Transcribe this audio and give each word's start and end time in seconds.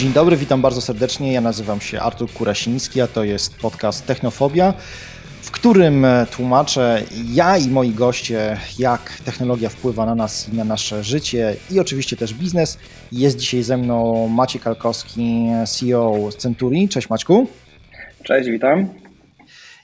Dzień 0.00 0.12
dobry, 0.12 0.36
witam 0.36 0.62
bardzo 0.62 0.80
serdecznie. 0.80 1.32
Ja 1.32 1.40
nazywam 1.40 1.80
się 1.80 2.00
Artur 2.00 2.32
Kurasiński, 2.32 3.00
a 3.00 3.06
to 3.06 3.24
jest 3.24 3.56
podcast 3.56 4.06
Technofobia, 4.06 4.74
w 5.42 5.50
którym 5.50 6.06
tłumaczę 6.30 7.02
ja 7.32 7.58
i 7.58 7.68
moi 7.68 7.90
goście, 7.90 8.58
jak 8.78 9.20
technologia 9.24 9.68
wpływa 9.68 10.06
na 10.06 10.14
nas 10.14 10.48
i 10.48 10.56
na 10.56 10.64
nasze 10.64 11.04
życie 11.04 11.56
i 11.70 11.80
oczywiście 11.80 12.16
też 12.16 12.34
biznes. 12.34 12.78
Jest 13.12 13.36
dzisiaj 13.36 13.62
ze 13.62 13.76
mną 13.76 14.28
Maciej 14.28 14.60
Kalkowski, 14.60 15.46
CEO 15.66 16.28
Centuri. 16.38 16.88
Cześć 16.88 17.10
Maćku. 17.10 17.46
Cześć, 18.22 18.50
witam. 18.50 18.88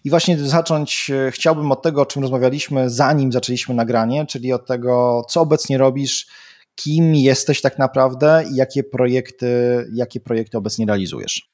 I 0.05 0.11
właśnie 0.11 0.39
zacząć 0.39 1.11
e, 1.11 1.31
chciałbym 1.31 1.73
od 1.73 1.83
tego, 1.83 2.03
o 2.03 2.07
czym 2.07 2.23
rozmawialiśmy, 2.23 2.91
zanim 2.91 3.33
zaczęliśmy 3.33 3.75
nagranie, 3.75 4.27
czyli 4.27 4.53
od 4.53 4.67
tego, 4.67 5.23
co 5.29 5.41
obecnie 5.41 5.79
robisz, 5.79 6.27
kim 6.77 7.15
jesteś 7.15 7.61
tak 7.61 7.79
naprawdę 7.79 8.45
i 8.53 8.57
jakie 8.57 8.83
projekty, 8.85 9.47
jakie 9.93 10.21
projekty 10.21 10.59
obecnie 10.59 10.87
realizujesz. 10.87 11.49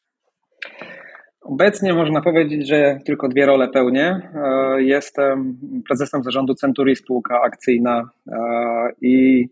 Obecnie 1.40 1.94
można 1.94 2.20
powiedzieć, 2.20 2.68
że 2.68 2.98
tylko 3.06 3.28
dwie 3.28 3.46
role 3.46 3.68
pełnię. 3.68 4.30
E, 4.34 4.82
jestem 4.82 5.58
prezesem 5.88 6.22
zarządu 6.22 6.54
Century, 6.54 6.96
spółka 6.96 7.40
akcyjna 7.42 8.10
e, 8.32 8.38
i 9.00 9.48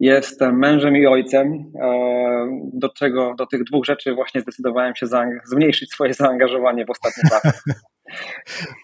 jestem 0.00 0.58
mężem 0.58 0.96
i 0.96 1.06
ojcem, 1.06 1.72
do 2.72 2.88
czego 2.88 3.34
do 3.38 3.46
tych 3.46 3.64
dwóch 3.64 3.84
rzeczy 3.84 4.14
właśnie 4.14 4.40
zdecydowałem 4.40 4.94
się 4.94 5.06
zmniejszyć 5.44 5.90
swoje 5.90 6.14
zaangażowanie 6.24 6.84
w 6.84 6.90
ostatnich 6.90 7.32
latach. 7.32 7.62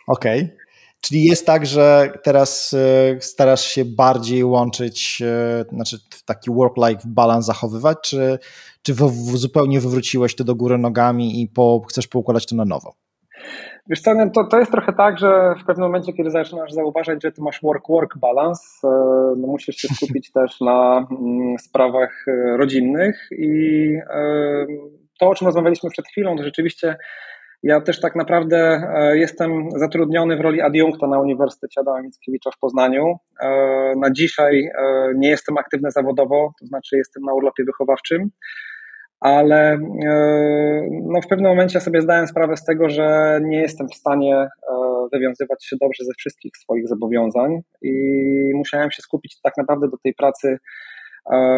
Okej. 0.06 0.42
Okay. 0.42 0.69
Czyli 1.00 1.24
jest 1.24 1.46
tak, 1.46 1.66
że 1.66 2.12
teraz 2.22 2.74
e, 2.74 3.20
starasz 3.20 3.64
się 3.64 3.84
bardziej 3.84 4.44
łączyć, 4.44 5.22
e, 5.22 5.64
znaczy 5.72 5.96
taki 6.24 6.50
work-life 6.50 7.02
balance 7.06 7.46
zachowywać, 7.46 7.98
czy, 8.02 8.38
czy 8.82 8.94
zupełnie 9.34 9.80
wywróciłeś 9.80 10.36
to 10.36 10.44
do 10.44 10.54
góry 10.54 10.78
nogami 10.78 11.42
i 11.42 11.48
po, 11.48 11.82
chcesz 11.88 12.08
poukładać 12.08 12.46
to 12.46 12.56
na 12.56 12.64
nowo? 12.64 12.92
Wiesz 13.86 14.00
co, 14.00 14.14
no 14.14 14.30
to, 14.30 14.44
to 14.44 14.58
jest 14.58 14.72
trochę 14.72 14.92
tak, 14.92 15.18
że 15.18 15.54
w 15.62 15.66
pewnym 15.66 15.86
momencie, 15.86 16.12
kiedy 16.12 16.30
zaczynasz 16.30 16.72
zauważać, 16.72 17.22
że 17.22 17.32
ty 17.32 17.42
masz 17.42 17.60
work-work 17.62 18.18
balance, 18.18 18.62
e, 18.84 18.88
no 19.36 19.46
musisz 19.46 19.76
się 19.76 19.88
skupić 19.94 20.32
też 20.34 20.60
na 20.60 21.06
mm, 21.10 21.58
sprawach 21.58 22.26
rodzinnych 22.56 23.28
i 23.38 23.94
to, 25.20 25.28
o 25.28 25.34
czym 25.34 25.46
rozmawialiśmy 25.46 25.90
przed 25.90 26.06
chwilą, 26.06 26.36
to 26.36 26.42
rzeczywiście 26.42 26.96
ja 27.62 27.80
też 27.80 28.00
tak 28.00 28.16
naprawdę 28.16 28.56
e, 28.94 29.18
jestem 29.18 29.68
zatrudniony 29.76 30.36
w 30.36 30.40
roli 30.40 30.60
adiunkta 30.60 31.06
na 31.06 31.20
Uniwersytecie 31.20 31.80
Adama 31.80 32.02
Mickiewicza 32.02 32.50
w 32.50 32.58
Poznaniu. 32.58 33.16
E, 33.42 33.48
na 33.96 34.10
dzisiaj 34.10 34.70
e, 34.78 35.12
nie 35.16 35.28
jestem 35.28 35.58
aktywny 35.58 35.90
zawodowo, 35.90 36.52
to 36.60 36.66
znaczy 36.66 36.96
jestem 36.96 37.22
na 37.22 37.34
urlopie 37.34 37.64
wychowawczym, 37.64 38.30
ale 39.20 39.78
no 40.90 41.20
w 41.20 41.26
pewnym 41.26 41.50
momencie 41.50 41.80
sobie 41.80 42.00
zdałem 42.02 42.26
sprawę 42.26 42.56
z 42.56 42.64
tego, 42.64 42.88
że 42.88 43.40
nie 43.42 43.60
jestem 43.60 43.88
w 43.88 43.94
stanie 43.94 44.48
wywiązywać 45.12 45.66
się 45.66 45.76
dobrze 45.80 46.04
ze 46.04 46.12
wszystkich 46.18 46.52
swoich 46.56 46.88
zobowiązań 46.88 47.60
i 47.82 47.92
musiałem 48.54 48.90
się 48.90 49.02
skupić 49.02 49.40
tak 49.42 49.56
naprawdę 49.56 49.88
do 49.88 49.96
tej 50.04 50.14
pracy 50.14 50.58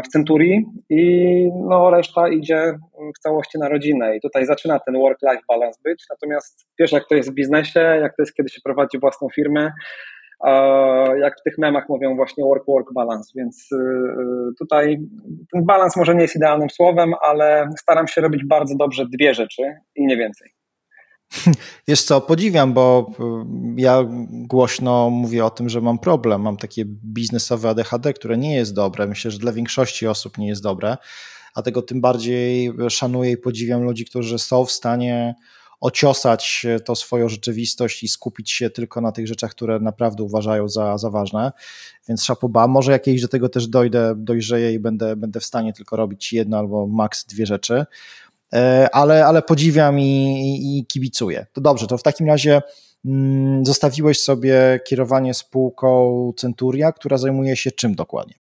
w 0.04 0.08
Centurii 0.08 0.64
i 0.90 1.48
no, 1.68 1.90
reszta 1.90 2.28
idzie 2.28 2.78
w 3.16 3.18
całości 3.18 3.58
na 3.58 3.68
rodzinę. 3.68 4.16
I 4.16 4.20
tutaj 4.20 4.46
zaczyna 4.46 4.78
ten 4.78 4.94
work-life 4.94 5.42
balance 5.48 5.80
być, 5.84 6.04
natomiast 6.10 6.66
wiesz 6.78 6.92
jak 6.92 7.08
to 7.08 7.14
jest 7.14 7.30
w 7.30 7.34
biznesie, 7.34 7.80
jak 7.80 8.16
to 8.16 8.22
jest 8.22 8.34
kiedy 8.34 8.48
się 8.48 8.60
prowadzi 8.64 8.98
własną 8.98 9.28
firmę, 9.34 9.72
e, 10.44 10.50
jak 11.18 11.40
w 11.40 11.42
tych 11.42 11.58
memach 11.58 11.88
mówią 11.88 12.16
właśnie 12.16 12.44
work-work 12.44 12.92
balance, 12.94 13.32
więc 13.36 13.68
e, 13.72 13.78
tutaj 14.58 14.98
ten 15.52 15.64
balans 15.64 15.96
może 15.96 16.14
nie 16.14 16.22
jest 16.22 16.36
idealnym 16.36 16.70
słowem, 16.70 17.14
ale 17.22 17.68
staram 17.78 18.08
się 18.08 18.20
robić 18.20 18.44
bardzo 18.44 18.74
dobrze 18.76 19.06
dwie 19.12 19.34
rzeczy 19.34 19.62
i 19.96 20.06
nie 20.06 20.16
więcej. 20.16 20.61
Wiesz 21.88 22.02
co, 22.02 22.20
podziwiam, 22.20 22.72
bo 22.72 23.10
y, 23.20 23.80
ja 23.80 24.04
głośno 24.30 25.10
mówię 25.10 25.44
o 25.44 25.50
tym, 25.50 25.68
że 25.68 25.80
mam 25.80 25.98
problem. 25.98 26.42
Mam 26.42 26.56
takie 26.56 26.84
biznesowe 26.84 27.68
ADHD, 27.68 28.12
które 28.12 28.38
nie 28.38 28.54
jest 28.54 28.74
dobre. 28.74 29.06
Myślę, 29.06 29.30
że 29.30 29.38
dla 29.38 29.52
większości 29.52 30.06
osób 30.06 30.38
nie 30.38 30.48
jest 30.48 30.62
dobre. 30.62 30.96
Dlatego 31.54 31.82
tym 31.82 32.00
bardziej 32.00 32.72
szanuję 32.88 33.30
i 33.30 33.36
podziwiam 33.36 33.82
ludzi, 33.82 34.04
którzy 34.04 34.38
są 34.38 34.64
w 34.64 34.72
stanie 34.72 35.34
ociosać 35.82 36.66
to 36.84 36.96
swoją 36.96 37.28
rzeczywistość 37.28 38.02
i 38.02 38.08
skupić 38.08 38.50
się 38.50 38.70
tylko 38.70 39.00
na 39.00 39.12
tych 39.12 39.26
rzeczach, 39.26 39.50
które 39.50 39.80
naprawdę 39.80 40.22
uważają 40.22 40.68
za, 40.68 40.98
za 40.98 41.10
ważne. 41.10 41.52
Więc 42.08 42.24
szapoba, 42.24 42.66
może 42.66 42.92
jakieś 42.92 43.22
do 43.22 43.28
tego 43.28 43.48
też 43.48 43.66
dojdę, 43.66 44.14
dojrzeję 44.16 44.72
i 44.72 44.78
będę, 44.78 45.16
będę 45.16 45.40
w 45.40 45.44
stanie 45.44 45.72
tylko 45.72 45.96
robić 45.96 46.32
jedno 46.32 46.58
albo 46.58 46.86
maks 46.86 47.24
dwie 47.24 47.46
rzeczy. 47.46 47.84
E, 48.54 48.88
ale, 48.92 49.26
ale 49.26 49.42
podziwiam 49.42 50.00
i, 50.00 50.78
i 50.78 50.86
kibicuję. 50.86 51.46
To 51.52 51.60
dobrze, 51.60 51.86
to 51.86 51.98
w 51.98 52.02
takim 52.02 52.26
razie 52.26 52.62
mm, 53.04 53.64
zostawiłeś 53.64 54.20
sobie 54.20 54.80
kierowanie 54.86 55.34
spółką 55.34 56.32
Centuria, 56.36 56.92
która 56.92 57.18
zajmuje 57.18 57.56
się 57.56 57.70
czym 57.70 57.94
dokładnie? 57.94 58.34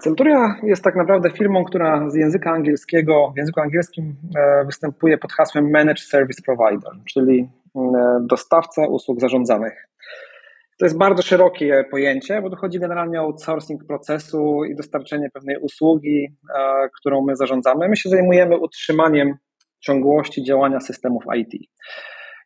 Centuria 0.00 0.60
jest 0.62 0.84
tak 0.84 0.96
naprawdę 0.96 1.30
firmą, 1.30 1.64
która 1.64 2.10
z 2.10 2.14
języka 2.14 2.50
angielskiego, 2.50 3.32
w 3.34 3.38
języku 3.38 3.60
angielskim 3.60 4.16
e, 4.36 4.64
występuje 4.64 5.18
pod 5.18 5.32
hasłem 5.32 5.70
Managed 5.70 6.00
Service 6.00 6.42
Provider, 6.42 6.92
czyli 7.04 7.48
e, 7.76 7.80
dostawca 8.20 8.86
usług 8.86 9.20
zarządzanych. 9.20 9.88
To 10.78 10.86
jest 10.86 10.98
bardzo 10.98 11.22
szerokie 11.22 11.84
pojęcie, 11.90 12.42
bo 12.42 12.50
dochodzi 12.50 12.80
generalnie 12.80 13.20
o 13.20 13.24
outsourcing 13.24 13.84
procesu 13.86 14.64
i 14.64 14.76
dostarczenie 14.76 15.30
pewnej 15.30 15.56
usługi, 15.56 16.36
e, 16.58 16.88
którą 17.00 17.24
my 17.24 17.36
zarządzamy. 17.36 17.88
My 17.88 17.96
się 17.96 18.08
zajmujemy 18.08 18.56
utrzymaniem 18.58 19.34
ciągłości 19.80 20.44
działania 20.44 20.80
systemów 20.80 21.24
IT. 21.36 21.68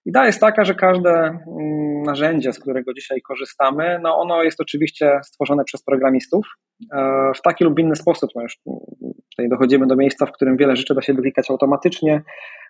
Idea 0.06 0.26
jest 0.26 0.41
taka, 0.41 0.65
że 0.65 0.75
każde 0.75 1.10
mm, 1.10 2.03
narzędzie, 2.03 2.53
z 2.53 2.60
którego 2.60 2.94
dzisiaj 2.94 3.22
korzystamy, 3.22 3.98
no 4.03 4.19
ono 4.19 4.42
jest 4.42 4.60
oczywiście 4.60 5.21
stworzone 5.25 5.65
przez 5.65 5.82
programistów 5.82 6.47
e, 6.92 7.31
w 7.37 7.42
taki 7.42 7.65
lub 7.65 7.78
inny 7.78 7.97
sposób. 7.97 8.31
No 8.34 8.42
już 8.42 8.59
tutaj 9.31 9.48
dochodzimy 9.48 9.87
do 9.87 9.97
miejsca, 9.97 10.26
w 10.26 10.32
którym 10.32 10.56
wiele 10.56 10.76
rzeczy 10.76 10.94
da 10.94 11.03
się 11.03 11.15
wyklikać 11.15 11.50
automatycznie, 11.50 12.22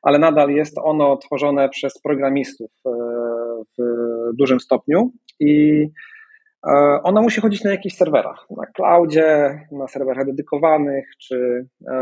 ale 0.03 0.19
nadal 0.19 0.51
jest 0.51 0.79
ono 0.79 1.17
tworzone 1.17 1.69
przez 1.69 2.01
programistów 2.03 2.71
e, 2.87 2.91
w 3.79 3.83
dużym 4.37 4.61
stopniu 4.61 5.13
i 5.41 5.83
e, 6.67 6.73
ona 7.03 7.23
musi 7.23 7.41
chodzić 7.41 7.65
na 7.65 7.71
jakichś 7.71 7.97
serwerach, 7.97 8.47
na 8.51 8.67
cloudzie, 8.67 9.61
na 9.73 9.89
serwerach 9.89 10.27
dedykowanych, 10.27 11.05
czy 11.19 11.67
e, 11.89 11.95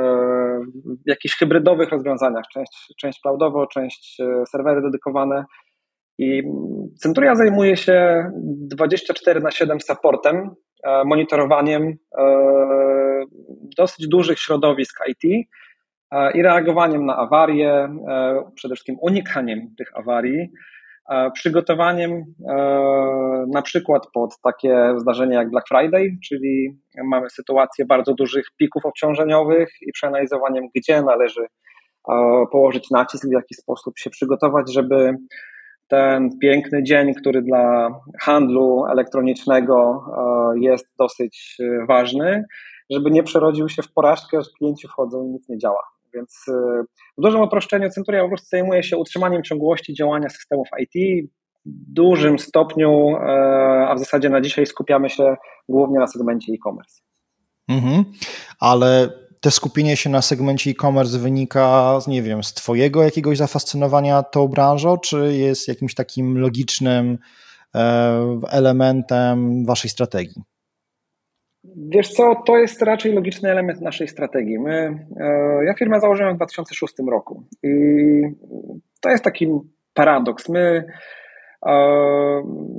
w 1.04 1.08
jakichś 1.08 1.36
hybrydowych 1.36 1.88
rozwiązaniach, 1.88 2.44
część, 2.52 2.94
część 3.00 3.20
cloudowo, 3.20 3.66
część 3.66 4.20
e, 4.20 4.46
serwery 4.46 4.82
dedykowane. 4.82 5.44
I 6.18 6.42
Centuria 6.96 7.34
zajmuje 7.34 7.76
się 7.76 8.24
24 8.34 9.40
na 9.40 9.50
7 9.50 9.80
supportem, 9.80 10.50
monitorowaniem 11.04 11.96
dosyć 13.76 14.08
dużych 14.08 14.38
środowisk 14.38 14.98
IT 15.08 15.46
i 16.34 16.42
reagowaniem 16.42 17.06
na 17.06 17.16
awarie, 17.16 17.88
przede 18.54 18.74
wszystkim 18.74 18.96
unikaniem 19.00 19.74
tych 19.78 19.96
awarii, 19.96 20.50
przygotowaniem 21.34 22.10
e, 22.12 22.54
na 23.52 23.62
przykład 23.62 24.06
pod 24.14 24.40
takie 24.42 24.94
zdarzenia 24.96 25.38
jak 25.38 25.50
Black 25.50 25.68
Friday, 25.68 26.18
czyli 26.24 26.78
mamy 27.04 27.30
sytuację 27.30 27.84
bardzo 27.84 28.14
dużych 28.14 28.44
pików 28.56 28.86
obciążeniowych 28.86 29.68
i 29.82 29.92
przeanalizowaniem, 29.92 30.64
gdzie 30.74 31.02
należy 31.02 31.40
e, 31.42 32.44
położyć 32.52 32.90
nacisk, 32.90 33.28
w 33.28 33.32
jaki 33.32 33.54
sposób 33.54 33.98
się 33.98 34.10
przygotować, 34.10 34.72
żeby 34.72 35.14
ten 35.88 36.38
piękny 36.42 36.82
dzień, 36.82 37.14
który 37.14 37.42
dla 37.42 37.88
handlu 38.20 38.86
elektronicznego 38.86 40.04
e, 40.16 40.60
jest 40.60 40.88
dosyć 40.98 41.56
ważny, 41.88 42.44
żeby 42.90 43.10
nie 43.10 43.22
przerodził 43.22 43.68
się 43.68 43.82
w 43.82 43.92
porażkę, 43.92 44.42
że 44.42 44.50
klienci 44.58 44.88
wchodzą 44.88 45.24
i 45.24 45.28
nic 45.28 45.48
nie 45.48 45.58
działa. 45.58 45.99
Więc 46.14 46.44
y, 46.48 46.52
w 47.18 47.22
dużym 47.22 47.40
uproszczeniu 47.40 47.90
Centuria 47.90 48.22
po 48.22 48.28
prostu 48.28 48.46
zajmuje 48.50 48.82
się 48.82 48.96
utrzymaniem 48.96 49.42
ciągłości 49.42 49.94
działania 49.94 50.28
systemów 50.28 50.68
IT 50.78 51.26
w 51.66 51.92
dużym 51.92 52.38
stopniu, 52.38 53.16
e, 53.16 53.88
a 53.88 53.94
w 53.94 53.98
zasadzie 53.98 54.28
na 54.28 54.40
dzisiaj 54.40 54.66
skupiamy 54.66 55.10
się 55.10 55.36
głównie 55.68 55.98
na 55.98 56.06
segmencie 56.06 56.52
e-commerce. 56.52 57.00
Mhm, 57.68 58.04
ale 58.60 59.10
te 59.40 59.50
skupienie 59.50 59.96
się 59.96 60.10
na 60.10 60.22
segmencie 60.22 60.70
e-commerce 60.70 61.18
wynika, 61.18 61.98
nie 62.06 62.22
wiem, 62.22 62.42
z 62.42 62.54
Twojego 62.54 63.02
jakiegoś 63.02 63.38
zafascynowania 63.38 64.22
tą 64.22 64.48
branżą, 64.48 64.98
czy 64.98 65.34
jest 65.34 65.68
jakimś 65.68 65.94
takim 65.94 66.38
logicznym 66.38 67.18
e, 67.74 68.40
elementem 68.50 69.66
Waszej 69.66 69.90
strategii? 69.90 70.42
Wiesz 71.88 72.08
co, 72.08 72.42
to 72.46 72.56
jest 72.56 72.82
raczej 72.82 73.12
logiczny 73.12 73.50
element 73.50 73.80
naszej 73.80 74.08
strategii. 74.08 74.58
My, 74.58 75.06
e, 75.20 75.64
ja 75.64 75.74
firmę 75.74 76.00
założyłem 76.00 76.34
w 76.34 76.36
2006 76.36 76.94
roku 77.10 77.44
i 77.62 77.70
to 79.00 79.10
jest 79.10 79.24
taki 79.24 79.48
paradoks. 79.94 80.48
My 80.48 80.84
e, 81.66 81.72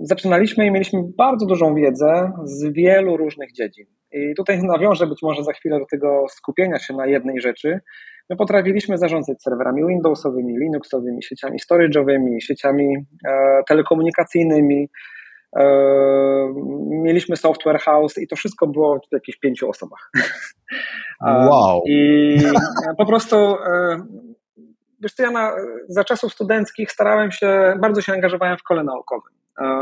zaczynaliśmy 0.01 0.65
i 0.65 0.71
mieliśmy 0.71 1.03
bardzo 1.17 1.45
dużą 1.45 1.75
wiedzę 1.75 2.31
z 2.43 2.73
wielu 2.73 3.17
różnych 3.17 3.51
dziedzin. 3.51 3.85
I 4.11 4.33
tutaj 4.35 4.63
nawiążę 4.63 5.07
być 5.07 5.19
może 5.23 5.43
za 5.43 5.53
chwilę 5.53 5.79
do 5.79 5.85
tego 5.85 6.25
skupienia 6.29 6.79
się 6.79 6.93
na 6.93 7.05
jednej 7.05 7.41
rzeczy, 7.41 7.79
My 8.31 8.37
potrafiliśmy 8.37 8.97
zarządzać 8.97 9.43
serwerami 9.43 9.87
Windowsowymi, 9.87 10.57
Linuxowymi, 10.57 11.23
sieciami 11.23 11.59
storage'owymi, 11.59 12.39
sieciami 12.39 12.95
e, 13.27 13.63
telekomunikacyjnymi. 13.67 14.89
E, 15.55 15.63
mieliśmy 16.87 17.37
software 17.37 17.79
house 17.79 18.17
i 18.17 18.27
to 18.27 18.35
wszystko 18.35 18.67
było 18.67 18.99
w 18.99 19.13
jakichś 19.13 19.39
pięciu 19.39 19.69
osobach. 19.69 20.11
Wow. 21.21 21.81
I 21.87 22.37
po 22.97 23.05
prostu 23.05 23.35
e, 23.35 24.05
wiesz 25.01 25.13
co, 25.13 25.23
ja 25.23 25.31
na, 25.31 25.51
za 25.87 26.03
czasów 26.03 26.33
studenckich 26.33 26.91
starałem 26.91 27.31
się, 27.31 27.73
bardzo 27.81 28.01
się 28.01 28.13
angażowałem 28.13 28.57
w 28.57 28.63
kole 28.63 28.83
naukowym. 28.83 29.33
E, 29.61 29.73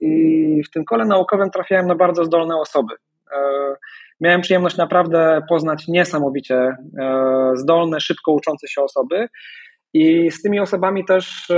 I 0.00 0.62
w 0.62 0.70
tym 0.70 0.84
kole 0.84 1.04
naukowym 1.04 1.50
trafiałem 1.50 1.86
na 1.86 1.94
bardzo 1.94 2.24
zdolne 2.24 2.56
osoby. 2.56 2.94
E, 3.32 3.38
miałem 4.20 4.40
przyjemność 4.40 4.76
naprawdę 4.76 5.42
poznać 5.48 5.88
niesamowicie 5.88 6.56
e, 6.56 6.76
zdolne, 7.54 8.00
szybko 8.00 8.32
uczące 8.32 8.68
się 8.68 8.82
osoby. 8.82 9.28
I 9.94 10.30
z 10.30 10.42
tymi 10.42 10.60
osobami 10.60 11.04
też 11.04 11.52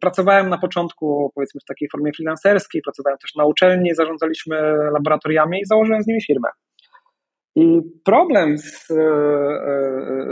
pracowałem 0.00 0.48
na 0.48 0.58
początku, 0.58 1.32
powiedzmy, 1.34 1.60
w 1.60 1.68
takiej 1.68 1.88
formie 1.92 2.12
freelancerskiej, 2.16 2.82
pracowałem 2.82 3.18
też 3.18 3.34
na 3.34 3.44
uczelni, 3.44 3.94
zarządzaliśmy 3.94 4.56
laboratoriami 4.92 5.60
i 5.60 5.66
założyłem 5.66 6.02
z 6.02 6.06
nimi 6.06 6.22
firmę. 6.22 6.48
I 7.56 7.80
problem 8.04 8.58
z, 8.58 8.88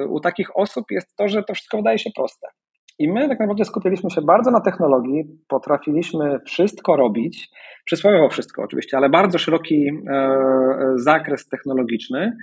u 0.08 0.20
takich 0.20 0.56
osób 0.56 0.84
jest 0.90 1.17
to, 1.17 1.28
że 1.28 1.43
to 1.43 1.55
wszystko 1.55 1.76
wydaje 1.76 1.99
się 1.99 2.11
proste. 2.17 2.49
I 2.99 3.12
my 3.12 3.28
tak 3.28 3.40
naprawdę 3.40 3.64
skupiliśmy 3.64 4.11
się 4.11 4.23
bardzo 4.23 4.50
na 4.50 4.61
technologii, 4.61 5.25
potrafiliśmy 5.49 6.38
wszystko 6.46 6.96
robić, 6.96 7.49
przysłowiowo 7.84 8.28
wszystko 8.28 8.62
oczywiście, 8.62 8.96
ale 8.96 9.11
bardzo 9.11 9.38
szeroki 9.38 9.88
e, 9.88 10.38
zakres 10.96 11.49
technologiczny. 11.49 12.37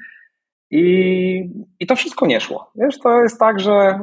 I, 0.75 1.50
I 1.80 1.88
to 1.88 1.96
wszystko 1.96 2.25
nie 2.25 2.40
szło. 2.40 2.72
Wiesz, 2.75 3.00
to 3.00 3.22
jest 3.22 3.40
tak, 3.40 3.60
że 3.60 3.72
e, 3.72 4.00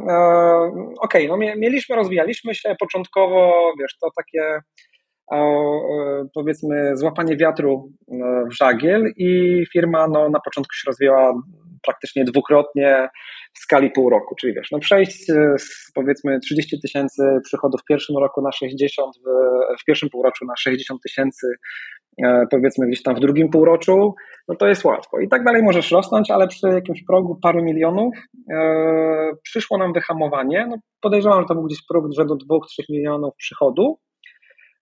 okej, 1.00 1.28
okay, 1.28 1.28
no 1.28 1.36
mieliśmy, 1.36 1.96
rozwijaliśmy 1.96 2.54
się 2.54 2.76
początkowo, 2.80 3.72
wiesz, 3.80 3.96
to 4.00 4.08
takie 4.16 4.60
e, 5.32 5.38
powiedzmy 6.34 6.96
złapanie 6.96 7.36
wiatru 7.36 7.92
e, 8.08 8.44
w 8.50 8.52
żagiel 8.52 9.12
i 9.16 9.64
firma 9.72 10.08
no, 10.08 10.28
na 10.28 10.40
początku 10.40 10.74
się 10.74 10.82
rozwijała 10.86 11.34
praktycznie 11.82 12.24
dwukrotnie 12.24 13.08
w 13.54 13.58
skali 13.58 13.90
pół 13.90 14.10
roku, 14.10 14.34
czyli 14.34 14.54
wiesz, 14.54 14.70
no 14.70 14.78
przejść 14.78 15.26
z 15.58 15.92
powiedzmy 15.94 16.40
30 16.40 16.80
tysięcy 16.80 17.22
przychodów 17.44 17.80
w 17.80 17.84
pierwszym 17.84 18.16
roku 18.16 18.42
na 18.42 18.52
60, 18.52 19.16
w, 19.16 19.20
w 19.82 19.84
pierwszym 19.84 20.08
półroczu 20.10 20.44
na 20.44 20.54
60 20.56 21.02
tysięcy 21.02 21.46
e, 21.46 21.56
powiedzmy 22.50 22.86
gdzieś 22.86 23.02
tam 23.02 23.14
w 23.14 23.20
drugim 23.20 23.48
półroczu, 23.48 24.14
no 24.48 24.56
to 24.56 24.68
jest 24.68 24.84
łatwo. 24.84 25.20
I 25.20 25.28
tak 25.28 25.44
dalej 25.44 25.62
możesz 25.62 25.90
rosnąć, 25.90 26.30
ale 26.30 26.48
przy 26.48 26.68
jakimś 26.68 27.04
progu 27.04 27.38
paru 27.42 27.62
milionów 27.62 28.14
e, 28.52 29.32
przyszło 29.42 29.78
nam 29.78 29.92
wyhamowanie. 29.92 30.66
No 30.70 30.76
podejrzewam, 31.00 31.40
że 31.40 31.46
to 31.48 31.54
był 31.54 31.64
gdzieś 31.64 31.78
próg 31.88 32.04
rzędu 32.12 32.34
2-3 32.34 32.58
milionów 32.88 33.34
przychodu 33.36 33.98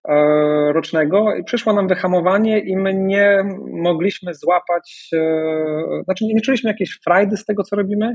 E, 0.08 0.72
rocznego 0.72 1.34
i 1.34 1.44
przyszło 1.44 1.72
nam 1.72 1.88
wyhamowanie 1.88 2.58
i 2.58 2.76
my 2.76 2.94
nie 2.94 3.44
mogliśmy 3.72 4.34
złapać, 4.34 5.08
e, 5.14 6.02
znaczy 6.04 6.24
nie 6.24 6.40
czuliśmy 6.40 6.70
jakiejś 6.70 6.98
frajdy 7.04 7.36
z 7.36 7.44
tego, 7.44 7.62
co 7.62 7.76
robimy 7.76 8.14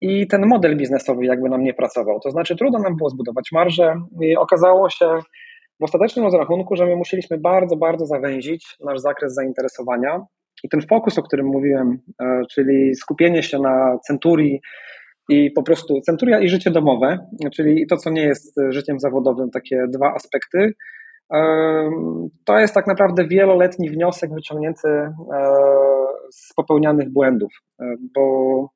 i 0.00 0.26
ten 0.26 0.46
model 0.46 0.76
biznesowy 0.76 1.24
jakby 1.24 1.48
nam 1.48 1.62
nie 1.62 1.74
pracował. 1.74 2.20
To 2.20 2.30
znaczy 2.30 2.56
trudno 2.56 2.78
nam 2.78 2.96
było 2.96 3.10
zbudować 3.10 3.48
marżę 3.52 3.94
i 4.22 4.36
okazało 4.36 4.90
się 4.90 5.18
w 5.80 5.84
ostatecznym 5.84 6.24
rozrachunku, 6.24 6.76
że 6.76 6.86
my 6.86 6.96
musieliśmy 6.96 7.38
bardzo, 7.38 7.76
bardzo 7.76 8.06
zawęzić 8.06 8.76
nasz 8.84 9.00
zakres 9.00 9.34
zainteresowania. 9.34 10.20
I 10.64 10.68
ten 10.68 10.80
fokus, 10.82 11.18
o 11.18 11.22
którym 11.22 11.46
mówiłem, 11.46 11.98
e, 12.22 12.42
czyli 12.50 12.94
skupienie 12.94 13.42
się 13.42 13.58
na 13.58 13.98
centurii 14.06 14.60
i 15.28 15.50
po 15.50 15.62
prostu 15.62 16.00
centuria 16.00 16.40
i 16.40 16.48
życie 16.48 16.70
domowe, 16.70 17.18
czyli 17.54 17.86
to, 17.86 17.96
co 17.96 18.10
nie 18.10 18.22
jest 18.22 18.54
życiem 18.68 19.00
zawodowym, 19.00 19.50
takie 19.50 19.86
dwa 19.88 20.14
aspekty, 20.14 20.74
to 22.44 22.58
jest 22.58 22.74
tak 22.74 22.86
naprawdę 22.86 23.26
wieloletni 23.26 23.90
wniosek 23.90 24.34
wyciągnięty 24.34 24.88
e, 24.88 25.12
z 26.30 26.54
popełnianych 26.54 27.12
błędów, 27.12 27.52
e, 27.80 27.94
bo 28.14 28.68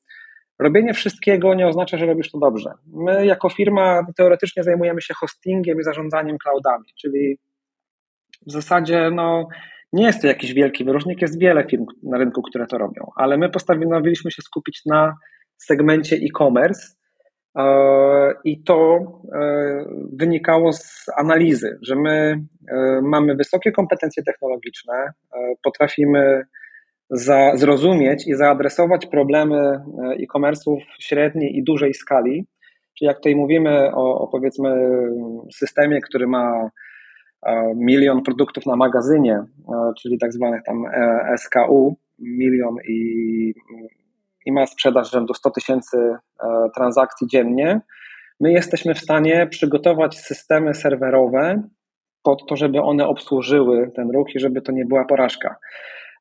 robienie 0.60 0.94
wszystkiego 0.94 1.54
nie 1.54 1.66
oznacza, 1.66 1.98
że 1.98 2.06
robisz 2.06 2.30
to 2.30 2.38
dobrze. 2.38 2.70
My 2.92 3.26
jako 3.26 3.48
firma 3.48 4.06
teoretycznie 4.16 4.62
zajmujemy 4.62 5.02
się 5.02 5.14
hostingiem 5.14 5.80
i 5.80 5.84
zarządzaniem 5.84 6.38
cloudami, 6.38 6.84
czyli 7.00 7.38
w 8.46 8.52
zasadzie 8.52 9.10
no, 9.10 9.48
nie 9.92 10.04
jest 10.04 10.20
to 10.20 10.26
jakiś 10.26 10.54
wielki 10.54 10.84
wyróżnik, 10.84 11.22
jest 11.22 11.40
wiele 11.40 11.64
firm 11.64 11.86
na 12.02 12.18
rynku, 12.18 12.42
które 12.42 12.66
to 12.66 12.78
robią, 12.78 13.10
ale 13.16 13.38
my 13.38 13.48
postanowiliśmy 13.48 14.30
się 14.30 14.42
skupić 14.42 14.82
na 14.86 15.14
segmencie 15.56 16.16
e-commerce, 16.16 17.00
E, 17.58 18.34
I 18.44 18.62
to 18.62 18.98
e, 19.32 19.84
wynikało 20.12 20.72
z 20.72 21.06
analizy, 21.16 21.78
że 21.82 21.96
my 21.96 22.40
e, 22.68 23.00
mamy 23.02 23.34
wysokie 23.34 23.72
kompetencje 23.72 24.22
technologiczne, 24.22 25.12
potrafimy 25.62 26.42
za, 27.10 27.56
zrozumieć 27.56 28.26
i 28.26 28.34
zaadresować 28.34 29.06
problemy 29.06 29.80
e-commerce'ów 30.20 30.78
średniej 31.00 31.56
i 31.56 31.64
dużej 31.64 31.94
skali. 31.94 32.46
Czyli 32.98 33.06
jak 33.06 33.16
tutaj 33.16 33.36
mówimy 33.36 33.94
o, 33.94 34.20
o 34.20 34.28
powiedzmy 34.28 34.70
systemie, 35.54 36.00
który 36.00 36.26
ma 36.26 36.70
milion 37.76 38.22
produktów 38.22 38.66
na 38.66 38.76
magazynie, 38.76 39.44
czyli 40.02 40.18
tak 40.18 40.32
zwanych 40.32 40.62
tam 40.62 40.84
SKU, 41.36 41.96
milion 42.18 42.76
i 42.88 43.54
i 44.46 44.52
ma 44.52 44.66
sprzedaż 44.66 45.10
rzędu 45.10 45.34
100 45.34 45.50
tysięcy 45.50 45.98
e, 45.98 46.16
transakcji 46.74 47.26
dziennie, 47.26 47.80
my 48.40 48.52
jesteśmy 48.52 48.94
w 48.94 48.98
stanie 48.98 49.46
przygotować 49.46 50.18
systemy 50.18 50.74
serwerowe 50.74 51.62
pod 52.22 52.46
to, 52.48 52.56
żeby 52.56 52.80
one 52.80 53.06
obsłużyły 53.06 53.90
ten 53.96 54.10
ruch 54.10 54.34
i 54.34 54.40
żeby 54.40 54.62
to 54.62 54.72
nie 54.72 54.84
była 54.84 55.04
porażka. 55.04 55.56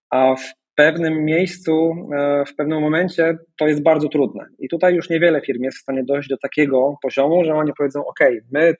A 0.09 0.35
w 0.35 0.53
pewnym 0.79 1.25
miejscu, 1.25 1.95
e, 2.17 2.45
w 2.45 2.55
pewnym 2.55 2.81
momencie 2.81 3.37
to 3.57 3.67
jest 3.67 3.83
bardzo 3.83 4.09
trudne. 4.09 4.45
I 4.59 4.69
tutaj 4.69 4.95
już 4.95 5.09
niewiele 5.09 5.41
firm 5.41 5.63
jest 5.63 5.77
w 5.77 5.81
stanie 5.81 6.03
dojść 6.03 6.29
do 6.29 6.37
takiego 6.37 6.95
poziomu, 7.01 7.43
że 7.43 7.53
oni 7.53 7.71
powiedzą: 7.77 8.05
OK, 8.05 8.19
my 8.51 8.73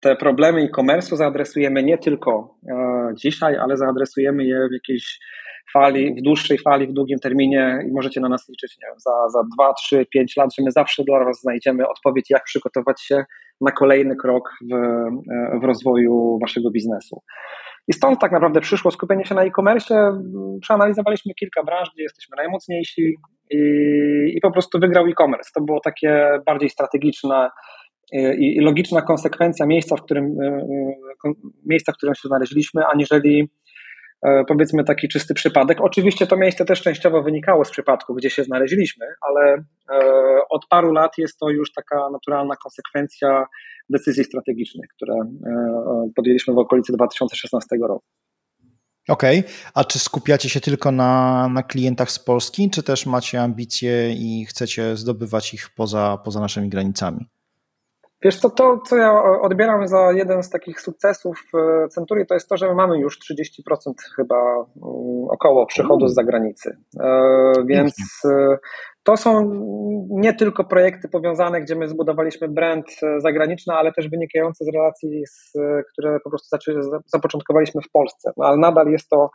te 0.00 0.16
problemy 0.16 0.60
e-commerce 0.60 1.16
zaadresujemy 1.16 1.82
nie 1.82 1.98
tylko 1.98 2.54
e, 2.68 3.14
dzisiaj, 3.14 3.56
ale 3.56 3.76
zaadresujemy 3.76 4.44
je 4.44 4.68
w 4.70 4.72
jakiejś 4.72 5.18
fali, 5.72 6.14
w 6.14 6.22
dłuższej 6.22 6.58
fali, 6.58 6.86
w 6.86 6.92
długim 6.92 7.18
terminie 7.18 7.78
i 7.88 7.92
możecie 7.92 8.20
na 8.20 8.28
nas 8.28 8.48
liczyć 8.48 8.78
nie 8.82 8.88
wiem, 8.88 9.00
za, 9.00 9.28
za 9.28 9.42
2, 9.56 9.72
3, 9.72 10.06
5 10.06 10.36
lat, 10.36 10.54
że 10.54 10.62
my 10.64 10.70
zawsze 10.70 11.04
dla 11.04 11.24
Was 11.24 11.40
znajdziemy 11.40 11.88
odpowiedź, 11.88 12.30
jak 12.30 12.44
przygotować 12.44 13.02
się 13.02 13.24
na 13.60 13.72
kolejny 13.72 14.16
krok 14.16 14.50
w, 14.72 14.74
w 15.60 15.64
rozwoju 15.64 16.38
Waszego 16.42 16.70
biznesu. 16.70 17.22
I 17.88 17.92
stąd 17.92 18.20
tak 18.20 18.32
naprawdę 18.32 18.60
przyszło 18.60 18.90
skupienie 18.90 19.24
się 19.24 19.34
na 19.34 19.44
e-commerce. 19.44 20.12
Przeanalizowaliśmy 20.60 21.34
kilka 21.34 21.62
branż, 21.64 21.90
gdzie 21.94 22.02
jesteśmy 22.02 22.36
najmocniejsi 22.36 23.14
i, 23.50 23.58
i 24.36 24.40
po 24.42 24.50
prostu 24.52 24.78
wygrał 24.80 25.06
e-commerce. 25.06 25.50
To 25.54 25.60
było 25.60 25.80
takie 25.80 26.28
bardziej 26.46 26.70
strategiczne 26.70 27.50
i, 28.12 28.56
i 28.56 28.60
logiczna 28.60 29.02
konsekwencja 29.02 29.66
miejsca, 29.66 29.96
w 29.96 30.02
którym, 30.02 30.36
miejsca, 31.66 31.92
w 31.92 31.96
którym 31.96 32.14
się 32.14 32.28
znaleźliśmy, 32.28 32.82
aniżeli 32.92 33.48
powiedzmy 34.48 34.84
taki 34.84 35.08
czysty 35.08 35.34
przypadek. 35.34 35.80
Oczywiście 35.80 36.26
to 36.26 36.36
miejsce 36.36 36.64
też 36.64 36.82
częściowo 36.82 37.22
wynikało 37.22 37.64
z 37.64 37.70
przypadku, 37.70 38.14
gdzie 38.14 38.30
się 38.30 38.44
znaleźliśmy, 38.44 39.06
ale 39.20 39.54
e, 39.54 40.40
od 40.50 40.66
paru 40.66 40.92
lat 40.92 41.18
jest 41.18 41.38
to 41.38 41.50
już 41.50 41.72
taka 41.72 42.10
naturalna 42.10 42.56
konsekwencja 42.56 43.46
decyzji 43.90 44.24
strategicznych, 44.24 44.86
które 44.96 45.14
e, 45.14 46.10
podjęliśmy 46.16 46.54
w 46.54 46.58
okolicy 46.58 46.92
2016 46.92 47.76
roku. 47.88 48.04
Okej, 49.08 49.38
okay. 49.38 49.50
a 49.74 49.84
czy 49.84 49.98
skupiacie 49.98 50.48
się 50.48 50.60
tylko 50.60 50.92
na, 50.92 51.48
na 51.48 51.62
klientach 51.62 52.10
z 52.10 52.18
Polski, 52.18 52.70
czy 52.70 52.82
też 52.82 53.06
macie 53.06 53.42
ambicje 53.42 54.12
i 54.12 54.46
chcecie 54.48 54.96
zdobywać 54.96 55.54
ich 55.54 55.70
poza, 55.76 56.18
poza 56.24 56.40
naszymi 56.40 56.68
granicami? 56.68 57.26
Wiesz 58.22 58.36
co, 58.36 58.50
to 58.50 58.80
co 58.86 58.96
ja 58.96 59.22
odbieram 59.40 59.88
za 59.88 60.12
jeden 60.12 60.42
z 60.42 60.50
takich 60.50 60.80
sukcesów 60.80 61.42
e, 61.54 61.88
Centurii, 61.88 62.26
to 62.26 62.34
jest 62.34 62.48
to, 62.48 62.56
że 62.56 62.68
my 62.68 62.74
mamy 62.74 62.98
już 62.98 63.18
30% 63.18 63.92
chyba 64.16 64.36
mm, 64.36 64.66
około 65.30 65.66
przychodu 65.66 66.08
z 66.08 66.14
zagranicy. 66.14 66.76
E, 67.00 67.52
więc 67.66 67.94
e, 68.24 68.58
to 69.02 69.16
są 69.16 69.50
nie 70.10 70.34
tylko 70.34 70.64
projekty 70.64 71.08
powiązane, 71.08 71.60
gdzie 71.60 71.74
my 71.74 71.88
zbudowaliśmy 71.88 72.48
brand 72.48 72.86
zagraniczny, 73.18 73.74
ale 73.74 73.92
też 73.92 74.08
wynikające 74.08 74.64
z 74.64 74.68
relacji, 74.74 75.22
które 75.92 76.20
po 76.20 76.30
prostu 76.30 76.56
zapoczątkowaliśmy 77.06 77.82
w 77.82 77.90
Polsce. 77.90 78.32
No, 78.36 78.46
ale 78.46 78.56
nadal 78.56 78.86
jest 78.86 79.08
to 79.08 79.30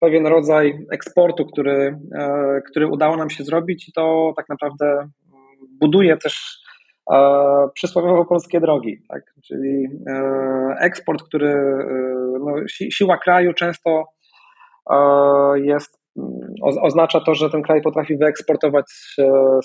pewien 0.00 0.26
rodzaj 0.26 0.86
eksportu, 0.92 1.46
który, 1.46 1.98
który 2.70 2.86
udało 2.86 3.16
nam 3.16 3.30
się 3.30 3.44
zrobić 3.44 3.88
i 3.88 3.92
to 3.92 4.32
tak 4.36 4.48
naprawdę 4.48 5.08
buduje 5.80 6.16
też 6.16 6.62
przysłowiowo 7.74 8.24
polskie 8.24 8.60
drogi, 8.60 9.02
tak? 9.08 9.22
czyli 9.44 9.86
e, 10.06 10.76
eksport, 10.80 11.22
który, 11.22 11.48
e, 11.48 12.38
no, 12.40 12.54
siła 12.68 13.18
kraju 13.18 13.52
często 13.52 14.04
e, 14.90 14.96
jest 15.60 16.02
oznacza 16.82 17.20
to, 17.20 17.34
że 17.34 17.50
ten 17.50 17.62
kraj 17.62 17.82
potrafi 17.82 18.16
wyeksportować 18.16 18.84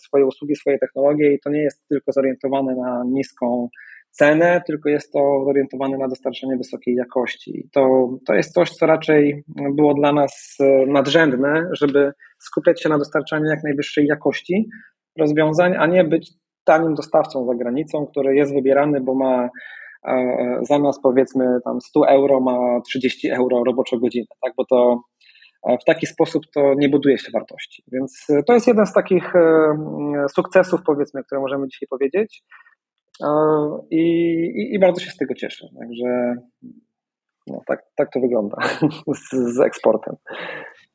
swoje 0.05 0.25
usługi, 0.25 0.55
swoje 0.55 0.79
technologie 0.79 1.33
i 1.33 1.39
to 1.39 1.49
nie 1.49 1.61
jest 1.61 1.87
tylko 1.87 2.11
zorientowane 2.11 2.75
na 2.75 3.03
niską 3.05 3.69
cenę, 4.11 4.61
tylko 4.67 4.89
jest 4.89 5.11
to 5.13 5.43
zorientowane 5.45 5.97
na 5.97 6.07
dostarczanie 6.07 6.57
wysokiej 6.57 6.95
jakości. 6.95 7.59
I 7.59 7.69
to, 7.69 8.09
to 8.27 8.33
jest 8.33 8.53
coś, 8.53 8.71
co 8.71 8.85
raczej 8.85 9.43
było 9.75 9.93
dla 9.93 10.13
nas 10.13 10.57
nadrzędne, 10.87 11.69
żeby 11.71 12.11
skupiać 12.39 12.81
się 12.81 12.89
na 12.89 12.97
dostarczaniu 12.97 13.45
jak 13.45 13.63
najwyższej 13.63 14.05
jakości 14.05 14.69
rozwiązań, 15.19 15.75
a 15.79 15.87
nie 15.87 16.03
być 16.03 16.31
tanim 16.67 16.95
dostawcą 16.95 17.45
za 17.45 17.55
granicą, 17.55 18.07
który 18.07 18.35
jest 18.35 18.53
wybierany, 18.53 19.01
bo 19.01 19.15
ma 19.15 19.49
e, 20.07 20.59
zamiast 20.61 21.01
powiedzmy 21.01 21.59
tam 21.63 21.81
100 21.81 22.09
euro 22.09 22.39
ma 22.39 22.81
30 22.81 23.29
euro 23.31 23.63
roboczą 23.63 23.99
godzinę, 23.99 24.25
tak? 24.41 24.53
bo 24.57 24.65
to 24.65 25.01
w 25.81 25.85
taki 25.85 26.07
sposób 26.07 26.43
to 26.53 26.73
nie 26.73 26.89
buduje 26.89 27.17
się 27.17 27.31
wartości. 27.31 27.83
Więc 27.91 28.27
to 28.47 28.53
jest 28.53 28.67
jeden 28.67 28.85
z 28.85 28.93
takich 28.93 29.35
e, 29.35 29.75
sukcesów, 30.35 30.79
powiedzmy, 30.85 31.23
które 31.23 31.41
możemy 31.41 31.67
dzisiaj 31.67 31.87
powiedzieć. 31.89 32.43
E, 33.23 33.27
I, 33.91 34.01
i, 34.55 34.75
i 34.75 34.79
bardzo 34.79 35.01
się 35.01 35.11
z 35.11 35.17
tego 35.17 35.33
cieszę. 35.33 35.67
Także 35.79 36.35
no, 37.47 37.61
tak, 37.67 37.83
tak 37.95 38.11
to 38.13 38.19
wygląda 38.19 38.57
z, 39.31 39.55
z 39.55 39.59
eksportem. 39.59 40.15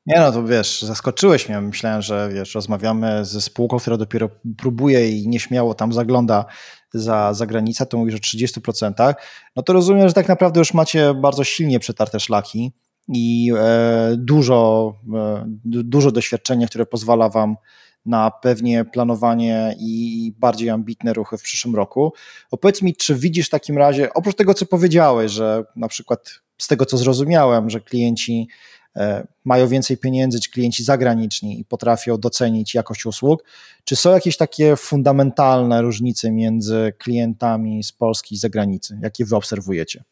Nie 0.06 0.20
no, 0.20 0.32
to 0.32 0.44
wiesz, 0.44 0.82
zaskoczyłeś 0.82 1.48
mnie. 1.48 1.60
Myślałem, 1.60 2.02
że 2.02 2.30
wiesz, 2.34 2.54
rozmawiamy 2.54 3.24
ze 3.24 3.40
spółką, 3.40 3.78
która 3.78 3.96
dopiero 3.96 4.28
próbuje 4.58 5.10
i 5.10 5.28
nieśmiało 5.28 5.74
tam 5.74 5.92
zagląda 5.92 6.44
za, 6.94 7.34
za 7.34 7.46
granicę, 7.46 7.86
to 7.86 7.98
mówisz 7.98 8.14
o 8.14 8.18
30%. 8.18 9.14
No 9.56 9.62
to 9.62 9.72
rozumiem, 9.72 10.08
że 10.08 10.14
tak 10.14 10.28
naprawdę 10.28 10.60
już 10.60 10.74
macie 10.74 11.14
bardzo 11.14 11.44
silnie 11.44 11.80
przetarte 11.80 12.20
szlaki 12.20 12.72
i 13.08 13.52
e, 13.58 14.14
dużo, 14.16 14.92
e, 15.14 15.44
dużo 15.64 16.10
doświadczenia, 16.10 16.66
które 16.66 16.86
pozwala 16.86 17.28
Wam 17.28 17.56
na 18.06 18.30
pewnie 18.30 18.84
planowanie 18.84 19.74
i 19.78 20.32
bardziej 20.38 20.70
ambitne 20.70 21.12
ruchy 21.12 21.38
w 21.38 21.42
przyszłym 21.42 21.74
roku. 21.74 22.12
Opowiedz 22.50 22.82
mi, 22.82 22.96
czy 22.96 23.14
widzisz 23.14 23.46
w 23.46 23.50
takim 23.50 23.78
razie, 23.78 24.14
oprócz 24.14 24.36
tego, 24.36 24.54
co 24.54 24.66
powiedziałeś, 24.66 25.32
że 25.32 25.64
na 25.76 25.88
przykład 25.88 26.30
z 26.58 26.68
tego, 26.68 26.86
co 26.86 26.98
zrozumiałem, 26.98 27.70
że 27.70 27.80
klienci 27.80 28.48
mają 29.44 29.68
więcej 29.68 29.96
pieniędzy, 29.96 30.40
czy 30.40 30.50
klienci 30.50 30.84
zagraniczni 30.84 31.60
i 31.60 31.64
potrafią 31.64 32.18
docenić 32.18 32.74
jakość 32.74 33.06
usług, 33.06 33.44
czy 33.84 33.96
są 33.96 34.10
jakieś 34.10 34.36
takie 34.36 34.76
fundamentalne 34.76 35.82
różnice 35.82 36.30
między 36.30 36.92
klientami 36.98 37.84
z 37.84 37.92
Polski 37.92 38.34
i 38.34 38.38
zagranicy, 38.38 38.98
jakie 39.02 39.24
wy 39.24 39.36
obserwujecie? 39.36 40.04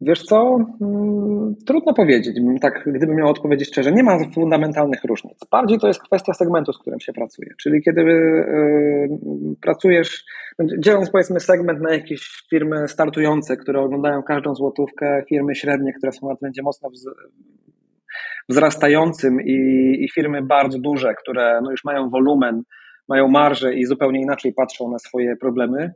Wiesz 0.00 0.22
co, 0.22 0.58
hmm, 0.78 1.54
trudno 1.66 1.94
powiedzieć, 1.94 2.40
tak 2.60 2.82
gdybym 2.86 3.16
miał 3.16 3.28
odpowiedzieć 3.28 3.68
szczerze, 3.68 3.92
nie 3.92 4.02
ma 4.02 4.18
fundamentalnych 4.34 5.04
różnic. 5.04 5.38
Bardziej 5.50 5.78
to 5.78 5.88
jest 5.88 6.02
kwestia 6.02 6.34
segmentu, 6.34 6.72
z 6.72 6.78
którym 6.78 7.00
się 7.00 7.12
pracuje. 7.12 7.54
Czyli 7.62 7.82
kiedy 7.82 8.00
yy, 8.00 9.08
pracujesz, 9.60 10.24
dzieląc 10.78 11.10
powiedzmy 11.10 11.40
segment 11.40 11.80
na 11.80 11.92
jakieś 11.92 12.44
firmy 12.50 12.88
startujące, 12.88 13.56
które 13.56 13.80
oglądają 13.80 14.22
każdą 14.22 14.54
złotówkę, 14.54 15.22
firmy 15.28 15.54
średnie, 15.54 15.92
które 15.92 16.12
są 16.12 16.28
na 16.28 16.36
trendzie 16.36 16.62
mocno 16.62 16.90
wz 16.90 17.06
wzrastającym 18.48 19.40
i, 19.40 19.54
i, 20.00 20.08
firmy 20.14 20.42
bardzo 20.42 20.78
duże, 20.78 21.14
które 21.14 21.60
no 21.62 21.70
już 21.70 21.84
mają 21.84 22.10
wolumen, 22.10 22.62
mają 23.08 23.28
marże 23.28 23.74
i 23.74 23.84
zupełnie 23.84 24.20
inaczej 24.20 24.52
patrzą 24.52 24.90
na 24.90 24.98
swoje 24.98 25.36
problemy, 25.36 25.92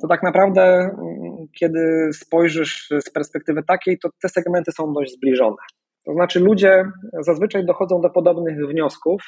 to 0.00 0.08
tak 0.08 0.22
naprawdę, 0.22 0.62
mm, 0.62 0.90
kiedy 1.58 2.08
spojrzysz 2.12 2.88
z 3.00 3.10
perspektywy 3.10 3.62
takiej, 3.62 3.98
to 3.98 4.08
te 4.22 4.28
segmenty 4.28 4.72
są 4.72 4.92
dość 4.92 5.12
zbliżone. 5.12 5.56
To 6.06 6.12
znaczy, 6.12 6.40
ludzie 6.40 6.84
zazwyczaj 7.20 7.66
dochodzą 7.66 8.00
do 8.00 8.10
podobnych 8.10 8.66
wniosków, 8.66 9.22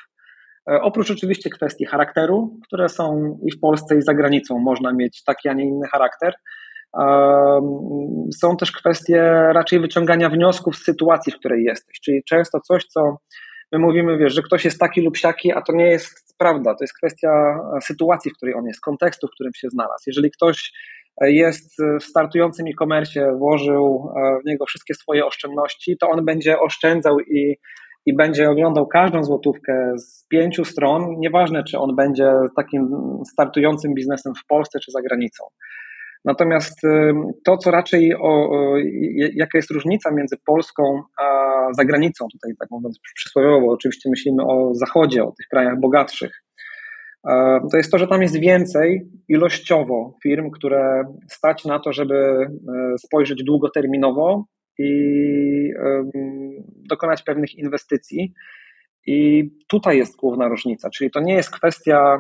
e, 0.71 0.81
oprócz 0.81 1.11
oczywiście 1.11 1.51
kwestii 1.51 1.85
charakteru, 1.85 2.59
które 2.67 2.89
są 2.89 3.39
i 3.43 3.53
w 3.53 3.61
Polsce, 3.61 3.97
i 3.97 4.03
za 4.03 4.15
granicą 4.15 4.59
można 4.59 4.93
mieć 4.93 5.25
taki, 5.25 5.49
a 5.49 5.53
nie 5.53 5.65
inny 5.65 5.89
charakter. 5.89 6.35
Są 8.35 8.57
też 8.57 8.73
kwestie 8.73 9.23
raczej 9.53 9.81
wyciągania 9.81 10.31
wniosków 10.31 10.77
z 10.77 10.85
sytuacji, 10.85 11.33
w 11.33 11.39
której 11.39 11.65
jesteś, 11.65 12.01
czyli 12.01 12.25
często 12.25 12.61
coś, 12.61 12.85
co 12.85 13.17
my 13.73 13.79
mówimy, 13.79 14.19
wiesz, 14.19 14.35
że 14.35 14.43
ktoś 14.43 14.65
jest 14.65 14.79
taki 14.79 15.01
lub 15.01 15.17
siaki, 15.17 15.53
a 15.53 15.63
to 15.63 15.73
nie 15.73 15.87
jest 15.87 16.35
prawda. 16.39 16.75
To 16.75 16.85
jest 16.85 16.95
kwestia 16.95 17.31
e, 17.77 17.81
sytuacji, 17.81 18.31
w 18.31 18.35
której 18.35 18.55
on 18.55 18.67
jest, 18.67 18.81
kontekstu, 18.81 19.27
w 19.27 19.31
którym 19.31 19.53
się 19.55 19.69
znalazł. 19.71 20.05
Jeżeli 20.07 20.31
ktoś 20.31 20.73
e, 21.21 21.33
jest 21.33 21.77
w 22.01 22.05
startującym 22.05 22.67
e-commerce, 22.67 23.33
włożył 23.39 24.13
e, 24.17 24.41
w 24.43 24.47
niego 24.47 24.67
wszystkie 24.67 24.95
swoje 24.95 25.27
oszczędności, 25.27 25.97
to 26.01 26.09
on 26.09 26.25
będzie 26.25 26.61
oszczędzał 26.61 27.21
i, 27.21 27.57
i 28.07 28.17
będzie 28.17 28.51
oglądał 28.51 28.87
każdą 28.87 29.25
złotówkę 29.25 29.93
z 29.99 30.27
pięciu 30.29 30.65
stron, 30.65 31.15
nieważne 31.19 31.65
czy 31.65 31.79
on 31.79 31.97
będzie 31.97 32.33
takim 32.57 32.89
startującym 33.33 33.95
biznesem 33.95 34.33
w 34.35 34.47
Polsce 34.47 34.81
czy 34.81 34.93
za 34.93 35.03
granicą. 35.03 35.45
Natomiast 36.25 36.81
to, 37.45 37.57
co 37.57 37.71
raczej, 37.71 38.15
o, 38.15 38.51
jaka 39.35 39.59
jest 39.59 39.71
różnica 39.71 40.11
między 40.11 40.37
Polską 40.47 41.03
a 41.19 41.49
zagranicą, 41.73 42.27
tutaj 42.33 42.53
tak 42.59 42.71
mówiąc 42.71 42.99
przysłowiowo, 43.15 43.73
oczywiście 43.73 44.11
myślimy 44.11 44.43
o 44.43 44.75
Zachodzie, 44.75 45.25
o 45.25 45.33
tych 45.33 45.47
krajach 45.49 45.81
bogatszych, 45.81 46.43
to 47.71 47.77
jest 47.77 47.91
to, 47.91 47.99
że 47.99 48.07
tam 48.07 48.23
jest 48.23 48.41
więcej 48.41 49.09
ilościowo 49.29 50.15
firm, 50.23 50.51
które 50.51 51.05
stać 51.31 51.65
na 51.65 51.79
to, 51.79 51.93
żeby 51.93 52.15
e, 52.15 52.49
spojrzeć 52.99 53.45
długoterminowo 53.45 54.45
i 54.79 55.73
dokonać 56.89 57.23
pewnych 57.23 57.55
inwestycji. 57.55 58.33
I 59.07 59.51
tutaj 59.69 59.99
jest 59.99 60.17
główna 60.17 60.49
różnica, 60.49 60.91
czyli 60.91 61.11
to 61.11 61.21
nie 61.21 61.35
jest 61.35 61.51
kwestia 61.51 62.19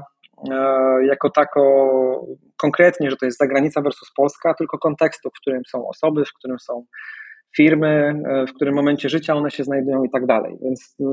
E, 0.50 1.06
jako 1.06 1.30
tako 1.30 2.26
konkretnie, 2.58 3.10
że 3.10 3.16
to 3.16 3.26
jest 3.26 3.38
zagranica 3.38 3.82
versus 3.82 4.12
Polska, 4.16 4.54
tylko 4.54 4.78
kontekstu, 4.78 5.30
w 5.30 5.40
którym 5.40 5.62
są 5.68 5.88
osoby, 5.88 6.24
w 6.24 6.32
którym 6.38 6.58
są 6.58 6.84
firmy, 7.56 8.22
e, 8.26 8.46
w 8.46 8.52
którym 8.52 8.74
momencie 8.74 9.08
życia 9.08 9.34
one 9.34 9.50
się 9.50 9.64
znajdują 9.64 10.04
i 10.04 10.10
tak 10.10 10.26
dalej. 10.26 10.56
Więc 10.62 10.96
e, 11.00 11.04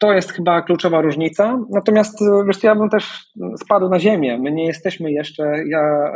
to 0.00 0.12
jest 0.12 0.32
chyba 0.32 0.62
kluczowa 0.62 1.00
różnica. 1.00 1.58
Natomiast 1.70 2.18
wiesz, 2.46 2.62
ja 2.62 2.74
bym 2.74 2.88
też 2.88 3.32
spadł 3.64 3.88
na 3.88 4.00
ziemię. 4.00 4.38
My 4.38 4.52
nie 4.52 4.66
jesteśmy 4.66 5.12
jeszcze, 5.12 5.54
ja 5.68 6.12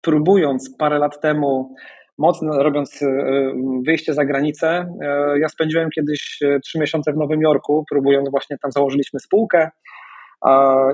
próbując 0.00 0.76
parę 0.78 0.98
lat 0.98 1.20
temu 1.20 1.74
mocno 2.18 2.62
robiąc 2.62 3.00
wyjście 3.86 4.14
za 4.14 4.24
granicę. 4.24 4.86
Ja 5.40 5.48
spędziłem 5.48 5.90
kiedyś 5.90 6.38
trzy 6.64 6.78
miesiące 6.78 7.12
w 7.12 7.16
Nowym 7.16 7.40
Jorku, 7.40 7.84
próbując 7.90 8.30
właśnie 8.30 8.58
tam 8.58 8.72
założyliśmy 8.72 9.20
spółkę 9.20 9.70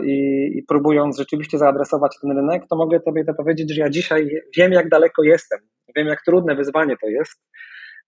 i, 0.05 0.49
i 0.59 0.63
próbując 0.69 1.19
rzeczywiście 1.19 1.59
zaadresować 1.59 2.19
ten 2.23 2.37
rynek, 2.37 2.63
to 2.71 2.77
mogę 2.77 3.01
Tobie 3.01 3.25
to 3.25 3.35
powiedzieć, 3.35 3.75
że 3.75 3.81
ja 3.81 3.91
dzisiaj 3.91 4.29
wiem, 4.57 4.73
jak 4.73 4.89
daleko 4.89 5.23
jestem, 5.23 5.59
wiem, 5.97 6.07
jak 6.07 6.23
trudne 6.23 6.55
wyzwanie 6.55 6.97
to 6.97 7.09
jest. 7.09 7.41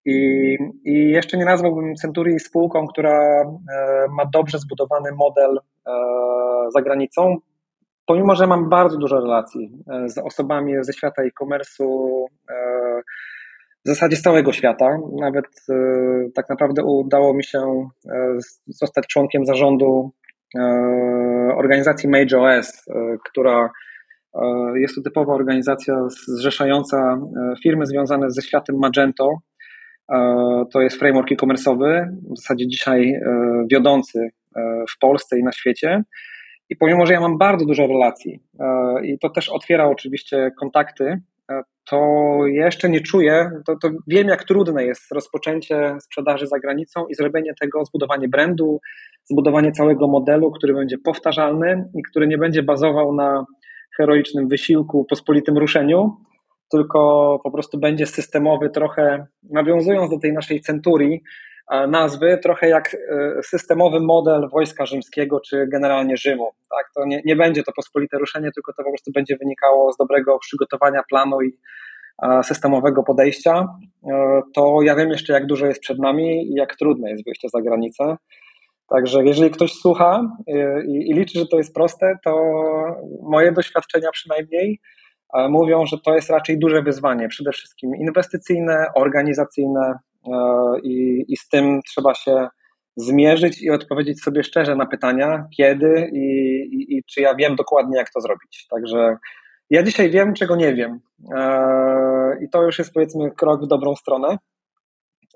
I, 0.05 0.57
I 0.85 1.11
jeszcze 1.11 1.37
nie 1.37 1.45
nazwałbym 1.45 1.95
Centurii 1.95 2.41
spółką, 2.41 2.87
która 2.87 3.43
e, 3.43 4.07
ma 4.11 4.26
dobrze 4.33 4.59
zbudowany 4.59 5.11
model 5.12 5.59
e, 5.59 5.93
za 6.75 6.83
granicą, 6.83 7.37
pomimo, 8.07 8.35
że 8.35 8.47
mam 8.47 8.69
bardzo 8.69 8.99
dużo 8.99 9.21
relacji 9.21 9.71
e, 9.91 10.09
z 10.09 10.19
osobami 10.19 10.75
ze 10.81 10.93
świata 10.93 11.23
e-commerce'u, 11.23 12.25
w 13.85 13.88
zasadzie 13.88 14.17
z 14.17 14.23
całego 14.23 14.53
świata. 14.53 14.99
Nawet 15.21 15.45
tak 16.35 16.49
naprawdę 16.49 16.85
udało 16.85 17.35
mi 17.35 17.45
się 17.45 17.88
zostać 18.67 19.07
członkiem 19.07 19.47
zarządu 19.47 20.12
organizacji 21.56 22.08
MageOS, 22.08 22.88
e, 22.88 23.16
która 23.25 23.70
e, 24.34 24.40
jest 24.80 24.94
to 24.94 25.02
typowa 25.02 25.34
organizacja 25.34 25.94
zrzeszająca 26.08 27.20
firmy 27.62 27.87
związane 27.87 28.30
ze 28.30 28.42
światem 28.42 28.76
Magento. 28.78 29.30
To 30.73 30.80
jest 30.80 30.99
framework 30.99 31.32
e-commerce'owy, 31.32 32.06
w 32.34 32.37
zasadzie 32.37 32.68
dzisiaj 32.68 33.20
wiodący 33.70 34.28
w 34.94 34.99
Polsce 35.00 35.38
i 35.38 35.42
na 35.42 35.52
świecie. 35.52 36.02
I 36.70 36.76
pomimo, 36.76 37.06
że 37.06 37.12
ja 37.12 37.20
mam 37.20 37.38
bardzo 37.38 37.66
dużo 37.66 37.87
relacji 37.87 38.40
i 39.02 39.18
to 39.18 39.30
też 39.30 39.49
otwiera 39.49 39.87
oczywiście 39.88 40.50
kontakty, 40.61 41.20
to 41.91 41.99
jeszcze 42.47 42.88
nie 42.88 43.00
czuję, 43.00 43.50
to, 43.67 43.76
to 43.76 43.91
wiem, 44.07 44.29
jak 44.29 44.45
trudne 44.45 44.85
jest 44.85 45.12
rozpoczęcie 45.12 45.97
sprzedaży 46.00 46.47
za 46.47 46.59
granicą 46.59 47.07
i 47.07 47.14
zrobienie 47.14 47.55
tego, 47.61 47.85
zbudowanie 47.85 48.29
brandu, 48.29 48.81
zbudowanie 49.25 49.73
całego 49.73 50.09
modelu, 50.09 50.50
który 50.50 50.75
będzie 50.75 50.99
powtarzalny 50.99 51.88
i 51.95 52.03
który 52.03 52.26
nie 52.26 52.38
będzie 52.38 52.62
bazował 52.62 53.14
na 53.14 53.45
heroicznym 53.97 54.49
wysiłku, 54.49 55.07
pospolitym 55.11 55.59
ruszeniu, 55.59 56.17
tylko 56.71 57.41
po 57.45 57.50
prostu 57.50 57.79
będzie 57.79 58.07
systemowy, 58.07 58.71
trochę 58.71 59.26
nawiązując 59.50 60.11
do 60.11 60.19
tej 60.19 60.33
naszej 60.33 60.61
centurii 60.61 61.23
nazwy, 61.88 62.38
trochę 62.42 62.68
jak 62.68 62.94
e, 62.94 62.99
systemowy 63.42 64.00
model 64.00 64.49
wojska 64.49 64.87
rzymskiego 64.87 65.40
czy 65.40 65.66
generalnie 65.66 66.16
Rzymu. 66.16 66.50
Tak? 66.71 66.90
To 66.94 67.06
nie, 67.06 67.23
nie 67.25 67.37
będzie 67.37 67.62
to 67.62 67.73
pospolite 67.73 68.18
ruszenie, 68.18 68.50
tylko 68.54 68.73
to 68.73 68.85
po 68.85 68.90
prostu 68.90 69.12
będzie 69.12 69.37
wynikało 69.37 69.92
z 69.92 69.97
dobrego 69.97 70.38
przygotowania 70.38 71.02
planu 71.09 71.42
i 71.42 71.59
systemowego 72.42 73.02
podejścia, 73.02 73.68
to 74.54 74.83
ja 74.83 74.97
wiem 74.97 75.11
jeszcze, 75.11 75.33
jak 75.33 75.47
dużo 75.47 75.66
jest 75.66 75.80
przed 75.80 75.99
nami 75.99 76.52
i 76.52 76.54
jak 76.54 76.76
trudne 76.76 77.11
jest 77.11 77.25
wyjście 77.25 77.49
za 77.49 77.62
granicę. 77.62 78.16
Także 78.88 79.25
jeżeli 79.25 79.50
ktoś 79.50 79.73
słucha 79.73 80.37
i, 80.87 81.11
i 81.11 81.14
liczy, 81.14 81.38
że 81.38 81.47
to 81.47 81.56
jest 81.56 81.75
proste, 81.75 82.18
to 82.25 82.42
moje 83.23 83.52
doświadczenia 83.52 84.11
przynajmniej 84.12 84.80
mówią, 85.49 85.87
że 85.87 85.97
to 86.04 86.14
jest 86.14 86.30
raczej 86.30 86.59
duże 86.59 86.83
wyzwanie, 86.83 87.28
przede 87.28 87.52
wszystkim 87.52 87.97
inwestycyjne, 87.97 88.87
organizacyjne 88.94 89.94
i, 90.83 91.25
i 91.28 91.37
z 91.37 91.49
tym 91.49 91.81
trzeba 91.88 92.14
się 92.14 92.49
zmierzyć 92.97 93.62
i 93.62 93.71
odpowiedzieć 93.71 94.23
sobie 94.23 94.43
szczerze 94.43 94.76
na 94.76 94.87
pytania, 94.87 95.47
kiedy 95.57 96.11
i, 96.12 96.19
i, 96.73 96.97
i, 96.97 97.04
czy 97.04 97.21
ja 97.21 97.35
wiem 97.35 97.57
dokładnie, 97.57 97.99
jak 97.99 98.11
to 98.11 98.21
zrobić. 98.21 98.66
Także 98.71 99.16
ja 99.71 99.83
dzisiaj 99.83 100.11
wiem, 100.11 100.35
czego 100.35 100.57
nie 100.57 100.75
wiem. 100.75 101.00
E, 101.37 102.45
I 102.45 102.49
to 102.50 102.62
już 102.62 102.78
jest 102.78 102.93
powiedzmy 102.93 103.31
krok 103.31 103.64
w 103.64 103.66
dobrą 103.66 103.97
stronę. 103.97 104.38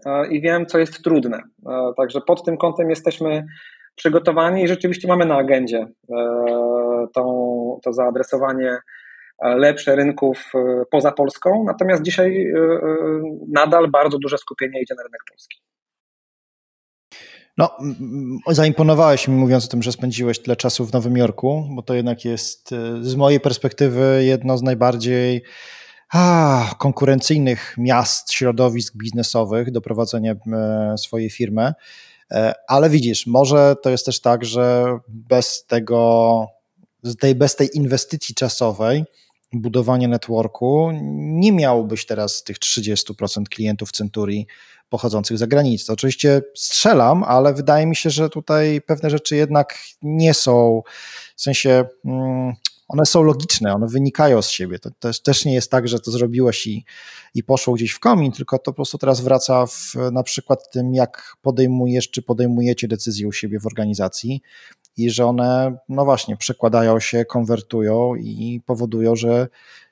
E, 0.06 0.28
I 0.28 0.40
wiem, 0.40 0.66
co 0.66 0.78
jest 0.78 1.04
trudne. 1.04 1.42
E, 1.68 1.92
także 1.96 2.20
pod 2.20 2.44
tym 2.44 2.56
kątem 2.56 2.90
jesteśmy 2.90 3.46
przygotowani 3.94 4.62
i 4.62 4.68
rzeczywiście 4.68 5.08
mamy 5.08 5.26
na 5.26 5.36
agendzie 5.36 5.86
to 7.82 7.92
zaadresowanie 7.92 8.78
lepsze 9.42 9.96
rynków 9.96 10.52
poza 10.90 11.12
Polską. 11.12 11.64
Natomiast 11.66 12.02
dzisiaj 12.02 12.52
nadal 13.48 13.90
bardzo 13.90 14.18
duże 14.18 14.38
skupienie 14.38 14.80
idzie 14.82 14.94
na 14.94 15.02
rynek 15.02 15.20
polski. 15.30 15.58
No, 17.58 17.70
zaimponowałeś 18.48 19.28
mi 19.28 19.34
mówiąc 19.34 19.64
o 19.64 19.68
tym, 19.68 19.82
że 19.82 19.92
spędziłeś 19.92 20.38
tyle 20.38 20.56
czasu 20.56 20.86
w 20.86 20.92
Nowym 20.92 21.16
Jorku, 21.16 21.68
bo 21.70 21.82
to 21.82 21.94
jednak 21.94 22.24
jest 22.24 22.72
e, 22.72 23.04
z 23.04 23.14
mojej 23.16 23.40
perspektywy 23.40 24.24
jedno 24.24 24.58
z 24.58 24.62
najbardziej 24.62 25.42
a, 26.12 26.74
konkurencyjnych 26.78 27.74
miast, 27.78 28.32
środowisk 28.32 28.96
biznesowych 28.96 29.70
do 29.70 29.80
prowadzenia 29.80 30.32
e, 30.32 30.98
swojej 30.98 31.30
firmy. 31.30 31.72
E, 32.30 32.52
ale 32.68 32.90
widzisz, 32.90 33.26
może 33.26 33.76
to 33.82 33.90
jest 33.90 34.06
też 34.06 34.20
tak, 34.20 34.44
że 34.44 34.98
bez 35.08 35.66
tego, 35.66 36.46
bez 37.36 37.56
tej 37.56 37.68
inwestycji 37.76 38.34
czasowej, 38.34 39.04
budowania 39.52 40.08
networku, 40.08 40.90
nie 41.18 41.52
miałbyś 41.52 42.06
teraz 42.06 42.42
tych 42.42 42.58
30% 42.58 43.42
klientów 43.50 43.92
Centurii 43.92 44.46
pochodzących 44.88 45.36
z 45.36 45.40
zagranicy. 45.40 45.92
Oczywiście 45.92 46.42
strzelam, 46.54 47.24
ale 47.24 47.54
wydaje 47.54 47.86
mi 47.86 47.96
się, 47.96 48.10
że 48.10 48.30
tutaj 48.30 48.80
pewne 48.80 49.10
rzeczy 49.10 49.36
jednak 49.36 49.78
nie 50.02 50.34
są, 50.34 50.82
w 51.36 51.42
sensie 51.42 51.84
mm, 52.04 52.52
one 52.88 53.06
są 53.06 53.22
logiczne, 53.22 53.74
one 53.74 53.86
wynikają 53.86 54.42
z 54.42 54.50
siebie. 54.50 54.78
To 54.78 54.90
też, 54.90 55.22
też 55.22 55.44
nie 55.44 55.54
jest 55.54 55.70
tak, 55.70 55.88
że 55.88 56.00
to 56.00 56.10
zrobiłeś 56.10 56.66
i, 56.66 56.84
i 57.34 57.44
poszło 57.44 57.74
gdzieś 57.74 57.90
w 57.90 57.98
komin, 58.00 58.32
tylko 58.32 58.58
to 58.58 58.64
po 58.64 58.72
prostu 58.72 58.98
teraz 58.98 59.20
wraca 59.20 59.66
w 59.66 59.94
na 60.12 60.22
przykład 60.22 60.70
tym, 60.70 60.94
jak 60.94 61.36
podejmujesz, 61.42 62.10
czy 62.10 62.22
podejmujecie 62.22 62.88
decyzje 62.88 63.28
u 63.28 63.32
siebie 63.32 63.60
w 63.60 63.66
organizacji 63.66 64.42
i 64.98 65.10
że 65.10 65.26
one, 65.26 65.78
no 65.88 66.04
właśnie, 66.04 66.36
przekładają 66.36 67.00
się, 67.00 67.24
konwertują 67.24 68.14
i 68.14 68.60
powodują, 68.66 69.16
że 69.16 69.48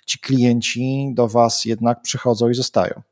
ci 0.07 0.19
klienci 0.19 1.13
do 1.15 1.29
Was 1.29 1.65
jednak 1.65 2.03
przychodzą 2.03 2.49
i 2.49 2.55
zostają. 2.55 3.03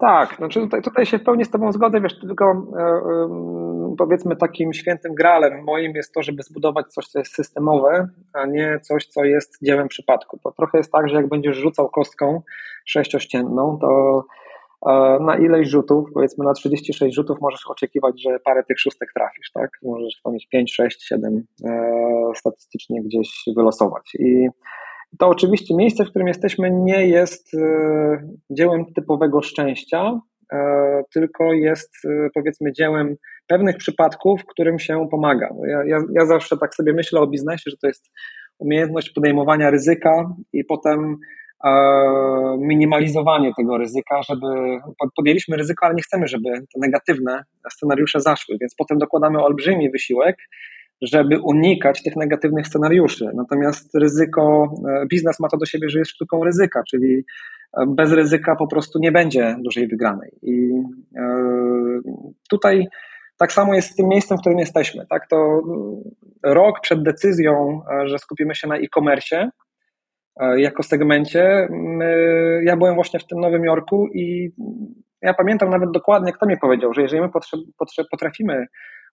Tak, 0.00 0.34
znaczy 0.36 0.60
tutaj, 0.60 0.82
tutaj 0.82 1.06
się 1.06 1.18
w 1.18 1.24
pełni 1.24 1.44
z 1.44 1.50
Tobą 1.50 1.72
zgodzę, 1.72 2.00
wiesz, 2.00 2.20
tylko 2.20 2.44
e, 2.44 3.96
powiedzmy 3.98 4.36
takim 4.36 4.72
świętym 4.72 5.14
gralem 5.14 5.64
moim 5.64 5.92
jest 5.94 6.14
to, 6.14 6.22
żeby 6.22 6.42
zbudować 6.42 6.86
coś, 6.86 7.06
co 7.06 7.18
jest 7.18 7.34
systemowe, 7.34 8.08
a 8.32 8.46
nie 8.46 8.80
coś, 8.82 9.06
co 9.06 9.24
jest 9.24 9.58
dziełem 9.62 9.88
przypadku. 9.88 10.38
Bo 10.44 10.52
trochę 10.52 10.78
jest 10.78 10.92
tak, 10.92 11.08
że 11.08 11.16
jak 11.16 11.28
będziesz 11.28 11.56
rzucał 11.56 11.88
kostką 11.88 12.42
sześciościenną, 12.84 13.78
to 13.80 14.24
na 15.20 15.38
ileś 15.38 15.68
rzutów, 15.68 16.08
powiedzmy 16.14 16.44
na 16.44 16.52
36 16.52 17.16
rzutów 17.16 17.38
możesz 17.40 17.66
oczekiwać, 17.66 18.22
że 18.22 18.38
parę 18.44 18.64
tych 18.64 18.80
szóstek 18.80 19.12
trafisz, 19.16 19.50
tak? 19.54 19.70
Możesz 19.82 20.20
tam 20.24 20.32
mieć 20.32 20.48
5, 20.48 20.74
6, 20.74 21.02
7 21.02 21.44
statystycznie 22.34 23.02
gdzieś 23.02 23.44
wylosować. 23.56 24.14
I 24.18 24.48
to 25.18 25.28
oczywiście 25.28 25.76
miejsce, 25.76 26.04
w 26.04 26.10
którym 26.10 26.28
jesteśmy, 26.28 26.70
nie 26.70 27.08
jest 27.08 27.54
e, 27.54 27.58
dziełem 28.50 28.84
typowego 28.94 29.42
szczęścia, 29.42 30.20
e, 30.52 31.02
tylko 31.14 31.52
jest 31.52 31.94
e, 32.04 32.28
powiedzmy 32.34 32.72
dziełem 32.72 33.16
pewnych 33.46 33.76
przypadków, 33.76 34.46
którym 34.46 34.78
się 34.78 35.08
pomaga. 35.10 35.48
Ja, 35.66 35.84
ja, 35.86 35.98
ja 36.14 36.26
zawsze 36.26 36.56
tak 36.58 36.74
sobie 36.74 36.92
myślę 36.92 37.20
o 37.20 37.26
biznesie, 37.26 37.70
że 37.70 37.76
to 37.76 37.86
jest 37.86 38.10
umiejętność 38.58 39.10
podejmowania 39.10 39.70
ryzyka 39.70 40.34
i 40.52 40.64
potem 40.64 41.16
minimalizowanie 42.58 43.52
tego 43.56 43.78
ryzyka, 43.78 44.22
żeby 44.22 44.46
podjęliśmy 45.16 45.56
ryzyko, 45.56 45.86
ale 45.86 45.94
nie 45.94 46.02
chcemy, 46.02 46.28
żeby 46.28 46.50
te 46.50 46.80
negatywne 46.80 47.44
scenariusze 47.70 48.20
zaszły, 48.20 48.56
więc 48.60 48.74
potem 48.74 48.98
dokładamy 48.98 49.42
olbrzymi 49.42 49.90
wysiłek, 49.90 50.36
żeby 51.02 51.40
unikać 51.40 52.02
tych 52.02 52.16
negatywnych 52.16 52.66
scenariuszy. 52.66 53.30
Natomiast 53.34 53.94
ryzyko, 53.94 54.74
e, 54.88 55.06
biznes 55.06 55.40
ma 55.40 55.48
to 55.48 55.56
do 55.56 55.66
siebie, 55.66 55.88
że 55.88 55.98
jest 55.98 56.10
sztuką 56.10 56.44
ryzyka, 56.44 56.82
czyli 56.90 57.24
e, 57.78 57.86
bez 57.86 58.12
ryzyka 58.12 58.56
po 58.56 58.66
prostu 58.66 58.98
nie 58.98 59.12
będzie 59.12 59.56
dużej 59.64 59.88
wygranej. 59.88 60.30
I 60.42 60.72
e, 61.16 61.22
tutaj 62.48 62.86
tak 63.38 63.52
samo 63.52 63.74
jest 63.74 63.90
z 63.90 63.96
tym 63.96 64.08
miejscem, 64.08 64.38
w 64.38 64.40
którym 64.40 64.58
jesteśmy. 64.58 65.06
Tak? 65.10 65.28
To 65.28 65.36
mm, 65.36 66.02
rok 66.42 66.80
przed 66.80 67.02
decyzją, 67.02 67.80
że 68.04 68.18
skupimy 68.18 68.54
się 68.54 68.68
na 68.68 68.76
e-commerce 68.76 69.50
jako 70.56 70.82
segmencie, 70.82 71.68
my, 71.70 72.60
ja 72.64 72.76
byłem 72.76 72.94
właśnie 72.94 73.20
w 73.20 73.26
tym 73.26 73.40
Nowym 73.40 73.64
Jorku 73.64 74.08
i 74.14 74.50
ja 75.22 75.34
pamiętam 75.34 75.70
nawet 75.70 75.90
dokładnie, 75.90 76.32
kto 76.32 76.46
mi 76.46 76.58
powiedział, 76.58 76.94
że 76.94 77.02
jeżeli 77.02 77.22
my 77.22 77.28
potrafimy 78.10 78.66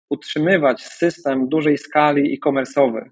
utrzymywać 0.10 0.84
system 0.84 1.50
dużej 1.50 1.78
skali 1.78 2.34
e-commerce'owy 2.34 3.10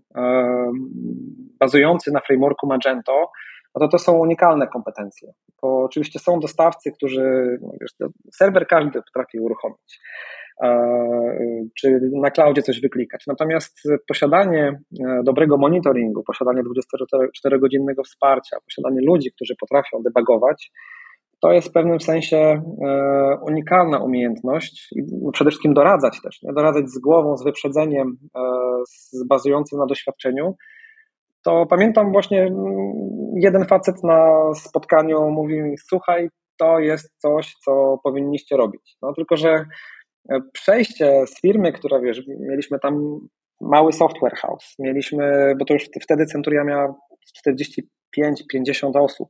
bazujący 1.60 2.12
na 2.12 2.19
frameworku 2.19 2.67
Magento, 2.67 3.32
no 3.76 3.80
to 3.80 3.88
to 3.88 3.99
są 3.99 4.13
unikalne 4.13 4.67
kompetencje. 4.67 5.34
Bo 5.62 5.84
oczywiście 5.84 6.19
są 6.19 6.39
dostawcy, 6.39 6.91
którzy, 6.91 7.58
no 7.62 7.71
wiesz, 7.82 7.91
serwer 8.34 8.67
każdy 8.67 9.02
potrafi 9.02 9.39
uruchomić, 9.39 9.99
czy 11.79 11.99
na 12.21 12.31
cloudzie 12.31 12.61
coś 12.61 12.81
wyklikać. 12.81 13.23
Natomiast 13.27 13.79
posiadanie 14.07 14.79
e, 14.99 15.21
dobrego 15.23 15.57
monitoringu, 15.57 16.23
posiadanie 16.23 16.61
24-godzinnego 16.63 18.03
wsparcia, 18.03 18.57
posiadanie 18.65 19.01
ludzi, 19.05 19.31
którzy 19.31 19.55
potrafią 19.59 20.03
debugować, 20.03 20.71
to 21.43 21.51
jest 21.51 21.69
w 21.69 21.71
pewnym 21.71 21.99
sensie 21.99 22.37
e, 22.37 22.61
unikalna 23.47 23.99
umiejętność 23.99 24.91
i 24.91 25.03
przede 25.33 25.49
wszystkim 25.49 25.73
doradzać 25.73 26.21
też, 26.21 26.41
nie? 26.43 26.53
doradzać 26.53 26.89
z 26.89 26.99
głową, 26.99 27.37
z 27.37 27.43
wyprzedzeniem, 27.43 28.17
e, 28.37 28.41
z 28.87 29.27
bazującym 29.27 29.79
na 29.79 29.85
doświadczeniu. 29.85 30.55
To 31.45 31.65
pamiętam 31.65 32.11
właśnie 32.11 32.51
jeden 33.35 33.65
facet 33.65 34.03
na 34.03 34.39
spotkaniu 34.55 35.29
mówił 35.31 35.65
mi, 35.65 35.77
słuchaj, 35.77 36.29
to 36.57 36.79
jest 36.79 37.13
coś, 37.17 37.55
co 37.65 37.99
powinniście 38.03 38.57
robić. 38.57 38.97
No 39.01 39.13
tylko, 39.13 39.37
że 39.37 39.49
e, 39.49 39.65
przejście 40.53 41.27
z 41.27 41.41
firmy, 41.41 41.73
która 41.73 41.99
wiesz, 41.99 42.21
mieliśmy 42.39 42.79
tam 42.79 43.19
mały 43.62 43.93
software 43.93 44.36
house, 44.36 44.75
mieliśmy, 44.79 45.53
bo 45.59 45.65
to 45.65 45.73
już 45.73 45.89
wtedy 46.01 46.25
Centuria 46.25 46.63
miała 46.63 46.95
45-50 48.17 48.91
osób, 48.95 49.29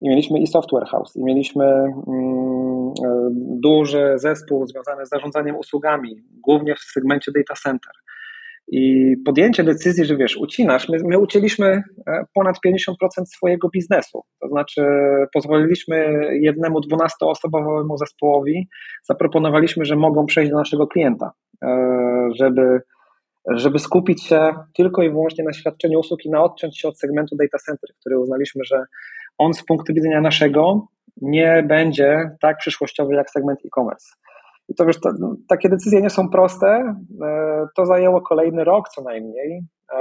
i 0.00 0.08
mieliśmy 0.08 0.38
i 0.38 0.46
software 0.46 0.86
house, 0.86 1.16
i 1.16 1.24
mieliśmy 1.24 1.64
mm, 1.64 2.92
e, 3.04 3.28
duży 3.60 4.12
zespół 4.16 4.66
związany 4.66 5.06
z 5.06 5.08
zarządzaniem 5.08 5.56
usługami, 5.56 6.16
głównie 6.30 6.74
w 6.74 6.80
segmencie 6.80 7.32
data 7.32 7.54
center. 7.62 7.92
I 8.68 9.14
podjęcie 9.24 9.64
decyzji, 9.64 10.04
że 10.04 10.16
wiesz, 10.16 10.36
ucinasz, 10.36 10.88
my, 10.88 10.98
my 11.04 11.18
ucięliśmy 11.18 11.82
e, 12.06 12.24
ponad 12.34 12.56
50% 12.66 12.92
swojego 13.26 13.68
biznesu. 13.68 14.22
To 14.40 14.48
znaczy, 14.48 14.82
pozwoliliśmy 15.34 16.20
jednemu 16.40 16.80
12-osobowemu 16.80 17.98
zespołowi, 17.98 18.68
zaproponowaliśmy, 19.04 19.84
że 19.84 19.96
mogą 19.96 20.26
przejść 20.26 20.50
do 20.50 20.56
naszego 20.56 20.86
klienta, 20.86 21.32
e, 21.64 22.28
żeby, 22.34 22.80
żeby 23.50 23.78
skupić 23.78 24.24
się 24.24 24.54
tylko 24.76 25.02
i 25.02 25.10
wyłącznie 25.10 25.44
na 25.44 25.52
świadczeniu 25.52 25.98
usług 25.98 26.24
i 26.24 26.30
na 26.30 26.42
odciąć 26.42 26.80
się 26.80 26.88
od 26.88 26.98
segmentu 26.98 27.36
data 27.36 27.58
center, 27.58 27.90
który 28.00 28.18
uznaliśmy, 28.18 28.64
że 28.64 28.84
on 29.38 29.54
z 29.54 29.64
punktu 29.64 29.94
widzenia 29.94 30.20
naszego 30.20 30.86
nie 31.22 31.64
będzie 31.68 32.30
tak 32.40 32.58
przyszłościowy 32.58 33.14
jak 33.14 33.30
segment 33.30 33.60
e-commerce. 33.66 34.06
I 34.68 34.74
to 34.74 34.86
wiesz, 34.86 35.00
to, 35.00 35.10
takie 35.48 35.68
decyzje 35.68 36.02
nie 36.02 36.10
są 36.10 36.28
proste. 36.28 36.96
E, 37.22 37.66
to 37.76 37.86
zajęło 37.86 38.20
kolejny 38.20 38.64
rok 38.64 38.88
co 38.88 39.02
najmniej, 39.02 39.62
e, 39.92 39.98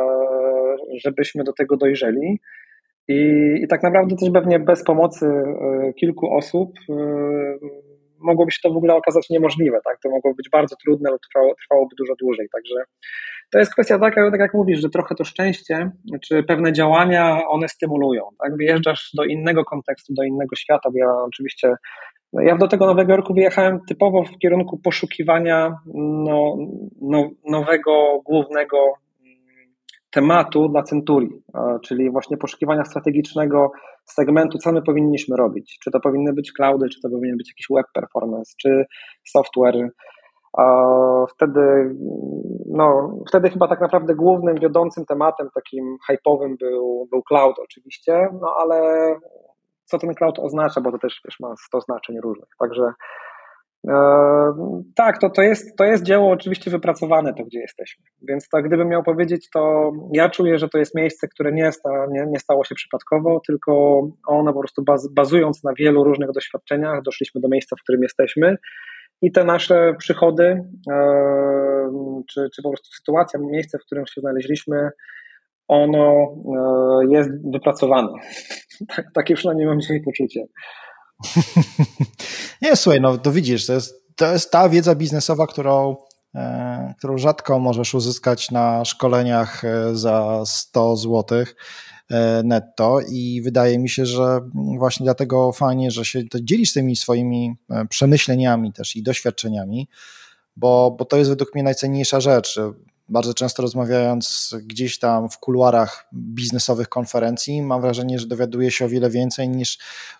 żebyśmy 1.03 1.43
do 1.43 1.53
tego 1.53 1.77
dojrzeli. 1.77 2.39
I, 3.07 3.53
I 3.63 3.67
tak 3.67 3.83
naprawdę 3.83 4.15
też 4.15 4.29
pewnie 4.33 4.59
bez 4.59 4.83
pomocy 4.83 5.25
e, 5.25 5.93
kilku 5.93 6.35
osób 6.35 6.69
mogłoby 8.19 8.51
się 8.51 8.59
to 8.63 8.73
w 8.73 8.77
ogóle 8.77 8.95
okazać 8.95 9.29
niemożliwe. 9.29 9.79
Tak? 9.83 9.99
To 10.03 10.09
mogło 10.09 10.33
być 10.33 10.49
bardzo 10.49 10.75
trudne 10.75 11.11
lub 11.11 11.21
trwało, 11.21 11.55
trwałoby 11.55 11.95
dużo 11.97 12.13
dłużej. 12.21 12.47
Także 12.53 12.75
to 13.51 13.59
jest 13.59 13.73
kwestia 13.73 13.99
taka, 13.99 14.31
tak 14.31 14.39
jak 14.39 14.53
mówisz, 14.53 14.79
że 14.79 14.89
trochę 14.89 15.15
to 15.15 15.23
szczęście, 15.23 15.91
czy 16.23 16.43
pewne 16.43 16.73
działania 16.73 17.47
one 17.47 17.67
stymulują. 17.67 18.23
Tak? 18.43 18.57
Wyjeżdżasz 18.57 19.09
do 19.13 19.23
innego 19.23 19.65
kontekstu, 19.65 20.13
do 20.13 20.23
innego 20.23 20.55
świata, 20.55 20.89
ja 20.95 21.11
oczywiście 21.27 21.67
no 21.67 21.75
ja 22.33 22.57
do 22.57 22.67
tego 22.67 22.85
Nowego 22.85 23.11
Jorku 23.11 23.33
wyjechałem 23.33 23.79
typowo 23.87 24.23
w 24.23 24.37
kierunku 24.37 24.77
poszukiwania 24.77 25.77
no, 25.93 26.57
no, 27.01 27.29
nowego, 27.49 28.21
głównego 28.25 28.77
mm, 28.77 29.73
tematu 30.11 30.69
dla 30.69 30.83
Centurii, 30.83 31.41
czyli 31.83 32.11
właśnie 32.11 32.37
poszukiwania 32.37 32.85
strategicznego 32.85 33.71
segmentu, 34.05 34.57
co 34.57 34.71
my 34.71 34.81
powinniśmy 34.81 35.37
robić. 35.37 35.79
Czy 35.83 35.91
to 35.91 35.99
powinny 35.99 36.33
być 36.33 36.51
cloudy, 36.51 36.89
czy 36.89 37.01
to 37.01 37.09
powinien 37.09 37.37
być 37.37 37.49
jakiś 37.49 37.67
web 37.75 37.85
performance, 37.93 38.53
czy 38.61 38.85
software. 39.27 39.89
Wtedy, 41.35 41.95
no, 42.69 43.17
wtedy 43.29 43.49
chyba 43.49 43.67
tak 43.67 43.81
naprawdę 43.81 44.15
głównym, 44.15 44.55
wiodącym 44.55 45.05
tematem 45.05 45.49
takim 45.55 45.97
hype'owym 46.09 46.55
był, 46.59 47.07
był 47.11 47.23
cloud 47.23 47.55
oczywiście, 47.59 48.27
no 48.41 48.55
ale 48.59 49.07
co 49.85 49.99
ten 49.99 50.13
cloud 50.13 50.39
oznacza, 50.39 50.81
bo 50.81 50.91
to 50.91 50.97
też 50.97 51.21
wiesz, 51.25 51.39
ma 51.39 51.55
100 51.67 51.81
znaczeń 51.81 52.19
różnych. 52.21 52.49
Także 52.59 52.93
e, 53.87 53.95
tak, 54.95 55.19
to, 55.19 55.29
to, 55.29 55.41
jest, 55.41 55.77
to 55.77 55.83
jest 55.83 56.03
dzieło 56.03 56.31
oczywiście 56.31 56.71
wypracowane, 56.71 57.33
to 57.33 57.43
gdzie 57.43 57.59
jesteśmy. 57.59 58.05
Więc 58.21 58.49
tak, 58.49 58.67
gdybym 58.67 58.87
miał 58.87 59.03
powiedzieć, 59.03 59.49
to 59.49 59.91
ja 60.13 60.29
czuję, 60.29 60.59
że 60.59 60.69
to 60.69 60.77
jest 60.77 60.95
miejsce, 60.95 61.27
które 61.27 61.51
nie, 61.51 61.71
sta, 61.71 61.89
nie, 62.09 62.25
nie 62.27 62.39
stało 62.39 62.63
się 62.63 62.75
przypadkowo, 62.75 63.41
tylko 63.47 64.01
ono 64.27 64.53
po 64.53 64.59
prostu 64.59 64.83
baz, 64.83 65.13
bazując 65.13 65.63
na 65.63 65.73
wielu 65.73 66.03
różnych 66.03 66.31
doświadczeniach, 66.31 67.01
doszliśmy 67.01 67.41
do 67.41 67.47
miejsca, 67.47 67.75
w 67.75 67.83
którym 67.83 68.03
jesteśmy. 68.03 68.57
I 69.21 69.31
te 69.31 69.43
nasze 69.43 69.93
przychody, 69.97 70.63
e, 70.91 72.23
czy, 72.29 72.49
czy 72.55 72.61
po 72.61 72.69
prostu 72.69 72.89
sytuacja, 72.91 73.39
miejsce, 73.39 73.77
w 73.77 73.85
którym 73.85 74.05
się 74.05 74.21
znaleźliśmy, 74.21 74.89
ono 75.67 76.13
e, 76.13 77.13
jest 77.15 77.51
wypracowane. 77.51 78.13
Tak, 78.87 79.05
takie 79.13 79.35
przynajmniej 79.35 79.67
mam 79.67 79.81
dzisiaj 79.81 80.01
poczucie. 80.01 80.45
Nie, 82.61 82.75
słuchaj, 82.75 83.01
no 83.01 83.17
to 83.17 83.31
widzisz, 83.31 83.65
to 83.65 83.73
jest, 83.73 84.15
to 84.15 84.33
jest 84.33 84.51
ta 84.51 84.69
wiedza 84.69 84.95
biznesowa, 84.95 85.47
którą, 85.47 85.95
e, 86.35 86.93
którą 86.97 87.17
rzadko 87.17 87.59
możesz 87.59 87.93
uzyskać 87.93 88.51
na 88.51 88.85
szkoleniach 88.85 89.65
e, 89.65 89.95
za 89.95 90.43
100 90.45 90.95
zł 90.95 91.45
netto 92.43 92.99
i 93.09 93.41
wydaje 93.41 93.79
mi 93.79 93.89
się, 93.89 94.05
że 94.05 94.39
właśnie 94.77 95.03
dlatego 95.03 95.51
fajnie, 95.51 95.91
że 95.91 96.05
się 96.05 96.21
dzielisz 96.41 96.73
tymi 96.73 96.95
swoimi 96.95 97.55
przemyśleniami 97.89 98.73
też 98.73 98.95
i 98.95 99.03
doświadczeniami, 99.03 99.89
bo, 100.55 100.95
bo 100.99 101.05
to 101.05 101.17
jest 101.17 101.29
według 101.29 101.55
mnie 101.55 101.63
najcenniejsza 101.63 102.19
rzecz 102.19 102.59
bardzo 103.09 103.33
często 103.33 103.61
rozmawiając 103.61 104.55
gdzieś 104.63 104.99
tam 104.99 105.29
w 105.29 105.37
kuluarach 105.37 106.07
biznesowych 106.13 106.89
konferencji, 106.89 107.61
mam 107.61 107.81
wrażenie, 107.81 108.19
że 108.19 108.27
dowiaduję 108.27 108.71
się 108.71 108.85
o 108.85 108.89
wiele 108.89 109.09
więcej 109.09 109.49
niż 109.49 109.77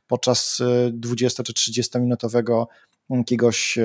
podczas 0.07 0.61
20 0.91 1.41
y, 1.41 1.45
czy 1.45 1.53
30 1.53 1.99
minutowego 1.99 2.67
jakiegoś 3.09 3.77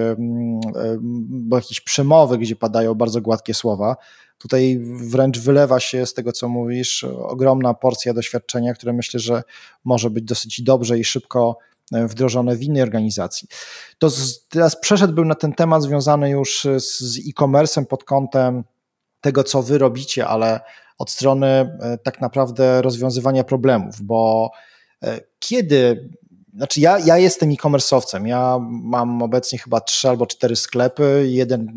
bo 1.28 1.56
jakiejś 1.56 1.80
przemowy, 1.80 2.38
gdzie 2.38 2.56
padają 2.56 2.94
bardzo 2.94 3.20
gładkie 3.20 3.54
słowa. 3.54 3.96
Tutaj 4.38 4.80
wręcz 4.82 5.38
wylewa 5.38 5.80
się 5.80 6.06
z 6.06 6.14
tego, 6.14 6.32
co 6.32 6.48
mówisz, 6.48 7.04
ogromna 7.04 7.74
porcja 7.74 8.14
doświadczenia, 8.14 8.74
które 8.74 8.92
myślę, 8.92 9.20
że 9.20 9.42
może 9.84 10.10
być 10.10 10.24
dosyć 10.24 10.62
dobrze 10.62 10.98
i 10.98 11.04
szybko 11.04 11.58
wdrożone 11.92 12.56
w 12.56 12.62
innej 12.62 12.82
organizacji. 12.82 13.48
To 13.98 14.10
teraz 14.48 14.80
przeszedłbym 14.80 15.28
na 15.28 15.34
ten 15.34 15.52
temat 15.52 15.82
związany 15.82 16.30
już 16.30 16.66
z 16.76 17.18
e-commerce'em 17.28 17.84
pod 17.84 18.04
kątem 18.04 18.64
tego, 19.20 19.44
co 19.44 19.62
wy 19.62 19.78
robicie, 19.78 20.26
ale 20.26 20.60
od 20.98 21.10
strony 21.10 21.46
e, 21.46 21.98
tak 22.02 22.20
naprawdę 22.20 22.82
rozwiązywania 22.82 23.44
problemów, 23.44 24.02
bo 24.02 24.50
e, 25.02 25.20
kiedy 25.38 26.10
znaczy 26.54 26.80
ja, 26.80 26.98
ja 26.98 27.18
jestem 27.18 27.50
e-commerce'owcem, 27.50 28.26
ja 28.26 28.58
mam 28.70 29.22
obecnie 29.22 29.58
chyba 29.58 29.80
trzy 29.80 30.08
albo 30.08 30.26
cztery 30.26 30.56
sklepy, 30.56 31.26
jeden, 31.28 31.72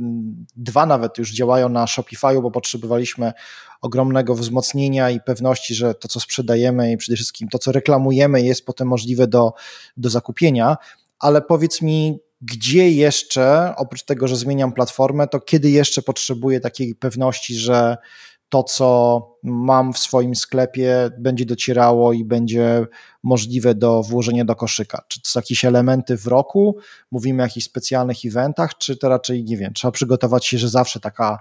dwa 0.55 0.85
nawet 0.85 1.17
już 1.17 1.33
działają 1.33 1.69
na 1.69 1.85
Shopify'u, 1.85 2.41
bo 2.41 2.51
potrzebowaliśmy 2.51 3.33
ogromnego 3.81 4.35
wzmocnienia 4.35 5.09
i 5.09 5.19
pewności, 5.19 5.75
że 5.75 5.95
to, 5.95 6.07
co 6.07 6.19
sprzedajemy 6.19 6.91
i 6.91 6.97
przede 6.97 7.15
wszystkim 7.15 7.47
to, 7.49 7.59
co 7.59 7.71
reklamujemy 7.71 8.41
jest 8.41 8.65
potem 8.65 8.87
możliwe 8.87 9.27
do, 9.27 9.53
do 9.97 10.09
zakupienia, 10.09 10.77
ale 11.19 11.41
powiedz 11.41 11.81
mi, 11.81 12.19
gdzie 12.45 12.91
jeszcze, 12.91 13.73
oprócz 13.77 14.03
tego, 14.03 14.27
że 14.27 14.35
zmieniam 14.35 14.73
platformę, 14.73 15.27
to 15.27 15.39
kiedy 15.39 15.69
jeszcze 15.69 16.01
potrzebuję 16.01 16.59
takiej 16.59 16.95
pewności, 16.95 17.55
że 17.55 17.97
to, 18.49 18.63
co 18.63 19.21
mam 19.43 19.93
w 19.93 19.97
swoim 19.97 20.35
sklepie, 20.35 21.09
będzie 21.19 21.45
docierało 21.45 22.13
i 22.13 22.25
będzie 22.25 22.85
możliwe 23.23 23.75
do 23.75 24.03
włożenia 24.03 24.45
do 24.45 24.55
koszyka? 24.55 25.03
Czy 25.07 25.21
to 25.21 25.29
są 25.29 25.39
jakieś 25.39 25.65
elementy 25.65 26.17
w 26.17 26.27
roku? 26.27 26.77
Mówimy 27.11 27.43
o 27.43 27.45
jakichś 27.45 27.65
specjalnych 27.65 28.25
eventach, 28.25 28.77
czy 28.77 28.97
to 28.97 29.09
raczej, 29.09 29.43
nie 29.43 29.57
wiem, 29.57 29.73
trzeba 29.73 29.91
przygotować 29.91 30.45
się, 30.45 30.57
że 30.57 30.69
zawsze 30.69 30.99
taka 30.99 31.39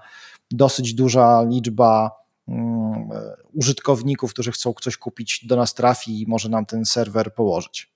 dosyć 0.50 0.94
duża 0.94 1.42
liczba 1.48 2.10
um, 2.46 3.08
użytkowników, 3.54 4.32
którzy 4.32 4.52
chcą 4.52 4.74
coś 4.82 4.96
kupić, 4.96 5.46
do 5.46 5.56
nas 5.56 5.74
trafi 5.74 6.22
i 6.22 6.26
może 6.26 6.48
nam 6.48 6.66
ten 6.66 6.84
serwer 6.84 7.34
położyć? 7.34 7.91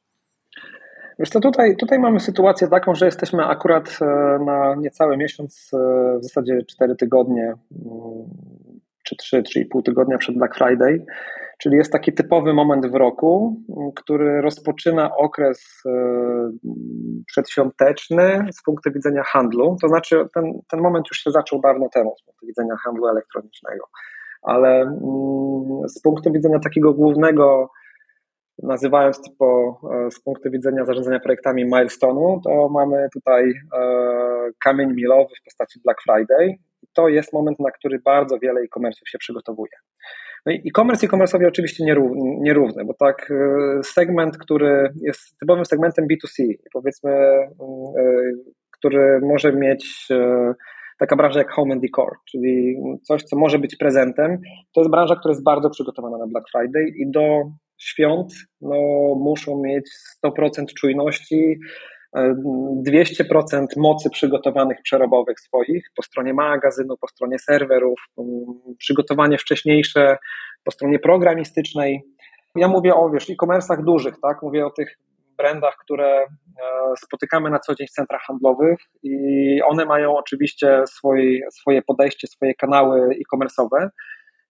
Wiesz 1.18 1.30
to 1.30 1.40
tutaj, 1.40 1.76
tutaj 1.76 1.98
mamy 1.98 2.20
sytuację 2.20 2.68
taką, 2.68 2.94
że 2.94 3.06
jesteśmy 3.06 3.44
akurat 3.44 3.98
e, 4.00 4.04
na 4.44 4.74
niecały 4.74 5.16
miesiąc, 5.16 5.70
e, 5.74 6.18
w 6.18 6.22
zasadzie 6.22 6.58
4 6.68 6.96
tygodnie, 6.96 7.42
mm, 7.44 8.24
czy 9.04 9.16
3, 9.16 9.42
3,5 9.42 9.82
tygodnia 9.82 10.18
przed 10.18 10.36
Black 10.38 10.54
Friday, 10.54 11.04
czyli 11.58 11.76
jest 11.76 11.92
taki 11.92 12.12
typowy 12.12 12.52
moment 12.52 12.86
w 12.86 12.94
roku, 12.94 13.56
mm, 13.78 13.92
który 13.92 14.40
rozpoczyna 14.40 15.16
okres 15.16 15.82
e, 15.86 15.90
przedświąteczny 17.26 18.48
z 18.52 18.62
punktu 18.62 18.92
widzenia 18.92 19.22
handlu. 19.22 19.76
To 19.82 19.88
znaczy, 19.88 20.28
ten, 20.34 20.52
ten 20.68 20.80
moment 20.80 21.06
już 21.10 21.18
się 21.18 21.30
zaczął 21.30 21.60
dawno 21.60 21.88
temu 21.88 22.14
z 22.16 22.22
punktu 22.22 22.46
widzenia 22.46 22.76
handlu 22.84 23.06
elektronicznego, 23.06 23.84
ale 24.42 24.80
mm, 24.80 25.88
z 25.88 26.02
punktu 26.02 26.32
widzenia 26.32 26.58
takiego 26.58 26.94
głównego 26.94 27.70
nazywając 28.62 29.20
to 29.38 29.76
e, 30.06 30.10
z 30.10 30.20
punktu 30.20 30.50
widzenia 30.50 30.84
zarządzania 30.84 31.20
projektami 31.20 31.66
milestone'u, 31.66 32.40
to 32.44 32.68
mamy 32.68 33.08
tutaj 33.12 33.50
e, 33.50 34.50
kamień 34.64 34.94
milowy 34.94 35.34
w 35.40 35.44
postaci 35.44 35.80
Black 35.84 36.02
Friday. 36.02 36.54
To 36.92 37.08
jest 37.08 37.32
moment, 37.32 37.60
na 37.60 37.70
który 37.70 37.98
bardzo 37.98 38.38
wiele 38.38 38.60
e-commerce'ów 38.60 39.08
się 39.08 39.18
przygotowuje. 39.18 39.72
No 40.46 40.52
i 40.52 40.68
e-commerce 40.68 41.06
e-commerce'owi 41.06 41.48
oczywiście 41.48 41.84
nierówny, 42.40 42.84
bo 42.84 42.94
tak 42.94 43.30
e, 43.30 43.82
segment, 43.82 44.38
który 44.38 44.92
jest 45.00 45.38
typowym 45.38 45.64
segmentem 45.64 46.04
B2C, 46.04 46.44
powiedzmy, 46.72 47.12
który 48.70 49.20
może 49.20 49.52
mieć 49.52 50.08
taka 50.98 51.16
branża 51.16 51.38
jak 51.38 51.50
home 51.50 51.72
and 51.72 51.82
decor, 51.82 52.16
czyli 52.30 52.76
coś, 53.02 53.22
co 53.22 53.36
może 53.36 53.58
być 53.58 53.76
prezentem, 53.76 54.38
to 54.74 54.80
jest 54.80 54.90
branża, 54.90 55.16
która 55.16 55.32
jest 55.32 55.44
bardzo 55.44 55.70
przygotowana 55.70 56.18
na 56.18 56.26
Black 56.26 56.46
Friday 56.50 56.88
i 56.88 57.10
do 57.10 57.50
świąt 57.78 58.32
no, 58.60 58.76
muszą 59.14 59.62
mieć 59.62 59.90
100% 60.24 60.64
czujności, 60.78 61.58
200% 62.16 63.62
e, 63.62 63.66
mocy 63.76 64.10
przygotowanych 64.10 64.78
przerobowych 64.82 65.40
swoich 65.40 65.86
po 65.96 66.02
stronie 66.02 66.34
magazynu, 66.34 66.96
po 66.96 67.08
stronie 67.08 67.38
serwerów, 67.38 68.00
przygotowanie 68.78 69.38
wcześniejsze 69.38 70.16
po 70.64 70.70
stronie 70.70 70.98
programistycznej. 70.98 72.02
Ja 72.56 72.68
mówię 72.68 72.94
o 72.94 73.10
wiesz, 73.10 73.30
e-commerce'ach 73.30 73.84
dużych, 73.84 74.14
tak? 74.22 74.42
Mówię 74.42 74.66
o 74.66 74.70
tych 74.70 74.98
brandach, 75.36 75.76
które 75.76 76.22
e, 76.22 76.26
spotykamy 76.96 77.50
na 77.50 77.58
co 77.58 77.74
dzień 77.74 77.86
w 77.86 77.90
centrach 77.90 78.22
handlowych 78.22 78.78
i 79.02 79.12
one 79.62 79.84
mają 79.84 80.16
oczywiście 80.16 80.82
swoje, 80.86 81.50
swoje 81.50 81.82
podejście, 81.82 82.26
swoje 82.26 82.54
kanały 82.54 83.00
e-commerce'owe, 83.00 83.88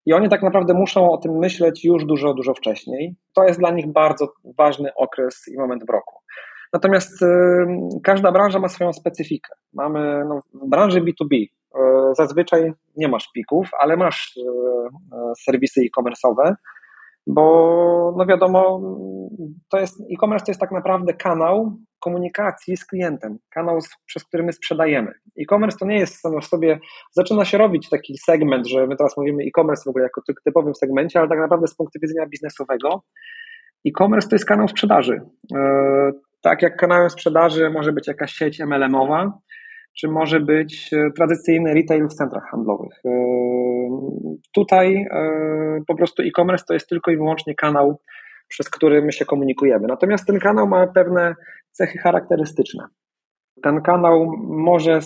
i 0.07 0.13
oni 0.13 0.29
tak 0.29 0.43
naprawdę 0.43 0.75
muszą 0.75 1.11
o 1.11 1.19
tym 1.19 1.39
myśleć 1.39 1.85
już 1.85 2.05
dużo, 2.05 2.35
dużo 2.35 2.55
wcześniej. 2.55 3.17
To 3.35 3.45
jest 3.45 3.59
dla 3.59 3.71
nich 3.71 3.93
bardzo 3.93 4.33
ważny 4.59 4.91
okres 4.95 5.45
i 5.49 5.59
moment 5.59 5.87
w 5.87 5.91
roku. 5.91 6.17
Natomiast 6.73 7.23
y, 7.23 7.27
każda 8.03 8.33
branża 8.33 8.59
ma 8.59 8.69
swoją 8.69 8.93
specyfikę. 8.93 9.55
Mamy 9.73 10.25
no, 10.29 10.41
w 10.55 10.69
branży 10.69 11.01
B2B 11.01 11.35
y, 11.35 11.49
zazwyczaj 12.17 12.73
nie 12.97 13.09
masz 13.09 13.31
pików, 13.35 13.71
ale 13.81 13.97
masz 13.97 14.37
y, 14.37 14.43
serwisy 15.45 15.81
e-commerce'owe, 15.81 16.55
bo 17.27 18.15
no 18.17 18.27
wiadomo, 18.27 18.81
to 19.69 19.79
jest 19.79 20.01
e-commerce 20.01 20.47
to 20.47 20.51
jest 20.51 20.61
tak 20.61 20.73
naprawdę 20.73 21.15
kanał 21.15 21.77
komunikacji 22.07 22.77
z 22.77 22.85
klientem, 22.85 23.39
kanał, 23.51 23.79
przez 24.07 24.25
który 24.25 24.43
my 24.43 24.53
sprzedajemy. 24.53 25.13
E-commerce 25.41 25.79
to 25.79 25.87
nie 25.87 25.99
jest 25.99 26.21
samo 26.21 26.41
w 26.41 26.45
sobie, 26.45 26.79
zaczyna 27.13 27.45
się 27.45 27.59
robić 27.59 27.89
taki 27.89 28.19
segment, 28.19 28.67
że 28.67 28.87
my 28.87 28.97
teraz 28.97 29.17
mówimy 29.17 29.45
e-commerce 29.45 29.83
w 29.87 29.89
ogóle 29.89 30.05
jako 30.05 30.21
typowym 30.45 30.75
segmencie, 30.75 31.19
ale 31.19 31.29
tak 31.29 31.39
naprawdę 31.39 31.67
z 31.67 31.75
punktu 31.75 31.99
widzenia 32.03 32.27
biznesowego 32.27 33.03
e-commerce 33.89 34.29
to 34.29 34.35
jest 34.35 34.45
kanał 34.45 34.69
sprzedaży. 34.69 35.21
E, 35.55 36.13
tak 36.43 36.63
jak 36.63 36.77
kanałem 36.77 37.11
sprzedaży 37.11 37.71
może 37.71 37.93
być 37.93 38.09
jakaś 38.09 38.33
sieć 38.33 38.61
MLM-owa, 38.61 39.33
czy 39.99 40.09
może 40.09 40.41
być 40.41 40.91
tradycyjny 41.17 41.75
retail 41.75 42.09
w 42.09 42.15
centrach 42.15 42.51
handlowych. 42.51 42.95
Tutaj 44.55 45.07
po 45.87 45.95
prostu 45.95 46.23
e-commerce 46.23 46.65
to 46.69 46.75
jest 46.75 46.89
tylko 46.89 47.11
i 47.11 47.17
wyłącznie 47.17 47.55
kanał, 47.55 48.01
przez 48.49 48.71
który 48.71 49.03
my 49.03 49.13
się 49.13 49.25
komunikujemy. 49.25 49.87
Natomiast 49.89 50.27
ten 50.27 50.39
kanał 50.39 50.67
ma 50.67 50.87
pewne 50.87 51.35
cechy 51.77 51.99
charakterystyczne. 51.99 52.87
Ten 53.63 53.83
kanał 53.83 54.33
może 54.49 55.01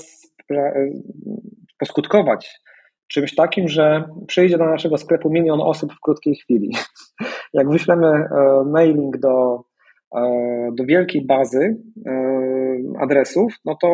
poskutkować 1.78 2.60
czymś 3.08 3.34
takim, 3.34 3.68
że 3.68 4.04
przyjdzie 4.26 4.58
do 4.58 4.66
naszego 4.66 4.98
sklepu 4.98 5.30
milion 5.30 5.60
osób 5.60 5.92
w 5.92 6.00
krótkiej 6.00 6.34
chwili. 6.34 6.70
Jak 7.58 7.70
wyślemy 7.70 8.06
e, 8.06 8.28
mailing 8.66 9.18
do, 9.18 9.64
e, 10.16 10.20
do 10.72 10.84
wielkiej 10.84 11.26
bazy 11.26 11.76
e, 12.06 12.12
adresów, 13.00 13.54
no 13.64 13.76
to 13.82 13.88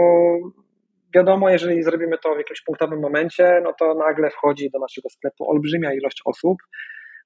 wiadomo, 1.14 1.50
jeżeli 1.50 1.82
zrobimy 1.82 2.18
to 2.22 2.34
w 2.34 2.38
jakimś 2.38 2.62
punktowym 2.62 3.00
momencie, 3.00 3.60
no 3.64 3.72
to 3.78 3.94
nagle 3.94 4.30
wchodzi 4.30 4.70
do 4.70 4.78
naszego 4.78 5.08
sklepu 5.08 5.50
olbrzymia 5.50 5.94
ilość 5.94 6.22
osób, 6.24 6.56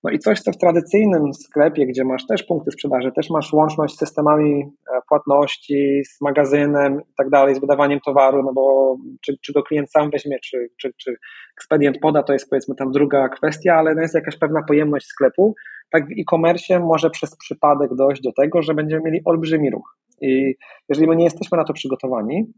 no 0.05 0.11
i 0.11 0.19
coś, 0.19 0.41
co 0.41 0.53
w 0.53 0.57
tradycyjnym 0.57 1.35
sklepie, 1.35 1.87
gdzie 1.87 2.05
masz 2.05 2.27
też 2.27 2.43
punkty 2.43 2.71
sprzedaży, 2.71 3.13
też 3.13 3.31
masz 3.31 3.53
łączność 3.53 3.95
z 3.95 3.99
systemami 3.99 4.63
e, 4.63 5.01
płatności, 5.09 6.03
z 6.05 6.21
magazynem 6.21 7.01
i 7.01 7.15
tak 7.17 7.31
dalej, 7.31 7.55
z 7.55 7.61
wydawaniem 7.61 8.01
towaru, 8.01 8.43
no 8.43 8.53
bo 8.53 8.97
czy, 9.21 9.37
czy 9.43 9.53
go 9.53 9.63
klient 9.63 9.91
sam 9.91 10.11
weźmie, 10.11 10.39
czy, 10.45 10.69
czy, 10.77 10.93
czy 10.97 11.17
ekspedient 11.57 11.99
poda, 11.99 12.23
to 12.23 12.33
jest 12.33 12.51
powiedzmy 12.51 12.75
tam 12.75 12.93
druga 12.93 13.29
kwestia, 13.29 13.75
ale 13.75 13.95
no 13.95 14.03
jest 14.03 14.15
jakaś 14.15 14.37
pewna 14.37 14.63
pojemność 14.63 15.07
sklepu. 15.07 15.55
Tak 15.91 16.07
w 16.07 16.13
e-commerce 16.21 16.81
może 16.81 17.11
przez 17.11 17.37
przypadek 17.37 17.95
dojść 17.95 18.23
do 18.23 18.33
tego, 18.33 18.63
że 18.63 18.75
będziemy 18.75 19.03
mieli 19.03 19.21
olbrzymi 19.25 19.71
ruch. 19.71 19.97
I 20.21 20.55
jeżeli 20.89 21.09
my 21.09 21.17
nie 21.17 21.25
jesteśmy 21.25 21.59
na 21.59 21.65
to 21.65 21.73
przygotowani, 21.73 22.53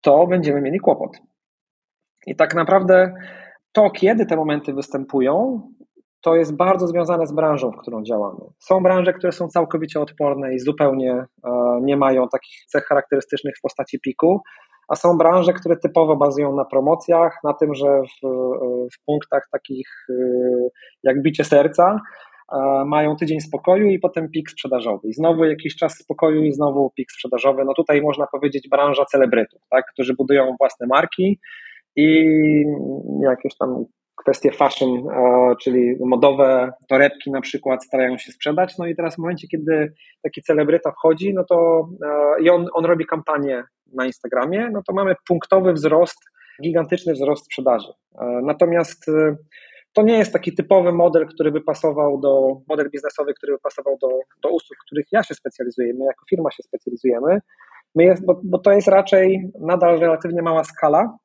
to 0.00 0.26
będziemy 0.26 0.60
mieli 0.60 0.78
kłopot. 0.78 1.18
I 2.26 2.36
tak 2.36 2.54
naprawdę 2.54 3.14
to, 3.72 3.90
kiedy 3.90 4.26
te 4.26 4.36
momenty 4.36 4.72
występują, 4.72 5.62
to 6.20 6.36
jest 6.36 6.56
bardzo 6.56 6.86
związane 6.86 7.26
z 7.26 7.32
branżą, 7.32 7.70
w 7.70 7.76
którą 7.76 8.02
działamy. 8.02 8.40
Są 8.58 8.82
branże, 8.82 9.12
które 9.12 9.32
są 9.32 9.48
całkowicie 9.48 10.00
odporne 10.00 10.54
i 10.54 10.58
zupełnie 10.58 11.12
e, 11.12 11.50
nie 11.82 11.96
mają 11.96 12.28
takich 12.28 12.64
cech 12.66 12.84
charakterystycznych 12.84 13.54
w 13.58 13.60
postaci 13.60 14.00
piku, 14.00 14.40
a 14.88 14.96
są 14.96 15.18
branże, 15.18 15.52
które 15.52 15.76
typowo 15.76 16.16
bazują 16.16 16.56
na 16.56 16.64
promocjach, 16.64 17.38
na 17.44 17.54
tym, 17.54 17.74
że 17.74 18.02
w, 18.02 18.28
w 18.94 19.04
punktach 19.06 19.48
takich 19.52 19.88
e, 20.10 20.14
jak 21.02 21.22
bicie 21.22 21.44
serca 21.44 22.00
e, 22.52 22.84
mają 22.84 23.16
tydzień 23.16 23.40
spokoju 23.40 23.86
i 23.86 23.98
potem 23.98 24.30
pik 24.30 24.50
sprzedażowy. 24.50 25.08
I 25.08 25.12
znowu 25.12 25.44
jakiś 25.44 25.76
czas 25.76 25.98
spokoju 25.98 26.44
i 26.44 26.52
znowu 26.52 26.90
pik 26.96 27.12
sprzedażowy. 27.12 27.64
No 27.64 27.74
tutaj 27.74 28.02
można 28.02 28.26
powiedzieć 28.26 28.68
branża 28.68 29.04
celebrytów, 29.04 29.60
tak, 29.70 29.84
którzy 29.92 30.14
budują 30.14 30.54
własne 30.58 30.86
marki 30.86 31.40
i 31.96 32.24
jakieś 33.22 33.56
tam 33.56 33.84
kwestie 34.24 34.52
fashion, 34.52 35.02
czyli 35.62 35.96
modowe 36.00 36.72
torebki 36.88 37.30
na 37.30 37.40
przykład 37.40 37.84
starają 37.84 38.18
się 38.18 38.32
sprzedać, 38.32 38.78
no 38.78 38.86
i 38.86 38.96
teraz 38.96 39.14
w 39.14 39.18
momencie, 39.18 39.48
kiedy 39.48 39.92
taki 40.22 40.42
celebryta 40.42 40.92
wchodzi, 40.92 41.34
no 41.34 41.44
to 41.44 41.88
i 42.42 42.50
on, 42.50 42.66
on 42.72 42.84
robi 42.84 43.06
kampanię 43.06 43.64
na 43.94 44.06
Instagramie, 44.06 44.70
no 44.72 44.82
to 44.86 44.92
mamy 44.92 45.14
punktowy 45.28 45.72
wzrost, 45.72 46.18
gigantyczny 46.62 47.12
wzrost 47.12 47.44
sprzedaży. 47.44 47.92
Natomiast 48.42 49.08
e, 49.08 49.36
to 49.92 50.02
nie 50.02 50.18
jest 50.18 50.32
taki 50.32 50.54
typowy 50.54 50.92
model, 50.92 51.26
który 51.26 51.52
by 51.52 51.60
pasował 51.60 52.20
do, 52.20 52.56
model 52.68 52.90
biznesowy, 52.90 53.34
który 53.34 53.52
by 53.52 53.58
pasował 53.58 53.98
do, 54.00 54.08
do 54.42 54.48
usług, 54.48 54.78
w 54.78 54.86
których 54.86 55.06
ja 55.12 55.22
się 55.22 55.34
specjalizuję, 55.34 55.94
my 55.94 56.04
jako 56.04 56.24
firma 56.30 56.50
się 56.50 56.62
specjalizujemy, 56.62 57.40
my 57.94 58.04
jest, 58.04 58.26
bo, 58.26 58.40
bo 58.44 58.58
to 58.58 58.72
jest 58.72 58.88
raczej 58.88 59.50
nadal 59.60 59.98
relatywnie 59.98 60.42
mała 60.42 60.64
skala, 60.64 61.18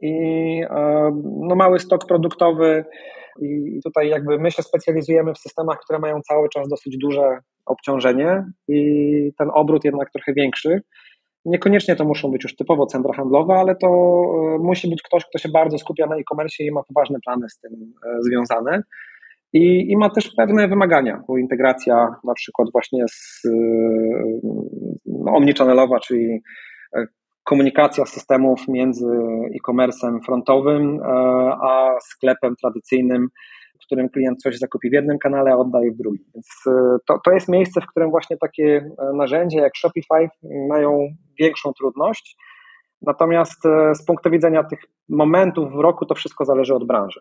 i 0.00 0.12
e, 0.70 1.10
no, 1.24 1.54
mały 1.54 1.80
stok 1.80 2.06
produktowy. 2.06 2.84
I 3.40 3.80
tutaj 3.84 4.08
jakby 4.08 4.38
my 4.38 4.50
się 4.50 4.62
specjalizujemy 4.62 5.34
w 5.34 5.38
systemach, 5.38 5.78
które 5.84 5.98
mają 5.98 6.20
cały 6.20 6.48
czas 6.48 6.68
dosyć 6.68 6.98
duże 6.98 7.38
obciążenie 7.66 8.44
i 8.68 9.32
ten 9.38 9.50
obrót 9.54 9.84
jednak 9.84 10.10
trochę 10.12 10.32
większy. 10.32 10.82
Niekoniecznie 11.44 11.96
to 11.96 12.04
muszą 12.04 12.30
być 12.30 12.42
już 12.42 12.56
typowo 12.56 12.86
centra 12.86 13.14
handlowe, 13.14 13.54
ale 13.54 13.76
to 13.76 13.88
e, 13.88 14.58
musi 14.58 14.90
być 14.90 15.02
ktoś, 15.02 15.24
kto 15.24 15.38
się 15.38 15.48
bardzo 15.48 15.78
skupia 15.78 16.06
na 16.06 16.16
e-commerce 16.16 16.64
i 16.64 16.70
ma 16.70 16.82
poważne 16.82 17.18
plany 17.24 17.48
z 17.48 17.58
tym 17.58 17.72
e, 18.06 18.22
związane. 18.22 18.82
I, 19.52 19.92
I, 19.92 19.96
ma 19.96 20.10
też 20.10 20.34
pewne 20.36 20.68
wymagania, 20.68 21.22
bo 21.28 21.38
integracja 21.38 22.14
na 22.24 22.34
przykład 22.34 22.68
właśnie 22.72 23.04
z 23.08 23.42
no, 25.06 25.32
omnichannel'owa, 25.32 26.00
czyli 26.00 26.42
komunikacja 27.44 28.06
systemów 28.06 28.68
między 28.68 29.06
e-commerce'em 29.54 30.18
frontowym 30.24 31.00
e, 31.00 31.06
a 31.62 31.96
sklepem 32.00 32.56
tradycyjnym, 32.56 33.28
w 33.80 33.84
którym 33.86 34.08
klient 34.08 34.42
coś 34.42 34.58
zakupi 34.58 34.90
w 34.90 34.92
jednym 34.92 35.18
kanale, 35.18 35.52
a 35.52 35.56
oddaje 35.56 35.92
w 35.92 35.96
drugim. 35.96 36.24
Więc 36.34 36.46
e, 36.66 36.96
to, 37.06 37.20
to 37.24 37.30
jest 37.30 37.48
miejsce, 37.48 37.80
w 37.80 37.86
którym 37.86 38.10
właśnie 38.10 38.36
takie 38.36 38.90
narzędzia 39.14 39.60
jak 39.60 39.76
Shopify 39.76 40.28
mają 40.68 41.08
większą 41.38 41.72
trudność. 41.72 42.36
Natomiast 43.02 43.62
z 43.94 44.04
punktu 44.04 44.30
widzenia 44.30 44.64
tych 44.64 44.80
momentów 45.08 45.72
w 45.72 45.80
roku 45.80 46.06
to 46.06 46.14
wszystko 46.14 46.44
zależy 46.44 46.74
od 46.74 46.86
branży. 46.86 47.20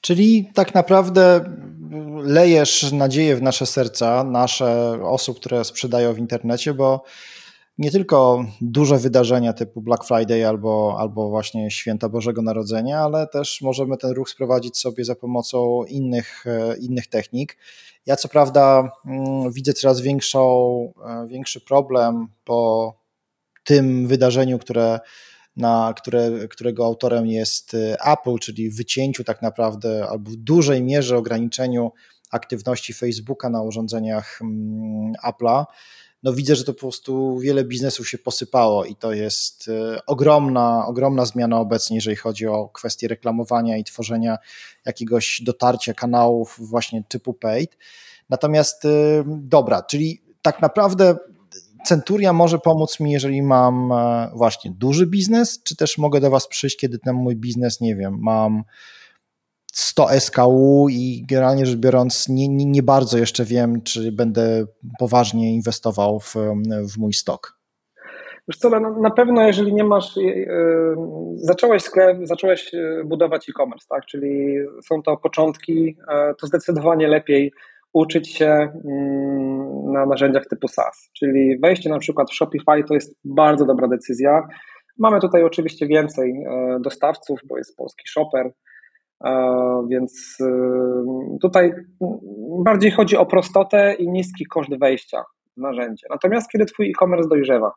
Czyli 0.00 0.50
tak 0.54 0.74
naprawdę 0.74 1.44
lejesz 2.22 2.92
nadzieję 2.92 3.36
w 3.36 3.42
nasze 3.42 3.66
serca, 3.66 4.24
nasze 4.24 4.98
osób, 5.02 5.36
które 5.40 5.64
sprzedają 5.64 6.12
w 6.12 6.18
internecie, 6.18 6.74
bo 6.74 7.04
nie 7.78 7.90
tylko 7.90 8.44
duże 8.60 8.98
wydarzenia 8.98 9.52
typu 9.52 9.80
Black 9.80 10.04
Friday 10.04 10.48
albo, 10.48 10.96
albo 10.98 11.28
właśnie 11.28 11.70
święta 11.70 12.08
Bożego 12.08 12.42
Narodzenia, 12.42 13.00
ale 13.00 13.26
też 13.26 13.60
możemy 13.62 13.96
ten 13.96 14.10
ruch 14.10 14.30
sprowadzić 14.30 14.78
sobie 14.78 15.04
za 15.04 15.14
pomocą 15.14 15.84
innych, 15.84 16.44
e, 16.46 16.76
innych 16.76 17.06
technik. 17.06 17.56
Ja 18.06 18.16
co 18.16 18.28
prawda 18.28 18.92
mm, 19.06 19.52
widzę 19.52 19.72
coraz 19.72 20.00
większą, 20.00 20.42
e, 21.06 21.26
większy 21.28 21.60
problem 21.60 22.28
po 22.44 22.92
tym 23.64 24.08
wydarzeniu, 24.08 24.58
które, 24.58 25.00
na 25.56 25.94
które, 25.96 26.48
którego 26.48 26.84
autorem 26.84 27.26
jest 27.26 27.74
e, 27.74 27.96
Apple, 28.06 28.38
czyli 28.40 28.70
wycięciu 28.70 29.24
tak 29.24 29.42
naprawdę 29.42 30.06
albo 30.08 30.30
w 30.30 30.36
dużej 30.36 30.82
mierze 30.82 31.16
ograniczeniu 31.16 31.92
aktywności 32.30 32.92
Facebooka 32.92 33.50
na 33.50 33.62
urządzeniach 33.62 34.38
mm, 34.42 35.12
Apple'a 35.24 35.64
no 36.22 36.32
widzę, 36.32 36.56
że 36.56 36.64
to 36.64 36.74
po 36.74 36.80
prostu 36.80 37.38
wiele 37.38 37.64
biznesów 37.64 38.08
się 38.08 38.18
posypało 38.18 38.84
i 38.84 38.96
to 38.96 39.12
jest 39.12 39.68
e, 39.68 40.06
ogromna, 40.06 40.86
ogromna 40.86 41.24
zmiana 41.24 41.60
obecnie, 41.60 41.96
jeżeli 41.96 42.16
chodzi 42.16 42.46
o 42.46 42.68
kwestie 42.68 43.08
reklamowania 43.08 43.76
i 43.76 43.84
tworzenia 43.84 44.38
jakiegoś 44.84 45.42
dotarcia 45.42 45.94
kanałów 45.94 46.56
właśnie 46.58 47.04
typu 47.08 47.34
paid. 47.34 47.76
Natomiast 48.30 48.84
e, 48.84 48.88
dobra, 49.26 49.82
czyli 49.82 50.22
tak 50.42 50.62
naprawdę 50.62 51.16
Centuria 51.84 52.32
może 52.32 52.58
pomóc 52.58 53.00
mi, 53.00 53.12
jeżeli 53.12 53.42
mam 53.42 53.92
e, 53.92 54.30
właśnie 54.34 54.70
duży 54.70 55.06
biznes, 55.06 55.62
czy 55.62 55.76
też 55.76 55.98
mogę 55.98 56.20
do 56.20 56.30
Was 56.30 56.48
przyjść, 56.48 56.76
kiedy 56.76 56.98
ten 56.98 57.14
mój 57.14 57.36
biznes, 57.36 57.80
nie 57.80 57.96
wiem, 57.96 58.18
mam 58.20 58.62
100 59.72 60.08
SKU 60.20 60.86
i 60.90 61.24
generalnie 61.28 61.66
rzecz 61.66 61.76
biorąc 61.76 62.28
nie, 62.28 62.48
nie, 62.48 62.64
nie, 62.64 62.82
bardzo 62.82 63.18
jeszcze 63.18 63.44
wiem, 63.44 63.82
czy 63.82 64.12
będę 64.12 64.66
poważnie 64.98 65.54
inwestował 65.54 66.20
w, 66.20 66.34
w 66.94 66.98
mój 66.98 67.12
stok. 67.12 67.58
Wiesz 68.48 68.56
co, 68.56 68.80
na, 68.80 69.10
pewno 69.10 69.46
jeżeli 69.46 69.74
nie 69.74 69.84
masz, 69.84 70.16
yy, 70.16 70.46
zacząłeś 71.36 71.82
sklep, 71.82 72.18
zacząłeś 72.22 72.74
e, 72.74 73.04
budować 73.04 73.48
e-commerce, 73.48 73.86
tak, 73.88 74.06
czyli 74.06 74.56
są 74.84 75.02
to 75.02 75.16
początki, 75.16 75.96
to 76.40 76.46
zdecydowanie 76.46 77.08
lepiej 77.08 77.52
uczyć 77.92 78.32
się 78.32 78.72
yy, 78.84 79.92
na 79.92 80.06
narzędziach 80.06 80.46
typu 80.46 80.68
SaaS, 80.68 81.10
czyli 81.18 81.58
wejście 81.58 81.90
na 81.90 81.98
przykład 81.98 82.30
w 82.30 82.34
Shopify 82.34 82.84
to 82.88 82.94
jest 82.94 83.16
bardzo 83.24 83.66
dobra 83.66 83.88
decyzja. 83.88 84.48
Mamy 84.98 85.20
tutaj 85.20 85.44
oczywiście 85.44 85.86
więcej 85.86 86.44
dostawców, 86.80 87.40
bo 87.48 87.58
jest 87.58 87.76
polski 87.76 88.08
shopper, 88.08 88.52
więc 89.88 90.36
y, 90.40 91.38
tutaj 91.40 91.72
bardziej 92.64 92.90
chodzi 92.90 93.16
o 93.16 93.26
prostotę 93.26 93.94
i 93.94 94.08
niski 94.08 94.46
koszt 94.46 94.78
wejścia 94.80 95.24
w 95.56 95.60
narzędzie. 95.60 96.06
Natomiast 96.10 96.50
kiedy 96.50 96.64
Twój 96.64 96.90
e-commerce 96.90 97.28
dojrzewa 97.28 97.72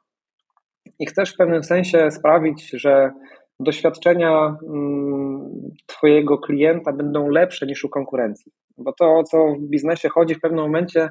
i 1.00 1.06
chcesz 1.06 1.34
w 1.34 1.38
pewnym 1.38 1.64
sensie 1.64 2.12
sprawić, 2.12 2.70
że 2.70 3.12
doświadczenia 3.60 4.58
mm, 4.68 5.52
Twojego 5.86 6.38
klienta 6.38 6.94
będą 6.94 7.30
lepsze 7.30 7.66
niż 7.66 7.84
u 7.84 7.90
konkurencji, 7.90 8.52
bo 8.78 8.94
to, 8.94 9.18
o 9.18 9.24
co 9.24 9.54
w 9.60 9.70
biznesie 9.70 10.10
chodzi, 10.10 10.36
w 10.36 10.42
pewnym 10.42 10.64
momencie 10.64 11.10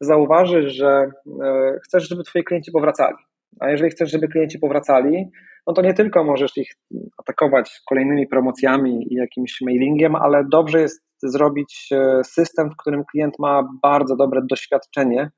zauważysz, 0.00 0.72
że 0.72 1.10
e, 1.42 1.78
chcesz, 1.84 2.08
żeby 2.08 2.22
Twoi 2.22 2.44
klienci 2.44 2.72
powracali. 2.72 3.16
A 3.60 3.70
jeżeli 3.70 3.90
chcesz, 3.90 4.10
żeby 4.10 4.28
klienci 4.28 4.58
powracali, 4.58 5.30
no 5.66 5.72
to 5.72 5.82
nie 5.82 5.94
tylko 5.94 6.24
możesz 6.24 6.56
ich 6.56 6.70
atakować 7.18 7.80
kolejnymi 7.88 8.26
promocjami 8.26 9.06
i 9.10 9.14
jakimś 9.14 9.60
mailingiem, 9.60 10.16
ale 10.16 10.44
dobrze 10.52 10.80
jest 10.80 11.04
zrobić 11.22 11.88
e, 11.92 12.24
system, 12.24 12.70
w 12.70 12.76
którym 12.76 13.04
klient 13.04 13.38
ma 13.38 13.68
bardzo 13.82 14.16
dobre 14.16 14.40
doświadczenie 14.50 15.30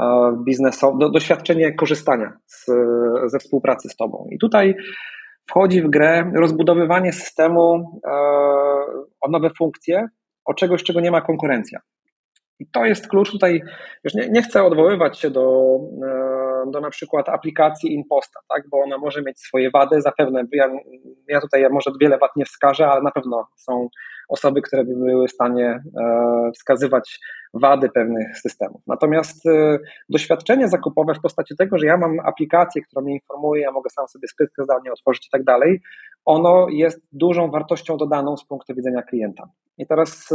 e, 0.00 0.36
biznesowe, 0.46 1.10
doświadczenie 1.10 1.74
korzystania 1.74 2.32
z, 2.46 2.66
ze 3.26 3.38
współpracy 3.38 3.88
z 3.88 3.96
Tobą. 3.96 4.28
I 4.30 4.38
tutaj 4.38 4.74
wchodzi 5.50 5.82
w 5.82 5.90
grę 5.90 6.32
rozbudowywanie 6.36 7.12
systemu 7.12 8.00
o 9.20 9.28
nowe 9.30 9.50
funkcje, 9.58 10.06
o 10.44 10.54
czegoś, 10.54 10.82
czego 10.82 11.00
nie 11.00 11.10
ma 11.10 11.20
konkurencja. 11.20 11.80
I 12.58 12.66
to 12.66 12.84
jest 12.84 13.08
klucz 13.08 13.30
tutaj, 13.30 13.62
już 14.04 14.14
nie, 14.14 14.28
nie 14.28 14.42
chcę 14.42 14.62
odwoływać 14.64 15.18
się 15.18 15.30
do, 15.30 15.76
e, 16.06 16.51
do 16.70 16.80
na 16.80 16.90
przykład 16.90 17.28
aplikacji 17.28 17.94
Imposta, 17.94 18.40
tak, 18.54 18.62
bo 18.70 18.82
ona 18.82 18.98
może 18.98 19.22
mieć 19.22 19.40
swoje 19.40 19.70
wady, 19.70 20.00
zapewne, 20.00 20.44
ja, 20.52 20.70
ja 21.28 21.40
tutaj 21.40 21.66
może 21.70 21.90
wiele 22.00 22.18
wad 22.18 22.30
nie 22.36 22.44
wskażę, 22.44 22.88
ale 22.88 23.02
na 23.02 23.10
pewno 23.10 23.46
są 23.56 23.88
osoby, 24.28 24.62
które 24.62 24.84
by 24.84 24.96
były 24.96 25.28
w 25.28 25.32
stanie 25.32 25.82
e, 26.00 26.50
wskazywać 26.54 27.20
wady 27.54 27.88
pewnych 27.88 28.38
systemów. 28.38 28.82
Natomiast 28.86 29.46
e, 29.46 29.78
doświadczenie 30.08 30.68
zakupowe 30.68 31.14
w 31.14 31.20
postaci 31.20 31.56
tego, 31.56 31.78
że 31.78 31.86
ja 31.86 31.96
mam 31.96 32.20
aplikację, 32.20 32.82
która 32.82 33.02
mnie 33.02 33.14
informuje, 33.14 33.62
ja 33.62 33.72
mogę 33.72 33.90
sam 33.90 34.08
sobie 34.08 34.28
skrytkę 34.28 34.64
zdalnie 34.64 34.92
otworzyć 34.92 35.26
i 35.26 35.30
tak 35.30 35.44
dalej, 35.44 35.80
ono 36.24 36.66
jest 36.68 37.00
dużą 37.12 37.50
wartością 37.50 37.96
dodaną 37.96 38.36
z 38.36 38.46
punktu 38.46 38.74
widzenia 38.74 39.02
klienta. 39.02 39.48
I 39.78 39.86
teraz 39.86 40.28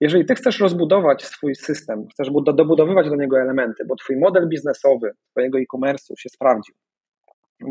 jeżeli 0.00 0.24
ty 0.26 0.34
chcesz 0.34 0.60
rozbudować 0.60 1.24
swój 1.24 1.54
system, 1.54 2.06
chcesz 2.12 2.30
dobudowywać 2.54 3.08
do 3.08 3.16
niego 3.16 3.40
elementy, 3.40 3.84
bo 3.88 3.96
twój 3.96 4.16
model 4.16 4.48
biznesowy 4.48 5.12
twojego 5.30 5.58
e-commerce'u 5.58 6.12
się 6.18 6.28
sprawdził, 6.28 6.74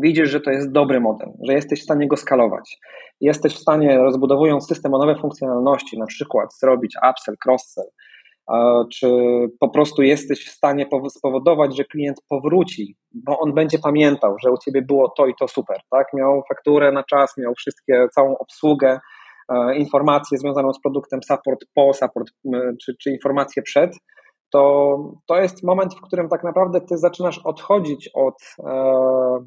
widzisz, 0.02 0.30
że 0.30 0.40
to 0.40 0.50
jest 0.50 0.72
dobry 0.72 1.00
model, 1.00 1.28
że 1.42 1.52
jesteś 1.52 1.80
w 1.80 1.84
stanie 1.84 2.08
go 2.08 2.16
skalować, 2.16 2.78
jesteś 3.20 3.54
w 3.54 3.58
stanie, 3.58 3.98
rozbudowując 3.98 4.68
system 4.68 4.94
o 4.94 4.98
nowe 4.98 5.20
funkcjonalności, 5.20 5.98
na 5.98 6.06
przykład 6.06 6.58
zrobić 6.58 6.96
upsell, 7.10 7.34
cross-sell, 7.46 7.88
czy 8.92 9.08
po 9.60 9.68
prostu 9.68 10.02
jesteś 10.02 10.46
w 10.46 10.50
stanie 10.50 10.86
spowodować, 11.08 11.76
że 11.76 11.84
klient 11.84 12.18
powróci, 12.28 12.96
bo 13.12 13.38
on 13.38 13.54
będzie 13.54 13.78
pamiętał, 13.78 14.36
że 14.44 14.50
u 14.50 14.58
ciebie 14.58 14.82
było 14.82 15.08
to 15.16 15.26
i 15.26 15.34
to 15.40 15.48
super, 15.48 15.80
tak? 15.90 16.06
Miał 16.14 16.42
fakturę 16.48 16.92
na 16.92 17.04
czas, 17.04 17.38
miał 17.38 17.54
wszystkie, 17.54 18.06
całą 18.14 18.38
obsługę, 18.38 19.00
informację 19.76 20.38
związaną 20.38 20.72
z 20.72 20.80
produktem, 20.80 21.20
support 21.22 21.64
po, 21.74 21.94
support 21.94 22.30
czy, 22.82 22.96
czy 23.02 23.10
informację 23.10 23.62
przed, 23.62 23.96
to, 24.54 24.96
to 25.26 25.36
jest 25.36 25.62
moment, 25.62 25.94
w 25.94 26.00
którym 26.00 26.28
tak 26.28 26.44
naprawdę 26.44 26.80
ty 26.80 26.98
zaczynasz 26.98 27.38
odchodzić 27.38 28.10
od 28.14 28.34
e, 28.58 29.44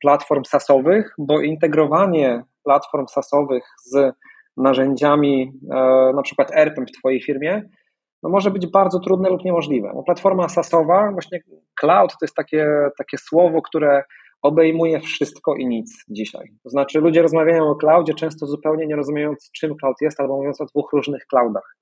platform 0.00 0.44
SaaSowych, 0.44 1.14
bo 1.18 1.40
integrowanie 1.40 2.44
platform 2.64 3.06
SaaSowych 3.06 3.64
z 3.84 4.12
narzędziami, 4.56 5.52
e, 5.70 5.76
na 6.16 6.22
przykład 6.22 6.50
ERP 6.54 6.80
w 6.80 6.98
twojej 6.98 7.22
firmie, 7.22 7.62
no 8.22 8.30
może 8.30 8.50
być 8.50 8.66
bardzo 8.66 9.00
trudne 9.00 9.28
lub 9.28 9.44
niemożliwe. 9.44 9.90
Bo 9.94 10.02
platforma 10.02 10.48
SaaSowa, 10.48 11.12
właśnie 11.12 11.40
cloud 11.80 12.10
to 12.10 12.18
jest 12.22 12.36
takie, 12.36 12.68
takie 12.98 13.18
słowo, 13.18 13.62
które 13.62 14.02
obejmuje 14.42 15.00
wszystko 15.00 15.54
i 15.54 15.66
nic 15.66 16.04
dzisiaj. 16.08 16.48
To 16.62 16.70
znaczy, 16.70 17.00
ludzie 17.00 17.22
rozmawiają 17.22 17.70
o 17.70 17.76
cloudzie, 17.76 18.14
często 18.14 18.46
zupełnie 18.46 18.86
nie 18.86 18.96
rozumiejąc, 18.96 19.50
czym 19.52 19.76
cloud 19.76 19.96
jest, 20.00 20.20
albo 20.20 20.36
mówiąc 20.36 20.60
o 20.60 20.64
dwóch 20.64 20.92
różnych 20.92 21.26
cloudach. 21.26 21.76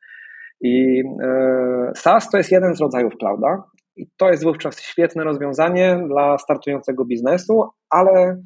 I 0.60 1.02
e, 1.22 1.92
SaaS 1.96 2.30
to 2.30 2.38
jest 2.38 2.52
jeden 2.52 2.74
z 2.74 2.80
rodzajów 2.80 3.12
clouda, 3.16 3.62
i 3.96 4.06
to 4.16 4.30
jest 4.30 4.44
wówczas 4.44 4.80
świetne 4.80 5.24
rozwiązanie 5.24 6.04
dla 6.08 6.38
startującego 6.38 7.04
biznesu, 7.04 7.64
ale 7.90 8.42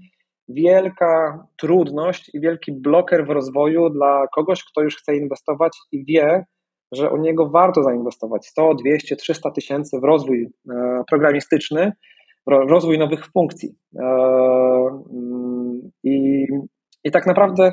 wielka 0.48 1.44
trudność 1.56 2.30
i 2.34 2.40
wielki 2.40 2.72
bloker 2.72 3.26
w 3.26 3.30
rozwoju 3.30 3.90
dla 3.90 4.26
kogoś, 4.34 4.64
kto 4.64 4.82
już 4.82 4.96
chce 4.96 5.16
inwestować 5.16 5.78
i 5.92 6.04
wie, 6.04 6.44
że 6.92 7.10
u 7.10 7.16
niego 7.16 7.48
warto 7.48 7.82
zainwestować 7.82 8.46
100, 8.46 8.74
200, 8.74 9.16
300 9.16 9.50
tysięcy 9.50 10.00
w 10.00 10.04
rozwój 10.04 10.48
e, 10.70 11.02
programistyczny, 11.08 11.92
rozwój 12.48 12.98
nowych 12.98 13.26
funkcji. 13.26 13.74
E, 13.96 14.04
mm, 15.12 15.90
I, 16.04 16.46
I 17.04 17.10
tak 17.10 17.26
naprawdę 17.26 17.72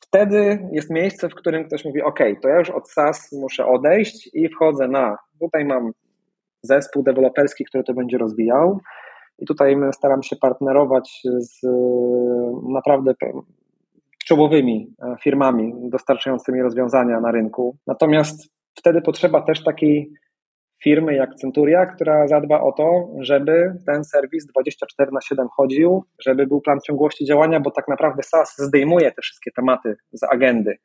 wtedy 0.00 0.68
jest 0.72 0.90
miejsce, 0.90 1.28
w 1.28 1.34
którym 1.34 1.64
ktoś 1.64 1.84
mówi: 1.84 2.02
OK, 2.02 2.18
to 2.42 2.48
ja 2.48 2.58
już 2.58 2.70
od 2.70 2.90
SaaS 2.90 3.32
muszę 3.32 3.66
odejść 3.66 4.30
i 4.34 4.48
wchodzę 4.48 4.88
na. 4.88 5.16
Tutaj 5.40 5.64
mam 5.64 5.90
zespół 6.62 7.02
deweloperski, 7.02 7.64
który 7.64 7.84
to 7.84 7.94
będzie 7.94 8.18
rozwijał. 8.18 8.80
I 9.38 9.46
tutaj 9.46 9.76
staram 9.92 10.22
się 10.22 10.36
partnerować 10.36 11.22
z 11.38 11.60
naprawdę 12.68 13.14
czołowymi 14.26 14.94
e, 15.02 15.16
firmami 15.22 15.74
dostarczającymi 15.90 16.62
rozwiązania 16.62 17.20
na 17.20 17.30
rynku. 17.30 17.76
Natomiast 17.86 18.48
wtedy 18.74 19.02
potrzeba 19.02 19.42
też 19.42 19.64
takiej 19.64 20.12
firmy 20.84 21.14
jak 21.14 21.34
Centuria, 21.34 21.86
która 21.86 22.28
zadba 22.28 22.60
o 22.60 22.72
to, 22.72 23.08
żeby 23.20 23.72
ten 23.86 24.04
serwis 24.04 24.46
24 24.46 25.10
na 25.12 25.20
7 25.20 25.48
chodził, 25.56 26.04
żeby 26.24 26.46
był 26.46 26.60
plan 26.60 26.78
ciągłości 26.86 27.24
działania, 27.24 27.60
bo 27.60 27.70
tak 27.70 27.88
naprawdę 27.88 28.22
SaaS 28.22 28.54
zdejmuje 28.58 29.12
te 29.12 29.22
wszystkie 29.22 29.50
tematy 29.56 29.96
z 30.12 30.22
agendy 30.22 30.78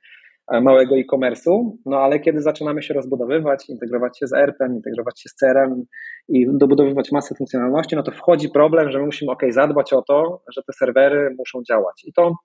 e, 0.52 0.62
małego 0.62 0.96
e-commerce'u, 0.96 1.72
no 1.86 1.98
ale 1.98 2.20
kiedy 2.20 2.42
zaczynamy 2.42 2.82
się 2.84 2.94
rozbudowywać, 2.94 3.70
integrować 3.70 4.20
się 4.20 4.28
z 4.28 4.34
ERP-em, 4.34 4.76
integrować 4.76 5.22
się 5.22 5.30
z 5.30 5.36
CRM 5.36 5.84
i 6.30 6.48
dobudowywać 6.50 7.12
masę 7.12 7.36
funkcjonalności, 7.36 7.96
no 7.96 8.04
to 8.04 8.12
wchodzi 8.12 8.50
problem, 8.50 8.92
że 8.92 9.00
my 9.00 9.06
musimy 9.06 9.32
ok, 9.32 9.44
zadbać 9.50 9.94
o 9.94 10.02
to, 10.02 10.44
że 10.56 10.62
te 10.64 10.74
serwery 10.74 11.36
muszą 11.38 11.60
działać. 11.70 12.04
I 12.06 12.14
to 12.14 12.36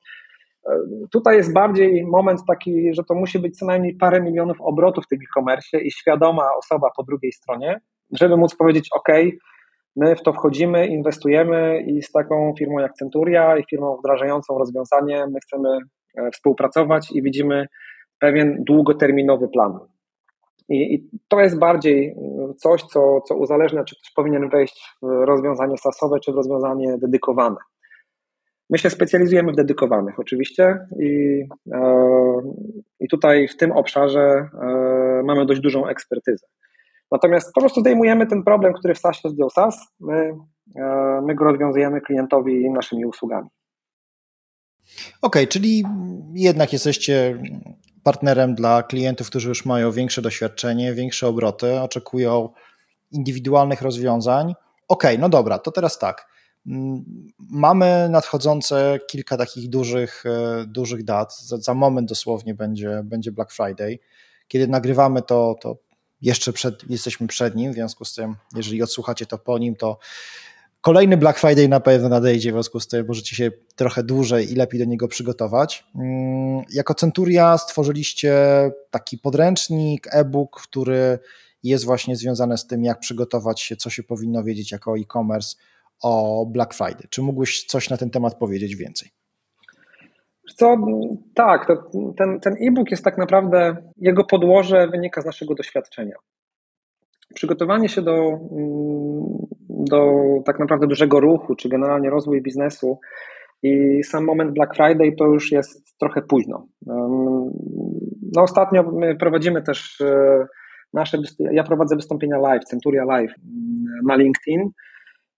Tutaj 1.12 1.36
jest 1.36 1.52
bardziej 1.52 2.04
moment 2.04 2.40
taki, 2.48 2.94
że 2.94 3.04
to 3.04 3.14
musi 3.14 3.38
być 3.38 3.58
co 3.58 3.66
najmniej 3.66 3.94
parę 3.94 4.20
milionów 4.20 4.60
obrotów 4.60 5.04
w 5.04 5.08
tym 5.08 5.18
e-commerce 5.18 5.80
i 5.80 5.90
świadoma 5.90 6.48
osoba 6.58 6.90
po 6.96 7.02
drugiej 7.02 7.32
stronie, 7.32 7.80
żeby 8.12 8.36
móc 8.36 8.56
powiedzieć: 8.56 8.88
OK, 8.94 9.08
my 9.96 10.16
w 10.16 10.22
to 10.22 10.32
wchodzimy, 10.32 10.86
inwestujemy 10.86 11.80
i 11.86 12.02
z 12.02 12.12
taką 12.12 12.54
firmą 12.58 12.78
jak 12.78 12.94
Centuria 12.94 13.58
i 13.58 13.64
firmą 13.70 13.96
wdrażającą 13.96 14.58
rozwiązanie 14.58 15.26
my 15.26 15.40
chcemy 15.40 15.78
e, 16.18 16.30
współpracować 16.30 17.12
i 17.12 17.22
widzimy 17.22 17.66
pewien 18.18 18.64
długoterminowy 18.66 19.48
plan. 19.48 19.78
I, 20.68 20.94
I, 20.94 21.10
to 21.28 21.40
jest 21.40 21.58
bardziej 21.58 22.08
e, 22.08 22.14
coś, 22.54 22.82
co, 22.82 23.20
co 23.20 23.34
uzależnia, 23.36 23.84
czy 23.84 23.96
ktoś 23.96 24.12
powinien 24.12 24.48
wejść 24.48 24.96
w 25.02 25.06
rozwiązanie 25.06 25.78
sasowe, 25.78 26.20
czy 26.20 26.32
w 26.32 26.36
rozwiązanie 26.36 26.98
dedykowane. 26.98 27.56
My 28.70 28.78
się 28.78 28.90
specjalizujemy 28.90 29.52
w 29.52 29.56
dedykowanych 29.56 30.20
oczywiście 30.20 30.78
i, 31.00 31.42
e, 31.72 32.40
i 33.00 33.08
tutaj 33.08 33.48
w 33.48 33.56
tym 33.56 33.72
obszarze 33.72 34.20
e, 34.20 35.22
mamy 35.24 35.46
dość 35.46 35.60
dużą 35.60 35.86
ekspertyzę. 35.86 36.46
Natomiast 37.12 37.54
po 37.54 37.60
prostu 37.60 37.80
zdejmujemy 37.80 38.26
ten 38.26 38.42
problem, 38.42 38.72
który 38.72 38.94
w 38.94 38.98
SaaSie 38.98 39.28
zdjął 39.28 39.50
SaaS, 39.50 39.78
my, 40.00 40.34
e, 40.76 41.20
my 41.26 41.34
go 41.34 41.44
rozwiązujemy 41.44 42.00
klientowi 42.00 42.70
naszymi 42.70 43.06
usługami. 43.06 43.48
Okej, 45.22 45.42
okay, 45.42 45.46
czyli 45.46 45.84
jednak 46.34 46.72
jesteście 46.72 47.38
partnerem 48.02 48.54
dla 48.54 48.82
klientów, 48.82 49.26
którzy 49.26 49.48
już 49.48 49.64
mają 49.64 49.92
większe 49.92 50.22
doświadczenie, 50.22 50.94
większe 50.94 51.28
obroty, 51.28 51.80
oczekują 51.80 52.48
indywidualnych 53.12 53.82
rozwiązań. 53.82 54.54
Okej, 54.88 55.10
okay, 55.10 55.18
no 55.18 55.28
dobra, 55.28 55.58
to 55.58 55.70
teraz 55.70 55.98
tak. 55.98 56.35
Mamy 57.38 58.08
nadchodzące 58.10 58.98
kilka 59.06 59.36
takich 59.36 59.68
dużych, 59.68 60.24
e, 60.26 60.64
dużych 60.66 61.04
dat. 61.04 61.38
Za, 61.38 61.56
za, 61.56 61.74
moment 61.74 62.08
dosłownie 62.08 62.54
będzie, 62.54 63.00
będzie 63.04 63.32
Black 63.32 63.52
Friday. 63.52 63.98
Kiedy 64.48 64.68
nagrywamy 64.68 65.22
to, 65.22 65.56
to 65.60 65.76
jeszcze 66.22 66.52
przed, 66.52 66.90
jesteśmy 66.90 67.26
przed 67.26 67.56
nim, 67.56 67.72
w 67.72 67.74
związku 67.74 68.04
z 68.04 68.14
tym, 68.14 68.36
jeżeli 68.56 68.82
odsłuchacie 68.82 69.26
to 69.26 69.38
po 69.38 69.58
nim, 69.58 69.76
to 69.76 69.98
kolejny 70.80 71.16
Black 71.16 71.38
Friday 71.38 71.68
na 71.68 71.80
pewno 71.80 72.08
nadejdzie, 72.08 72.50
w 72.50 72.54
związku 72.54 72.80
z 72.80 72.88
tym 72.88 73.06
możecie 73.06 73.36
się 73.36 73.50
trochę 73.76 74.02
dłużej 74.02 74.52
i 74.52 74.54
lepiej 74.54 74.80
do 74.80 74.86
niego 74.86 75.08
przygotować. 75.08 75.84
Mm, 75.94 76.64
jako 76.72 76.94
Centuria 76.94 77.58
stworzyliście 77.58 78.34
taki 78.90 79.18
podręcznik, 79.18 80.06
e-book, 80.10 80.60
który 80.62 81.18
jest 81.62 81.84
właśnie 81.84 82.16
związany 82.16 82.58
z 82.58 82.66
tym, 82.66 82.84
jak 82.84 83.00
przygotować 83.00 83.60
się, 83.60 83.76
co 83.76 83.90
się 83.90 84.02
powinno 84.02 84.44
wiedzieć 84.44 84.72
jako 84.72 84.98
e-commerce 84.98 85.56
o 86.02 86.46
Black 86.46 86.74
Friday. 86.74 87.08
Czy 87.10 87.22
mógłbyś 87.22 87.64
coś 87.64 87.90
na 87.90 87.96
ten 87.96 88.10
temat 88.10 88.38
powiedzieć 88.38 88.76
więcej? 88.76 89.08
Co, 90.54 90.76
tak, 91.34 91.66
ten, 92.16 92.40
ten 92.40 92.54
e-book 92.60 92.90
jest 92.90 93.04
tak 93.04 93.18
naprawdę, 93.18 93.76
jego 93.96 94.24
podłoże 94.24 94.88
wynika 94.88 95.20
z 95.22 95.24
naszego 95.24 95.54
doświadczenia. 95.54 96.16
Przygotowanie 97.34 97.88
się 97.88 98.02
do, 98.02 98.38
do 99.68 100.12
tak 100.44 100.58
naprawdę 100.58 100.86
dużego 100.86 101.20
ruchu, 101.20 101.54
czy 101.54 101.68
generalnie 101.68 102.10
rozwój 102.10 102.42
biznesu 102.42 102.98
i 103.62 104.02
sam 104.04 104.24
moment 104.24 104.52
Black 104.52 104.74
Friday 104.76 105.12
to 105.18 105.26
już 105.26 105.52
jest 105.52 105.98
trochę 105.98 106.22
późno. 106.22 106.66
No 108.36 108.42
ostatnio 108.42 108.82
my 108.82 109.16
prowadzimy 109.16 109.62
też 109.62 110.00
e, 110.00 110.46
nasze, 110.92 111.18
ja 111.38 111.64
prowadzę 111.64 111.96
wystąpienia 111.96 112.38
live, 112.38 112.64
Centuria 112.64 113.04
Live 113.04 113.34
na 114.06 114.16
LinkedIn 114.16 114.70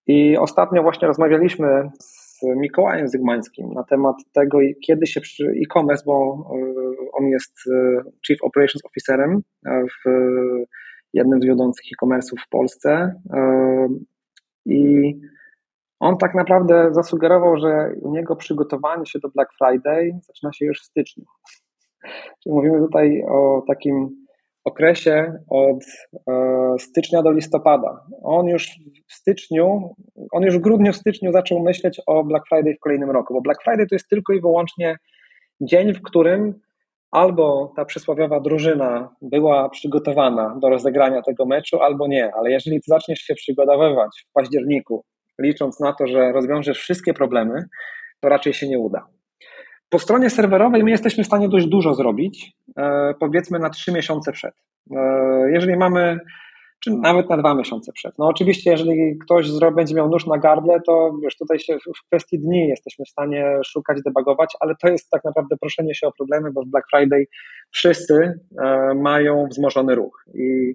i 0.08 0.36
ostatnio 0.36 0.82
właśnie 0.82 1.08
rozmawialiśmy 1.08 1.90
z 2.00 2.40
Mikołajem 2.56 3.08
Zygmańskim 3.08 3.72
na 3.72 3.84
temat 3.84 4.16
tego, 4.32 4.58
kiedy 4.86 5.06
się 5.06 5.20
e-commerce, 5.40 6.02
bo 6.06 6.14
e, 6.14 7.12
on 7.12 7.26
jest 7.26 7.54
e, 7.72 8.02
Chief 8.26 8.42
Operations 8.42 8.84
Officerem 8.84 9.42
w 9.66 10.10
jednym 11.12 11.42
z 11.42 11.46
wiodących 11.46 11.84
e-commerce'ów 11.92 12.40
w 12.46 12.48
Polsce 12.48 13.14
i 14.66 15.14
On 16.00 16.18
tak 16.18 16.34
naprawdę 16.34 16.88
zasugerował, 16.92 17.56
że 17.56 17.92
u 18.02 18.12
niego 18.12 18.36
przygotowanie 18.36 19.06
się 19.06 19.18
do 19.18 19.28
Black 19.28 19.50
Friday 19.58 20.18
zaczyna 20.26 20.52
się 20.52 20.66
już 20.66 20.80
w 20.80 20.84
styczniu. 20.84 21.24
Czyli 22.42 22.54
mówimy 22.54 22.78
tutaj 22.78 23.22
o 23.28 23.64
takim 23.68 24.26
okresie 24.68 25.32
od 25.48 25.84
e, 26.28 26.74
stycznia 26.78 27.22
do 27.22 27.30
listopada. 27.30 28.00
On 28.22 28.46
już 28.46 28.70
w 29.06 29.12
styczniu, 29.12 29.94
on 30.32 30.42
już 30.42 30.58
w 30.58 30.60
grudniu, 30.60 30.92
styczniu 30.92 31.32
zaczął 31.32 31.60
myśleć 31.60 32.00
o 32.06 32.24
Black 32.24 32.48
Friday 32.48 32.74
w 32.74 32.80
kolejnym 32.80 33.10
roku, 33.10 33.34
bo 33.34 33.40
Black 33.40 33.62
Friday 33.62 33.86
to 33.86 33.94
jest 33.94 34.08
tylko 34.08 34.32
i 34.32 34.40
wyłącznie 34.40 34.96
dzień, 35.60 35.94
w 35.94 36.02
którym 36.02 36.54
albo 37.10 37.72
ta 37.76 37.84
przysłowiowa 37.84 38.40
drużyna 38.40 39.14
była 39.22 39.68
przygotowana 39.68 40.56
do 40.60 40.68
rozegrania 40.68 41.22
tego 41.22 41.46
meczu, 41.46 41.82
albo 41.82 42.08
nie. 42.08 42.34
Ale 42.34 42.50
jeżeli 42.50 42.80
zaczniesz 42.86 43.18
się 43.18 43.34
przygotowywać 43.34 44.10
w 44.28 44.32
październiku, 44.32 45.04
licząc 45.38 45.80
na 45.80 45.92
to, 45.92 46.06
że 46.06 46.32
rozwiążesz 46.32 46.78
wszystkie 46.78 47.14
problemy, 47.14 47.64
to 48.20 48.28
raczej 48.28 48.52
się 48.52 48.68
nie 48.68 48.78
uda. 48.78 49.06
Po 49.90 49.98
stronie 49.98 50.30
serwerowej 50.30 50.84
my 50.84 50.90
jesteśmy 50.90 51.24
w 51.24 51.26
stanie 51.26 51.48
dość 51.48 51.66
dużo 51.66 51.94
zrobić, 51.94 52.52
e, 52.76 53.14
powiedzmy 53.20 53.58
na 53.58 53.70
trzy 53.70 53.92
miesiące 53.92 54.32
przed. 54.32 54.54
E, 54.96 55.50
jeżeli 55.52 55.76
mamy, 55.76 56.18
czy 56.84 56.90
nawet 56.90 57.30
na 57.30 57.36
dwa 57.36 57.54
miesiące 57.54 57.92
przed. 57.92 58.18
No 58.18 58.26
oczywiście, 58.26 58.70
jeżeli 58.70 59.18
ktoś 59.18 59.48
będzie 59.76 59.94
miał 59.94 60.10
nóż 60.10 60.26
na 60.26 60.38
gardle, 60.38 60.80
to 60.86 61.12
wiesz, 61.22 61.36
tutaj 61.36 61.58
się 61.58 61.78
w 61.78 62.06
kwestii 62.06 62.38
dni 62.38 62.68
jesteśmy 62.68 63.04
w 63.04 63.08
stanie 63.08 63.60
szukać, 63.64 64.02
debagować, 64.02 64.56
ale 64.60 64.74
to 64.82 64.88
jest 64.88 65.10
tak 65.10 65.24
naprawdę 65.24 65.56
proszenie 65.56 65.94
się 65.94 66.06
o 66.06 66.12
problemy, 66.12 66.52
bo 66.52 66.62
w 66.62 66.68
Black 66.68 66.86
Friday 66.90 67.24
wszyscy 67.70 68.40
e, 68.58 68.94
mają 68.94 69.46
wzmożony 69.50 69.94
ruch. 69.94 70.24
I 70.34 70.74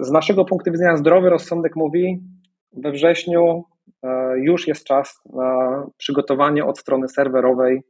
z 0.00 0.10
naszego 0.10 0.44
punktu 0.44 0.72
widzenia 0.72 0.96
zdrowy 0.96 1.30
rozsądek 1.30 1.76
mówi, 1.76 2.20
we 2.72 2.90
wrześniu 2.90 3.64
już 4.36 4.68
jest 4.68 4.84
czas 4.84 5.20
na 5.32 5.86
przygotowanie 5.98 6.64
od 6.64 6.78
strony 6.78 7.08
serwerowej 7.08 7.82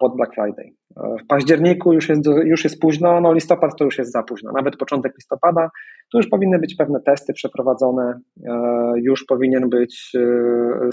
pod 0.00 0.16
Black 0.16 0.34
Friday. 0.34 0.72
W 0.96 1.26
październiku 1.26 1.92
już 1.92 2.08
jest, 2.08 2.22
już 2.44 2.64
jest 2.64 2.80
późno, 2.80 3.20
no 3.20 3.32
listopad 3.32 3.78
to 3.78 3.84
już 3.84 3.98
jest 3.98 4.12
za 4.12 4.22
późno, 4.22 4.52
nawet 4.52 4.76
początek 4.76 5.12
listopada, 5.14 5.70
tu 6.12 6.18
już 6.18 6.28
powinny 6.28 6.58
być 6.58 6.74
pewne 6.74 7.00
testy 7.00 7.32
przeprowadzone, 7.32 8.20
e, 8.46 8.52
już 8.96 9.24
powinien 9.24 9.68
być 9.68 10.12
e, 10.16 10.20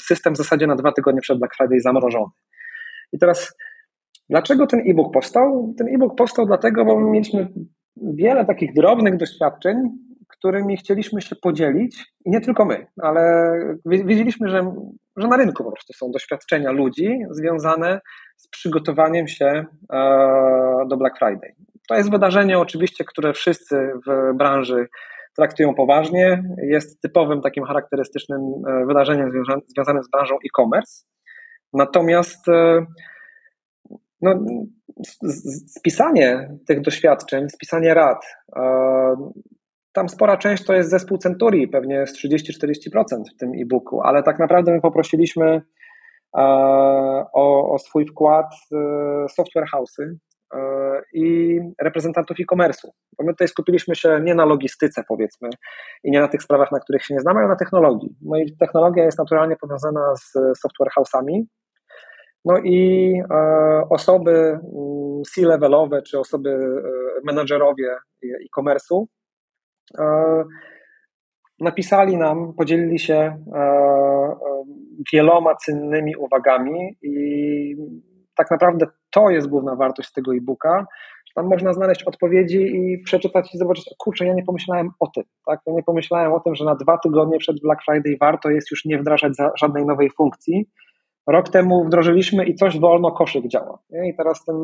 system 0.02 0.34
w 0.34 0.38
zasadzie 0.38 0.68
na 0.68 0.76
dwa 0.76 0.92
tygodnie 0.92 1.22
przed 1.22 1.40
Black 1.40 1.56
Friday 1.56 1.80
zamrożony. 1.80 2.32
I 3.14 3.20
teraz 3.20 3.58
dlaczego 4.30 4.68
ten 4.68 4.80
e-book 4.80 5.14
powstał? 5.14 5.74
Ten 5.78 5.88
e-book 5.96 6.16
powstał 6.16 6.46
dlatego, 6.46 6.86
bo 6.86 7.00
mieliśmy 7.00 7.48
wiele 7.98 8.46
takich 8.46 8.74
drobnych 8.74 9.18
doświadczeń, 9.18 9.76
którymi 10.38 10.78
chcieliśmy 10.78 11.22
się 11.22 11.36
podzielić 11.36 12.14
i 12.26 12.30
nie 12.30 12.42
tylko 12.42 12.66
my, 12.66 12.88
ale 13.02 13.52
wiedzieliśmy, 13.86 14.50
że, 14.50 14.74
że 15.18 15.28
na 15.28 15.38
rynku 15.38 15.64
po 15.64 15.72
prostu 15.72 15.94
są 15.94 16.12
doświadczenia 16.12 16.72
ludzi 16.72 17.20
związane 17.30 18.02
z 18.38 18.48
przygotowaniem 18.48 19.28
się 19.28 19.46
e, 19.46 19.66
do 20.88 20.98
Black 20.98 21.18
Friday. 21.18 21.56
To 21.90 21.96
jest 21.96 22.12
wydarzenie 22.12 22.60
oczywiście, 22.60 23.04
które 23.04 23.34
wszyscy 23.34 23.92
w 24.08 24.38
branży 24.38 24.88
traktują 25.36 25.74
poważnie. 25.74 26.44
Jest 26.58 27.02
typowym 27.02 27.42
takim 27.42 27.64
charakterystycznym 27.64 28.42
e, 28.68 28.86
wydarzeniem 28.86 29.32
związanym 29.68 30.04
z 30.04 30.10
branżą 30.10 30.36
e-commerce. 30.36 31.06
Natomiast 31.74 32.48
e, 32.48 32.86
no, 34.22 34.40
spisanie 35.68 36.50
tych 36.68 36.82
doświadczeń, 36.82 37.50
spisanie 37.50 37.94
rad, 37.94 38.26
tam 39.96 40.10
spora 40.10 40.38
część 40.38 40.66
to 40.66 40.74
jest 40.74 40.90
zespół 40.90 41.18
Centurii, 41.18 41.68
pewnie 41.68 42.08
z 42.08 42.26
30-40% 42.26 43.24
w 43.36 43.38
tym 43.40 43.52
e-booku, 43.62 44.02
ale 44.02 44.24
tak 44.24 44.40
naprawdę 44.40 44.72
my 44.72 44.82
poprosiliśmy 44.82 45.62
e, 46.38 46.42
o, 47.34 47.72
o 47.74 47.80
swój 47.80 48.06
wkład 48.06 48.46
e, 48.74 48.78
software 49.30 49.68
house'y 49.76 50.14
e, 50.54 51.02
i 51.14 51.60
reprezentantów 51.82 52.38
e-commerce'u. 52.40 52.90
Bo 53.18 53.26
my 53.26 53.34
tutaj 53.34 53.48
skupiliśmy 53.48 53.96
się 53.96 54.22
nie 54.24 54.36
na 54.36 54.46
logistyce, 54.46 55.04
powiedzmy, 55.08 55.50
i 56.04 56.12
nie 56.12 56.20
na 56.20 56.28
tych 56.28 56.44
sprawach, 56.44 56.72
na 56.72 56.80
których 56.80 57.04
się 57.04 57.14
nie 57.14 57.20
znamy, 57.20 57.40
ale 57.40 57.50
na 57.50 57.56
technologii. 57.56 58.16
No 58.22 58.38
i 58.38 58.58
technologia 58.60 59.04
jest 59.04 59.20
naturalnie 59.20 59.56
powiązana 59.56 60.16
z 60.16 60.32
software 60.60 60.92
house'ami. 60.98 61.44
No 62.46 62.58
i 62.58 63.14
osoby 63.90 64.32
mm, 64.32 65.24
C-levelowe, 65.34 66.02
czy 66.02 66.20
osoby 66.20 66.82
menadżerowie 67.24 67.96
e-commerce'u 68.24 69.06
napisali 71.60 72.18
nam, 72.18 72.54
podzielili 72.54 73.00
się 73.00 73.16
e, 73.16 73.58
e, 73.58 74.36
wieloma 75.14 75.56
cennymi 75.56 76.16
uwagami 76.16 76.98
i 77.02 77.76
tak 78.36 78.52
naprawdę 78.52 78.86
to 79.12 79.30
jest 79.30 79.48
główna 79.48 79.76
wartość 79.76 80.12
tego 80.12 80.36
e-booka. 80.36 80.86
Tam 81.36 81.48
można 81.48 81.74
znaleźć 81.74 82.04
odpowiedzi 82.04 82.58
i 82.58 83.00
przeczytać 83.00 83.56
i 83.56 83.58
zobaczyć, 83.58 83.90
kurczę, 83.98 84.26
ja 84.26 84.34
nie 84.34 84.44
pomyślałem 84.44 84.90
o 85.00 85.08
tym, 85.08 85.24
tak? 85.46 85.60
Ja 85.68 85.74
nie 85.74 85.84
pomyślałem 85.84 86.34
o 86.34 86.40
tym, 86.40 86.56
że 86.56 86.66
na 86.66 86.76
dwa 86.76 86.98
tygodnie 86.98 87.38
przed 87.38 87.60
Black 87.62 87.82
Friday 87.86 88.18
warto 88.20 88.50
jest 88.50 88.72
już 88.72 88.86
nie 88.86 88.98
wdrażać 88.98 89.34
żadnej 89.60 89.86
nowej 89.86 90.10
funkcji. 90.10 90.70
Rok 91.28 91.50
temu 91.50 91.86
wdrożyliśmy 91.86 92.46
i 92.46 92.56
coś 92.56 92.80
wolno 92.80 93.12
koszyk 93.12 93.48
działa. 93.48 93.80
I 94.06 94.16
teraz 94.18 94.46
ten 94.46 94.56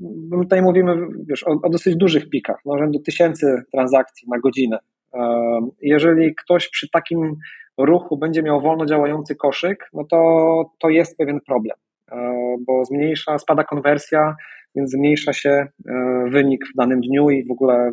My 0.00 0.42
tutaj 0.42 0.62
mówimy 0.62 0.96
wiesz, 1.28 1.46
o, 1.46 1.50
o 1.62 1.68
dosyć 1.68 1.96
dużych 1.96 2.30
pikach, 2.30 2.60
no, 2.64 2.78
rzędu 2.78 2.98
tysięcy 2.98 3.62
transakcji 3.72 4.28
na 4.30 4.38
godzinę. 4.38 4.78
Jeżeli 5.82 6.34
ktoś 6.34 6.68
przy 6.68 6.90
takim 6.90 7.36
ruchu 7.78 8.18
będzie 8.18 8.42
miał 8.42 8.60
wolno 8.60 8.86
działający 8.86 9.36
koszyk, 9.36 9.90
no 9.92 10.04
to, 10.04 10.70
to 10.78 10.88
jest 10.88 11.16
pewien 11.16 11.40
problem, 11.40 11.76
bo 12.66 12.84
zmniejsza, 12.84 13.38
spada 13.38 13.64
konwersja, 13.64 14.36
więc 14.74 14.90
zmniejsza 14.90 15.32
się 15.32 15.50
e, 15.50 15.68
wynik 16.30 16.64
w 16.66 16.76
danym 16.76 17.00
dniu 17.00 17.30
i 17.30 17.46
w 17.46 17.50
ogóle 17.50 17.92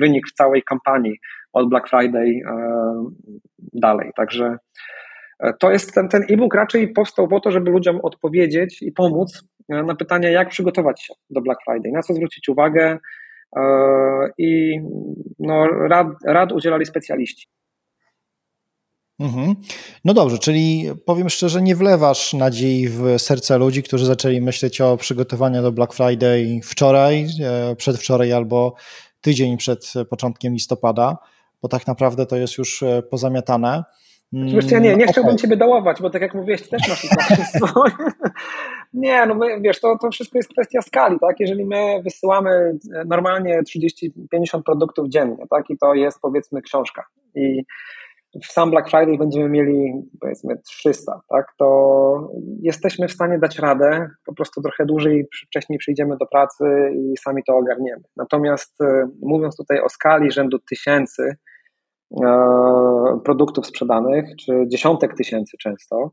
wynik 0.00 0.28
w 0.28 0.32
całej 0.32 0.62
kampanii 0.62 1.18
od 1.52 1.68
Black 1.68 1.88
Friday 1.88 2.26
e, 2.26 2.54
dalej. 3.72 4.10
Także 4.16 4.56
e, 5.40 5.52
to 5.60 5.70
jest 5.70 5.94
ten, 5.94 6.08
ten 6.08 6.22
e-book 6.30 6.54
raczej 6.54 6.92
powstał 6.92 7.28
po 7.28 7.40
to, 7.40 7.50
żeby 7.50 7.70
ludziom 7.70 8.00
odpowiedzieć 8.02 8.82
i 8.82 8.92
pomóc 8.92 9.44
na 9.68 9.94
pytanie, 9.94 10.30
jak 10.30 10.48
przygotować 10.48 11.02
się 11.02 11.14
do 11.30 11.40
Black 11.40 11.60
Friday, 11.64 11.92
na 11.92 12.02
co 12.02 12.14
zwrócić 12.14 12.48
uwagę 12.48 12.98
e, 13.56 13.60
i 14.38 14.80
no, 15.38 15.66
rad, 15.66 16.06
rad 16.26 16.52
udzielali 16.52 16.86
specjaliści. 16.86 17.46
Mhm. 19.20 19.54
No 20.04 20.14
dobrze, 20.14 20.38
czyli 20.38 20.90
powiem 21.06 21.30
szczerze, 21.30 21.62
nie 21.62 21.76
wlewasz 21.76 22.32
nadziei 22.32 22.88
w 22.88 23.02
serca 23.18 23.56
ludzi, 23.56 23.82
którzy 23.82 24.06
zaczęli 24.06 24.40
myśleć 24.40 24.80
o 24.80 24.96
przygotowaniu 24.96 25.62
do 25.62 25.72
Black 25.72 25.92
Friday 25.94 26.60
wczoraj, 26.64 27.26
e, 27.42 27.76
przedwczoraj 27.76 28.32
albo 28.32 28.74
tydzień 29.20 29.56
przed 29.56 29.92
początkiem 30.10 30.52
listopada, 30.52 31.18
bo 31.62 31.68
tak 31.68 31.86
naprawdę 31.86 32.26
to 32.26 32.36
jest 32.36 32.58
już 32.58 32.82
e, 32.82 33.02
pozamiatane. 33.02 33.84
Wiesz, 34.32 34.70
ja 34.70 34.78
nie, 34.78 34.96
nie 34.96 35.06
chciałbym 35.06 35.34
okay. 35.34 35.42
ciebie 35.42 35.56
dołować, 35.56 36.02
bo 36.02 36.10
tak 36.10 36.22
jak 36.22 36.34
mówiłeś, 36.34 36.68
też 36.68 36.82
masz 36.88 37.06
swoje. 37.68 37.92
Nie, 38.94 39.26
no 39.26 39.34
my, 39.34 39.60
wiesz, 39.60 39.80
to, 39.80 39.98
to 39.98 40.10
wszystko 40.10 40.38
jest 40.38 40.48
kwestia 40.48 40.82
skali, 40.82 41.18
tak? 41.20 41.40
Jeżeli 41.40 41.64
my 41.64 42.02
wysyłamy 42.04 42.78
normalnie 43.06 43.62
30-50 43.62 44.62
produktów 44.64 45.08
dziennie, 45.08 45.44
tak? 45.50 45.70
I 45.70 45.78
to 45.78 45.94
jest 45.94 46.20
powiedzmy 46.20 46.62
książka 46.62 47.06
i 47.34 47.62
w 48.42 48.46
sam 48.46 48.70
Black 48.70 48.90
Friday 48.90 49.18
będziemy 49.18 49.48
mieli 49.48 49.92
powiedzmy 50.20 50.56
300, 50.56 51.20
tak? 51.28 51.46
To 51.58 52.30
jesteśmy 52.62 53.08
w 53.08 53.12
stanie 53.12 53.38
dać 53.38 53.58
radę, 53.58 54.10
po 54.26 54.34
prostu 54.34 54.62
trochę 54.62 54.86
dłużej, 54.86 55.26
wcześniej 55.46 55.78
przyjdziemy 55.78 56.16
do 56.16 56.26
pracy 56.26 56.64
i 56.94 57.16
sami 57.16 57.42
to 57.46 57.56
ogarniemy. 57.56 58.02
Natomiast 58.16 58.80
e, 58.80 59.08
mówiąc 59.22 59.56
tutaj 59.56 59.80
o 59.80 59.88
skali 59.88 60.30
rzędu 60.30 60.58
tysięcy, 60.58 61.36
E, 62.22 63.20
produktów 63.24 63.66
sprzedanych, 63.66 64.24
czy 64.36 64.52
dziesiątek 64.66 65.14
tysięcy 65.16 65.56
często, 65.58 66.10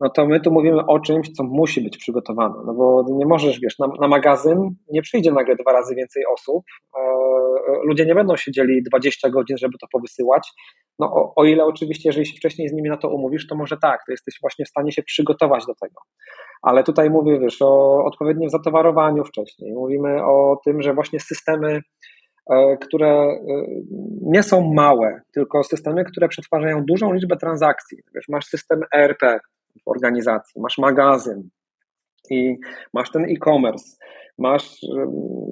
no 0.00 0.10
to 0.10 0.26
my 0.26 0.40
tu 0.40 0.52
mówimy 0.52 0.86
o 0.86 1.00
czymś, 1.00 1.30
co 1.32 1.44
musi 1.44 1.80
być 1.80 1.98
przygotowane. 1.98 2.54
No 2.66 2.74
bo 2.74 3.04
nie 3.08 3.26
możesz, 3.26 3.60
wiesz, 3.60 3.78
na, 3.78 3.86
na 4.00 4.08
magazyn 4.08 4.70
nie 4.92 5.02
przyjdzie 5.02 5.32
nagle 5.32 5.56
dwa 5.56 5.72
razy 5.72 5.94
więcej 5.94 6.22
osób. 6.26 6.64
E, 6.96 7.00
ludzie 7.84 8.06
nie 8.06 8.14
będą 8.14 8.36
siedzieli 8.36 8.82
20 8.82 9.30
godzin, 9.30 9.56
żeby 9.56 9.78
to 9.80 9.86
powysyłać. 9.92 10.52
No 10.98 11.06
o, 11.06 11.32
o, 11.36 11.44
ile 11.44 11.64
oczywiście, 11.64 12.08
jeżeli 12.08 12.26
się 12.26 12.36
wcześniej 12.36 12.68
z 12.68 12.72
nimi 12.72 12.88
na 12.88 12.96
to 12.96 13.08
umówisz, 13.08 13.46
to 13.46 13.56
może 13.56 13.76
tak, 13.76 14.00
to 14.06 14.12
jesteś 14.12 14.38
właśnie 14.40 14.64
w 14.64 14.68
stanie 14.68 14.92
się 14.92 15.02
przygotować 15.02 15.66
do 15.66 15.74
tego. 15.74 16.00
Ale 16.62 16.82
tutaj 16.84 17.10
mówię, 17.10 17.38
wiesz, 17.40 17.62
o 17.62 18.04
odpowiednim 18.04 18.50
zatowarowaniu 18.50 19.24
wcześniej. 19.24 19.72
Mówimy 19.72 20.24
o 20.24 20.60
tym, 20.64 20.82
że 20.82 20.94
właśnie 20.94 21.20
systemy 21.20 21.80
E, 22.50 22.76
które 22.76 23.08
e, 23.08 23.38
nie 24.22 24.42
są 24.42 24.72
małe, 24.74 25.20
tylko 25.32 25.64
systemy, 25.64 26.04
które 26.04 26.28
przetwarzają 26.28 26.84
dużą 26.84 27.12
liczbę 27.12 27.36
transakcji. 27.36 27.98
Wiesz, 28.14 28.24
masz 28.28 28.46
system 28.46 28.80
ERP 28.94 29.22
w 29.84 29.88
organizacji, 29.88 30.60
masz 30.60 30.78
magazyn 30.78 31.48
i 32.30 32.56
masz 32.94 33.10
ten 33.10 33.24
e-commerce, 33.24 33.96
masz 34.38 34.84
e, 34.84 35.06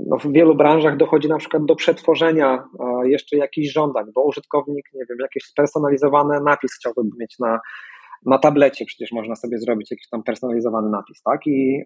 no 0.07 0.19
w 0.19 0.33
wielu 0.33 0.55
branżach 0.55 0.97
dochodzi 0.97 1.29
na 1.29 1.39
przykład 1.39 1.65
do 1.65 1.77
przetworzenia 1.77 2.65
jeszcze 3.05 3.37
jakichś 3.37 3.73
żądań, 3.73 4.05
bo 4.15 4.25
użytkownik, 4.25 4.87
nie 4.95 5.05
wiem, 5.09 5.19
jakiś 5.21 5.45
spersonalizowany 5.45 6.41
napis 6.41 6.75
chciałby 6.75 7.03
mieć 7.19 7.39
na 7.39 7.61
na 8.27 8.39
tablecie 8.39 8.85
przecież 8.85 9.13
można 9.13 9.37
sobie 9.37 9.59
zrobić 9.59 9.91
jakiś 9.91 10.09
tam 10.09 10.23
personalizowany 10.23 10.91
napis, 10.91 11.23
tak? 11.23 11.41
I 11.47 11.85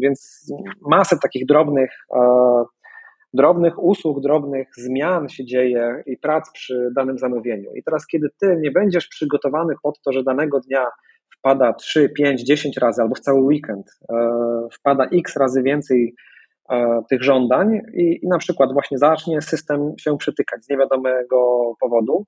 więc 0.00 0.52
masę 0.80 1.18
takich 1.22 1.46
drobnych 1.46 1.90
drobnych 3.34 3.82
usług, 3.82 4.20
drobnych 4.20 4.68
zmian 4.76 5.28
się 5.28 5.44
dzieje 5.44 6.02
i 6.06 6.16
prac 6.16 6.52
przy 6.52 6.90
danym 6.96 7.18
zamówieniu. 7.18 7.74
I 7.74 7.82
teraz, 7.82 8.06
kiedy 8.06 8.28
ty 8.40 8.56
nie 8.60 8.70
będziesz 8.70 9.08
przygotowany 9.08 9.74
pod 9.82 10.00
to, 10.00 10.12
że 10.12 10.22
danego 10.22 10.60
dnia 10.60 10.86
wpada 11.44 11.72
3, 11.72 12.08
5, 12.08 12.42
10 12.42 12.76
razy 12.76 13.02
albo 13.02 13.14
w 13.14 13.20
cały 13.20 13.40
weekend 13.40 13.86
e, 14.08 14.14
wpada 14.72 15.06
x 15.12 15.36
razy 15.36 15.62
więcej 15.62 16.14
e, 16.70 17.02
tych 17.10 17.22
żądań 17.22 17.80
i, 17.94 18.18
i 18.22 18.28
na 18.28 18.38
przykład 18.38 18.72
właśnie 18.72 18.98
zacznie 18.98 19.42
system 19.42 19.92
się 20.00 20.18
przytykać 20.18 20.64
z 20.64 20.68
niewiadomego 20.68 21.72
powodu, 21.80 22.26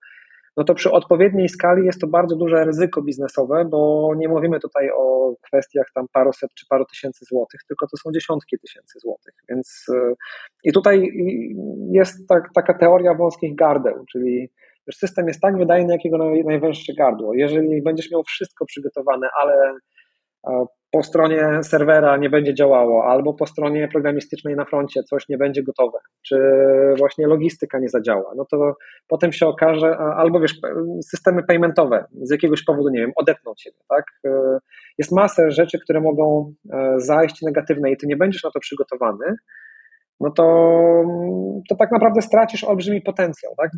no 0.56 0.64
to 0.64 0.74
przy 0.74 0.90
odpowiedniej 0.90 1.48
skali 1.48 1.86
jest 1.86 2.00
to 2.00 2.06
bardzo 2.06 2.36
duże 2.36 2.64
ryzyko 2.64 3.02
biznesowe, 3.02 3.64
bo 3.64 4.12
nie 4.16 4.28
mówimy 4.28 4.60
tutaj 4.60 4.90
o 4.96 5.34
kwestiach 5.42 5.86
tam 5.94 6.06
paruset 6.12 6.50
czy 6.54 6.66
paru 6.68 6.84
tysięcy 6.84 7.24
złotych, 7.24 7.60
tylko 7.68 7.86
to 7.86 7.96
są 7.96 8.10
dziesiątki 8.12 8.58
tysięcy 8.58 8.98
złotych. 8.98 9.34
Więc 9.48 9.86
e, 9.94 10.14
i 10.64 10.72
tutaj 10.72 11.10
jest 11.90 12.28
tak, 12.28 12.48
taka 12.54 12.74
teoria 12.74 13.14
wąskich 13.14 13.54
gardeł, 13.54 14.04
czyli 14.12 14.50
system 14.92 15.28
jest 15.28 15.40
tak 15.40 15.58
wydajny, 15.58 15.92
jakiego 15.92 16.18
najwęższe 16.44 16.92
gardło. 16.94 17.34
Jeżeli 17.34 17.82
będziesz 17.82 18.10
miał 18.10 18.22
wszystko 18.22 18.66
przygotowane, 18.66 19.28
ale 19.42 19.74
po 20.90 21.02
stronie 21.02 21.62
serwera 21.62 22.16
nie 22.16 22.30
będzie 22.30 22.54
działało, 22.54 23.04
albo 23.04 23.34
po 23.34 23.46
stronie 23.46 23.88
programistycznej 23.88 24.56
na 24.56 24.64
froncie 24.64 25.02
coś 25.02 25.28
nie 25.28 25.38
będzie 25.38 25.62
gotowe, 25.62 25.98
czy 26.22 26.38
właśnie 26.98 27.26
logistyka 27.26 27.78
nie 27.78 27.88
zadziała, 27.88 28.32
no 28.36 28.44
to 28.50 28.74
potem 29.08 29.32
się 29.32 29.46
okaże, 29.46 29.96
albo 29.96 30.40
wiesz, 30.40 30.60
systemy 31.10 31.42
paymentowe 31.42 32.04
z 32.22 32.30
jakiegoś 32.30 32.64
powodu, 32.64 32.88
nie 32.88 33.00
wiem, 33.00 33.12
odetną 33.16 33.54
ciebie, 33.54 33.76
tak? 33.88 34.04
E, 34.26 34.58
jest 34.98 35.12
masę 35.12 35.50
rzeczy, 35.50 35.78
które 35.78 36.00
mogą 36.00 36.54
e, 36.72 36.94
zajść 36.96 37.42
negatywne 37.42 37.90
i 37.90 37.96
ty 37.96 38.06
nie 38.06 38.16
będziesz 38.16 38.44
na 38.44 38.50
to 38.50 38.60
przygotowany, 38.60 39.36
no 40.20 40.30
to, 40.30 40.44
to 41.68 41.76
tak 41.76 41.92
naprawdę 41.92 42.22
stracisz 42.22 42.64
olbrzymi 42.64 43.00
potencjał, 43.02 43.52
tak? 43.56 43.70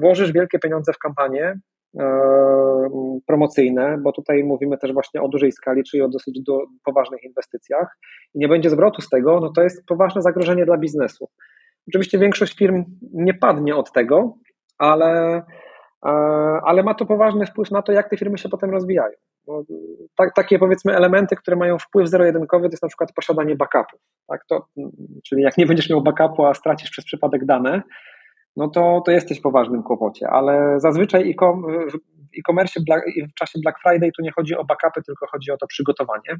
Włożysz 0.00 0.32
wielkie 0.32 0.58
pieniądze 0.58 0.92
w 0.92 0.98
kampanię, 0.98 1.54
E, 1.98 2.08
promocyjne, 3.26 3.98
bo 4.02 4.12
tutaj 4.12 4.44
mówimy 4.44 4.78
też 4.78 4.92
właśnie 4.92 5.22
o 5.22 5.28
dużej 5.28 5.52
skali, 5.52 5.82
czyli 5.82 6.02
o 6.02 6.08
dosyć 6.08 6.42
do, 6.42 6.58
poważnych 6.84 7.24
inwestycjach 7.24 7.98
i 8.34 8.38
nie 8.38 8.48
będzie 8.48 8.70
zwrotu 8.70 9.02
z 9.02 9.08
tego, 9.08 9.40
no 9.40 9.52
to 9.52 9.62
jest 9.62 9.86
poważne 9.86 10.22
zagrożenie 10.22 10.66
dla 10.66 10.78
biznesu. 10.78 11.28
Oczywiście 11.88 12.18
większość 12.18 12.56
firm 12.56 12.84
nie 13.12 13.34
padnie 13.34 13.76
od 13.76 13.92
tego, 13.92 14.34
ale, 14.78 15.42
e, 16.06 16.10
ale 16.64 16.82
ma 16.82 16.94
to 16.94 17.06
poważny 17.06 17.46
wpływ 17.46 17.70
na 17.70 17.82
to, 17.82 17.92
jak 17.92 18.10
te 18.10 18.16
firmy 18.16 18.38
się 18.38 18.48
potem 18.48 18.70
rozwijają. 18.70 19.14
Tak, 20.16 20.34
takie 20.34 20.58
powiedzmy 20.58 20.96
elementy, 20.96 21.36
które 21.36 21.56
mają 21.56 21.78
wpływ 21.78 22.08
zero-jedynkowy, 22.08 22.68
to 22.68 22.72
jest 22.72 22.82
na 22.82 22.88
przykład 22.88 23.12
posiadanie 23.12 23.56
backupów. 23.56 24.00
Tak? 24.26 24.44
To, 24.48 24.66
czyli 25.24 25.42
jak 25.42 25.58
nie 25.58 25.66
będziesz 25.66 25.90
miał 25.90 26.02
backupu, 26.02 26.46
a 26.46 26.54
stracisz 26.54 26.90
przez 26.90 27.04
przypadek 27.04 27.44
dane, 27.44 27.82
no 28.56 28.68
to, 28.68 29.02
to 29.06 29.10
jesteś 29.10 29.38
w 29.38 29.42
poważnym 29.42 29.82
kłopocie, 29.82 30.28
ale 30.28 30.80
zazwyczaj 30.80 31.36
e-commerce 32.38 32.80
w 33.30 33.34
czasie 33.34 33.58
Black 33.62 33.78
Friday 33.82 34.10
tu 34.16 34.22
nie 34.22 34.32
chodzi 34.32 34.54
o 34.56 34.64
backupy, 34.64 35.02
tylko 35.02 35.26
chodzi 35.26 35.50
o 35.50 35.56
to 35.56 35.66
przygotowanie. 35.66 36.36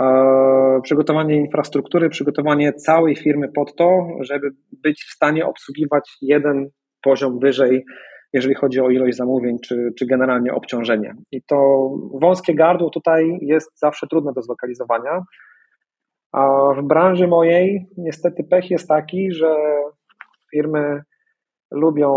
E, 0.00 0.80
przygotowanie 0.82 1.36
infrastruktury, 1.36 2.08
przygotowanie 2.08 2.72
całej 2.72 3.16
firmy 3.16 3.48
pod 3.48 3.76
to, 3.76 4.08
żeby 4.20 4.50
być 4.72 5.04
w 5.04 5.14
stanie 5.14 5.46
obsługiwać 5.46 6.16
jeden 6.22 6.70
poziom 7.02 7.38
wyżej, 7.38 7.84
jeżeli 8.36 8.54
chodzi 8.54 8.80
o 8.80 8.90
ilość 8.90 9.16
zamówień, 9.16 9.58
czy, 9.58 9.92
czy 9.98 10.06
generalnie 10.06 10.54
obciążenie. 10.54 11.14
I 11.32 11.42
to 11.42 11.90
wąskie 12.20 12.54
gardło 12.54 12.90
tutaj 12.90 13.38
jest 13.42 13.78
zawsze 13.78 14.06
trudne 14.06 14.32
do 14.32 14.42
zlokalizowania. 14.42 15.22
A 16.32 16.72
w 16.78 16.82
branży 16.82 17.28
mojej 17.28 17.86
niestety 17.98 18.44
pech 18.44 18.70
jest 18.70 18.88
taki, 18.88 19.32
że 19.32 19.56
firmy 20.50 21.02
lubią 21.70 22.10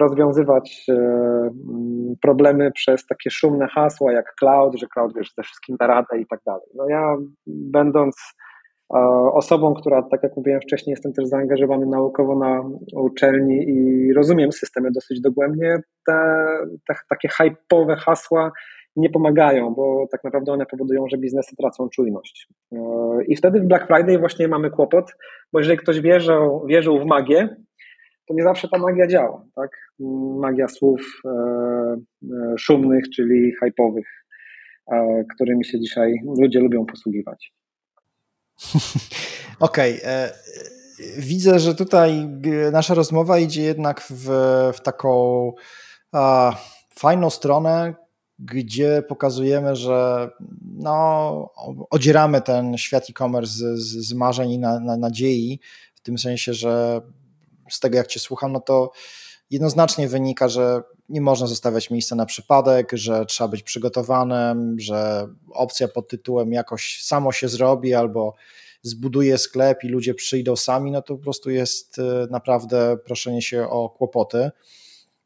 rozwiązywać 0.00 0.86
e, 0.88 1.50
problemy 2.22 2.72
przez 2.72 3.06
takie 3.06 3.30
szumne 3.30 3.66
hasła 3.68 4.12
jak 4.12 4.34
cloud, 4.38 4.78
że 4.78 4.86
cloud 4.86 5.12
wiesz, 5.16 5.32
ze 5.36 5.42
wszystkim 5.42 5.76
da 5.76 5.86
radę 5.86 6.18
i 6.18 6.26
tak 6.26 6.40
dalej. 6.46 6.66
No 6.74 6.88
ja 6.88 7.16
będąc 7.46 8.16
osobą, 9.32 9.74
która, 9.74 10.02
tak 10.02 10.22
jak 10.22 10.36
mówiłem 10.36 10.60
wcześniej, 10.60 10.92
jestem 10.92 11.12
też 11.12 11.26
zaangażowany 11.26 11.86
naukowo 11.86 12.38
na 12.38 12.62
uczelni 12.92 13.68
i 13.68 14.12
rozumiem 14.12 14.52
systemy 14.52 14.90
dosyć 14.90 15.20
dogłębnie, 15.20 15.78
te, 16.06 16.46
te 16.88 16.94
takie 17.08 17.28
hype'owe 17.28 17.96
hasła 17.96 18.52
nie 18.96 19.10
pomagają, 19.10 19.74
bo 19.74 20.06
tak 20.10 20.24
naprawdę 20.24 20.52
one 20.52 20.66
powodują, 20.66 21.08
że 21.08 21.18
biznesy 21.18 21.56
tracą 21.56 21.88
czujność. 21.88 22.48
E, 22.72 22.78
I 23.28 23.36
wtedy 23.36 23.60
w 23.60 23.64
Black 23.64 23.86
Friday 23.86 24.18
właśnie 24.18 24.48
mamy 24.48 24.70
kłopot, 24.70 25.12
bo 25.52 25.58
jeżeli 25.58 25.78
ktoś 25.78 26.00
wierzył, 26.00 26.66
wierzył 26.66 27.00
w 27.00 27.06
magię, 27.06 27.56
to 28.28 28.34
nie 28.34 28.42
zawsze 28.42 28.68
ta 28.68 28.78
magia 28.78 29.06
działa, 29.06 29.44
tak? 29.54 29.70
Magia 30.40 30.68
słów 30.68 31.20
e, 31.24 31.30
e, 31.30 32.58
szumnych, 32.58 33.04
czyli 33.10 33.52
hypowych, 33.52 34.08
e, 34.92 35.24
którymi 35.34 35.64
się 35.64 35.80
dzisiaj 35.80 36.14
ludzie 36.40 36.60
lubią 36.60 36.86
posługiwać. 36.86 37.52
Okej. 39.60 39.98
Okay. 39.98 40.10
E, 40.10 40.32
widzę, 41.16 41.60
że 41.60 41.74
tutaj 41.74 42.28
nasza 42.72 42.94
rozmowa 42.94 43.38
idzie 43.38 43.62
jednak 43.62 44.06
w, 44.10 44.28
w 44.74 44.80
taką 44.80 45.52
a, 46.12 46.56
fajną 46.94 47.30
stronę, 47.30 47.94
gdzie 48.38 49.02
pokazujemy, 49.08 49.76
że 49.76 50.30
no, 50.62 51.50
odzieramy 51.90 52.42
ten 52.42 52.78
świat 52.78 53.10
e-commerce 53.10 53.52
z, 53.52 53.78
z, 53.78 54.08
z 54.08 54.12
marzeń 54.12 54.50
i 54.50 54.58
na, 54.58 54.80
na, 54.80 54.96
nadziei, 54.96 55.60
w 55.94 56.00
tym 56.00 56.18
sensie, 56.18 56.54
że 56.54 57.00
z 57.70 57.80
tego 57.80 57.96
jak 57.96 58.06
Cię 58.06 58.20
słucham, 58.20 58.52
no 58.52 58.60
to 58.60 58.90
jednoznacznie 59.50 60.08
wynika, 60.08 60.48
że 60.48 60.82
nie 61.08 61.20
można 61.20 61.46
zostawiać 61.46 61.90
miejsca 61.90 62.16
na 62.16 62.26
przypadek, 62.26 62.90
że 62.92 63.26
trzeba 63.26 63.48
być 63.48 63.62
przygotowanym, 63.62 64.80
że 64.80 65.28
opcja 65.52 65.88
pod 65.88 66.08
tytułem 66.08 66.52
jakoś 66.52 67.02
samo 67.02 67.32
się 67.32 67.48
zrobi 67.48 67.94
albo 67.94 68.34
zbuduje 68.82 69.38
sklep 69.38 69.84
i 69.84 69.88
ludzie 69.88 70.14
przyjdą 70.14 70.56
sami, 70.56 70.90
no 70.90 71.02
to 71.02 71.16
po 71.16 71.22
prostu 71.22 71.50
jest 71.50 71.98
e, 71.98 72.26
naprawdę 72.30 72.96
proszenie 73.04 73.42
się 73.42 73.68
o 73.68 73.88
kłopoty. 73.90 74.50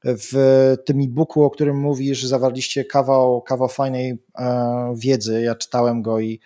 W 0.05 0.75
tym 0.85 1.01
e-booku, 1.01 1.45
o 1.45 1.51
którym 1.51 1.79
mówisz, 1.79 2.25
zawarliście 2.25 2.85
kawał, 2.85 3.43
kawał 3.43 3.68
fajnej 3.68 4.18
e, 4.39 4.95
wiedzy. 4.97 5.43
Ja 5.43 5.55
czytałem 5.55 6.03
go 6.03 6.21
i 6.21 6.41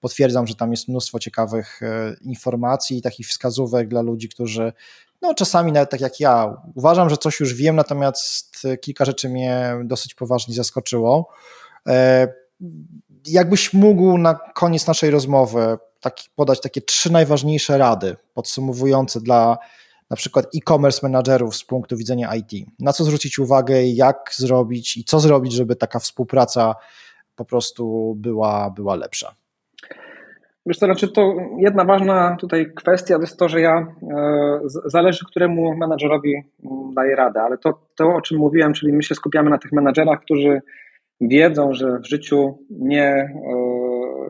potwierdzam, 0.00 0.46
że 0.46 0.54
tam 0.54 0.70
jest 0.70 0.88
mnóstwo 0.88 1.18
ciekawych 1.18 1.82
e, 1.82 2.16
informacji 2.22 2.98
i 2.98 3.02
takich 3.02 3.28
wskazówek 3.28 3.88
dla 3.88 4.02
ludzi, 4.02 4.28
którzy 4.28 4.72
no 5.22 5.34
czasami 5.34 5.72
nawet 5.72 5.90
tak 5.90 6.00
jak 6.00 6.20
ja. 6.20 6.62
Uważam, 6.74 7.10
że 7.10 7.16
coś 7.16 7.40
już 7.40 7.54
wiem, 7.54 7.76
natomiast 7.76 8.66
kilka 8.80 9.04
rzeczy 9.04 9.28
mnie 9.28 9.76
dosyć 9.84 10.14
poważnie 10.14 10.54
zaskoczyło. 10.54 11.28
E, 11.88 12.28
jakbyś 13.26 13.72
mógł 13.72 14.18
na 14.18 14.34
koniec 14.34 14.86
naszej 14.86 15.10
rozmowy 15.10 15.78
podać 16.34 16.60
takie 16.60 16.80
trzy 16.80 17.12
najważniejsze 17.12 17.78
rady 17.78 18.16
podsumowujące 18.34 19.20
dla 19.20 19.58
na 20.10 20.16
przykład 20.16 20.46
e-commerce 20.56 21.00
menadżerów 21.02 21.56
z 21.56 21.64
punktu 21.64 21.96
widzenia 21.96 22.34
IT. 22.34 22.66
Na 22.78 22.92
co 22.92 23.04
zwrócić 23.04 23.38
uwagę, 23.38 23.86
jak 23.86 24.30
zrobić 24.36 24.96
i 24.96 25.04
co 25.04 25.20
zrobić, 25.20 25.52
żeby 25.52 25.76
taka 25.76 25.98
współpraca 25.98 26.74
po 27.36 27.44
prostu 27.44 28.14
była, 28.16 28.70
była 28.70 28.94
lepsza? 28.94 29.34
Wiesz 30.66 30.78
to 30.78 30.86
znaczy 30.86 31.08
to 31.08 31.34
jedna 31.58 31.84
ważna 31.84 32.36
tutaj 32.40 32.72
kwestia 32.76 33.14
to 33.14 33.20
jest 33.20 33.38
to, 33.38 33.48
że 33.48 33.60
ja 33.60 33.76
e, 33.76 34.60
zależy, 34.84 35.24
któremu 35.26 35.76
menadżerowi 35.76 36.34
mm, 36.34 36.94
daję 36.94 37.16
radę, 37.16 37.42
ale 37.42 37.58
to, 37.58 37.86
to 37.96 38.14
o 38.14 38.20
czym 38.20 38.38
mówiłem, 38.38 38.72
czyli 38.72 38.92
my 38.92 39.02
się 39.02 39.14
skupiamy 39.14 39.50
na 39.50 39.58
tych 39.58 39.72
menadżerach, 39.72 40.20
którzy 40.20 40.60
wiedzą, 41.20 41.72
że 41.72 41.98
w 41.98 42.08
życiu 42.08 42.58
nie, 42.70 43.04
e, 43.04 43.30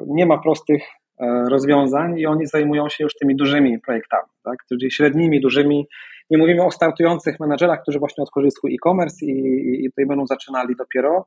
nie 0.06 0.26
ma 0.26 0.38
prostych 0.38 0.82
e, 1.20 1.44
rozwiązań 1.48 2.18
i 2.18 2.26
oni 2.26 2.46
zajmują 2.46 2.88
się 2.88 3.04
już 3.04 3.14
tymi 3.14 3.36
dużymi 3.36 3.78
projektami, 3.78 4.28
tak? 4.44 4.56
czyli 4.68 4.90
średnimi, 4.90 5.40
dużymi. 5.40 5.88
Nie 6.30 6.38
mówimy 6.38 6.64
o 6.64 6.70
startujących 6.70 7.40
menadżerach, 7.40 7.82
którzy 7.82 7.98
właśnie 7.98 8.24
swój 8.50 8.74
e-commerce 8.74 9.26
i, 9.26 9.30
i, 9.30 9.84
i 9.84 9.90
tutaj 9.90 10.06
będą 10.06 10.26
zaczynali 10.26 10.76
dopiero, 10.76 11.26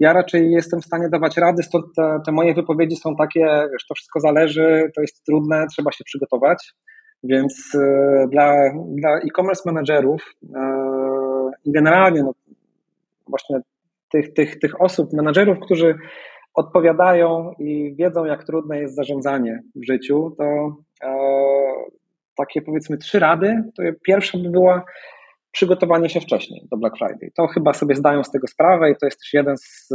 ja 0.00 0.12
raczej 0.12 0.50
jestem 0.50 0.80
w 0.80 0.84
stanie 0.84 1.08
dawać 1.08 1.36
rady, 1.36 1.62
stąd 1.62 1.84
te, 1.96 2.20
te, 2.26 2.32
moje 2.32 2.54
wypowiedzi 2.54 2.96
są 2.96 3.16
takie, 3.16 3.68
wiesz, 3.72 3.86
to 3.88 3.94
wszystko 3.94 4.20
zależy, 4.20 4.90
to 4.94 5.00
jest 5.00 5.24
trudne, 5.24 5.66
trzeba 5.66 5.92
się 5.92 6.04
przygotować. 6.04 6.74
Więc 7.22 7.74
e, 7.74 8.26
dla, 8.30 8.54
dla 8.88 9.18
e-commerce 9.18 9.62
managerów 9.66 10.34
e, 10.54 10.60
i 11.64 11.72
generalnie 11.72 12.22
no, 12.22 12.32
właśnie 13.28 13.60
tych, 14.12 14.34
tych, 14.34 14.58
tych 14.58 14.80
osób, 14.80 15.12
menadżerów, 15.12 15.58
którzy 15.60 15.94
odpowiadają 16.54 17.52
i 17.58 17.94
wiedzą, 17.98 18.24
jak 18.24 18.44
trudne 18.44 18.78
jest 18.78 18.94
zarządzanie 18.94 19.62
w 19.74 19.86
życiu, 19.86 20.34
to 20.38 20.44
e, 21.02 21.16
takie 22.36 22.62
powiedzmy 22.62 22.98
trzy 22.98 23.18
rady. 23.18 23.62
To 23.76 23.82
pierwsza 24.02 24.38
by 24.38 24.50
była 24.50 24.84
przygotowanie 25.52 26.08
się 26.08 26.20
wcześniej 26.20 26.68
do 26.70 26.76
Black 26.76 26.96
Friday. 26.98 27.30
To 27.36 27.46
chyba 27.46 27.72
sobie 27.72 27.94
zdają 27.94 28.24
z 28.24 28.30
tego 28.30 28.46
sprawę 28.46 28.90
i 28.90 28.96
to 28.96 29.06
jest 29.06 29.20
też 29.20 29.32
jeden 29.32 29.56
z, 29.56 29.88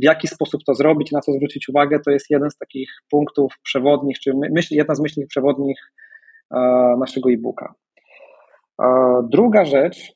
w 0.00 0.04
jaki 0.04 0.28
sposób 0.28 0.60
to 0.66 0.74
zrobić, 0.74 1.12
na 1.12 1.20
co 1.20 1.32
zwrócić 1.32 1.68
uwagę, 1.68 2.00
to 2.00 2.10
jest 2.10 2.30
jeden 2.30 2.50
z 2.50 2.56
takich 2.56 2.90
punktów 3.10 3.52
przewodnich, 3.62 4.18
czy 4.18 4.32
myśl, 4.52 4.74
jedna 4.74 4.94
z 4.94 5.00
myśli 5.00 5.26
przewodnich 5.26 5.78
naszego 6.98 7.30
e-booka. 7.30 7.74
Druga 9.22 9.64
rzecz 9.64 10.12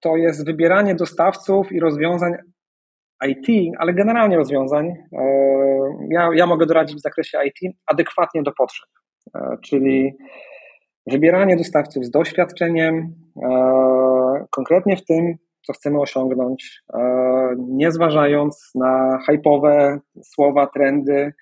to 0.00 0.16
jest 0.16 0.46
wybieranie 0.46 0.94
dostawców 0.94 1.72
i 1.72 1.80
rozwiązań 1.80 2.32
IT, 3.28 3.74
ale 3.78 3.94
generalnie 3.94 4.36
rozwiązań. 4.36 4.94
Ja, 6.10 6.30
ja 6.34 6.46
mogę 6.46 6.66
doradzić 6.66 6.96
w 6.96 7.02
zakresie 7.02 7.38
IT 7.46 7.74
adekwatnie 7.86 8.42
do 8.42 8.52
potrzeb, 8.52 8.88
czyli 9.64 10.12
wybieranie 11.06 11.56
dostawców 11.56 12.04
z 12.04 12.10
doświadczeniem, 12.10 13.14
konkretnie 14.50 14.96
w 14.96 15.04
tym, 15.04 15.34
co 15.66 15.72
chcemy 15.72 16.00
osiągnąć, 16.00 16.82
nie 17.58 17.92
zważając 17.92 18.70
na 18.74 19.18
hypowe 19.26 20.00
słowa, 20.22 20.66
trendy, 20.66 21.32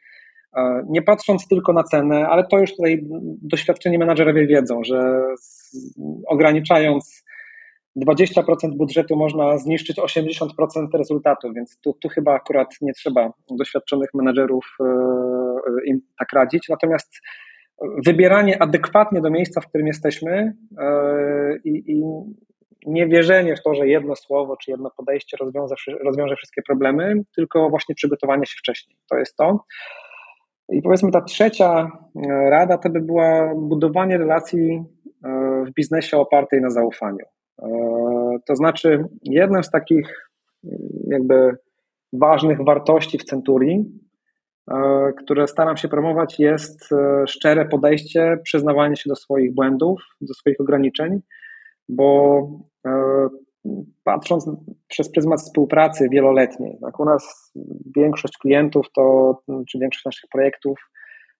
nie 0.89 1.03
patrząc 1.03 1.49
tylko 1.49 1.73
na 1.73 1.83
cenę, 1.83 2.29
ale 2.29 2.47
to 2.47 2.59
już 2.59 2.77
tutaj 2.77 3.01
doświadczeni 3.43 3.99
menadżerowie 3.99 4.47
wiedzą, 4.47 4.81
że 4.85 5.23
ograniczając 6.27 7.25
20% 8.07 8.43
budżetu 8.77 9.17
można 9.17 9.59
zniszczyć 9.59 9.97
80% 9.99 10.49
rezultatu, 10.95 11.53
więc 11.53 11.79
tu, 11.81 11.93
tu 12.03 12.09
chyba 12.09 12.35
akurat 12.35 12.69
nie 12.81 12.93
trzeba 12.93 13.33
doświadczonych 13.51 14.11
menedżerów 14.15 14.77
e, 14.81 14.85
im 15.87 16.01
tak 16.19 16.33
radzić. 16.33 16.69
Natomiast 16.69 17.21
wybieranie 18.07 18.63
adekwatnie 18.63 19.21
do 19.21 19.31
miejsca, 19.31 19.61
w 19.61 19.67
którym 19.67 19.87
jesteśmy 19.87 20.57
e, 20.79 21.57
i, 21.65 21.93
i 21.93 22.03
nie 22.87 23.07
wierzenie 23.07 23.57
w 23.57 23.63
to, 23.63 23.75
że 23.75 23.89
jedno 23.89 24.17
słowo 24.17 24.57
czy 24.57 24.71
jedno 24.71 24.91
podejście 24.97 25.37
rozwiąże, 25.37 25.75
rozwiąże 26.05 26.37
wszystkie 26.37 26.63
problemy, 26.63 27.15
tylko 27.37 27.71
właśnie 27.71 27.95
przygotowanie 27.95 28.47
się 28.47 28.57
wcześniej. 28.59 28.97
To 29.11 29.17
jest 29.17 29.37
to. 29.37 29.65
I 30.73 30.83
powiedzmy 30.83 31.11
ta 31.11 31.21
trzecia 31.21 31.91
e, 32.17 32.51
rada 32.51 32.79
to 32.79 32.91
by 32.91 33.01
była 33.01 33.55
budowanie 33.55 34.19
relacji 34.19 34.85
e, 35.25 35.65
w 35.67 35.75
biznesie 35.75 36.19
opartej 36.19 36.61
na 36.61 36.71
zaufaniu. 36.71 37.25
To 38.47 38.57
znaczy, 38.57 39.05
jednym 39.23 39.65
z 39.65 39.71
takich 39.71 40.31
jakby 41.07 41.57
ważnych 42.13 42.65
wartości 42.65 43.19
w 43.19 43.25
Centurii 43.25 43.85
które 45.19 45.49
staram 45.49 45.77
się 45.77 45.89
promować, 45.89 46.39
jest 46.39 46.93
e, 46.93 47.27
szczere 47.27 47.65
podejście, 47.65 48.39
przyznawanie 48.43 48.97
się 48.97 49.09
do 49.09 49.17
swoich 49.17 49.55
błędów, 49.55 50.03
do 50.21 50.35
swoich 50.35 50.61
ograniczeń, 50.61 51.21
bo 51.89 52.41
e, 52.87 53.29
patrząc 54.05 54.51
przez 54.89 55.13
pryzmat 55.13 55.41
współpracy 55.41 56.09
wieloletniej, 56.09 56.79
tak 56.81 57.01
u 57.01 57.05
nas 57.05 57.53
większość 57.97 58.39
klientów 58.39 58.87
to, 58.95 59.39
czy 59.69 59.79
większość 59.79 60.05
naszych 60.05 60.31
projektów 60.31 60.79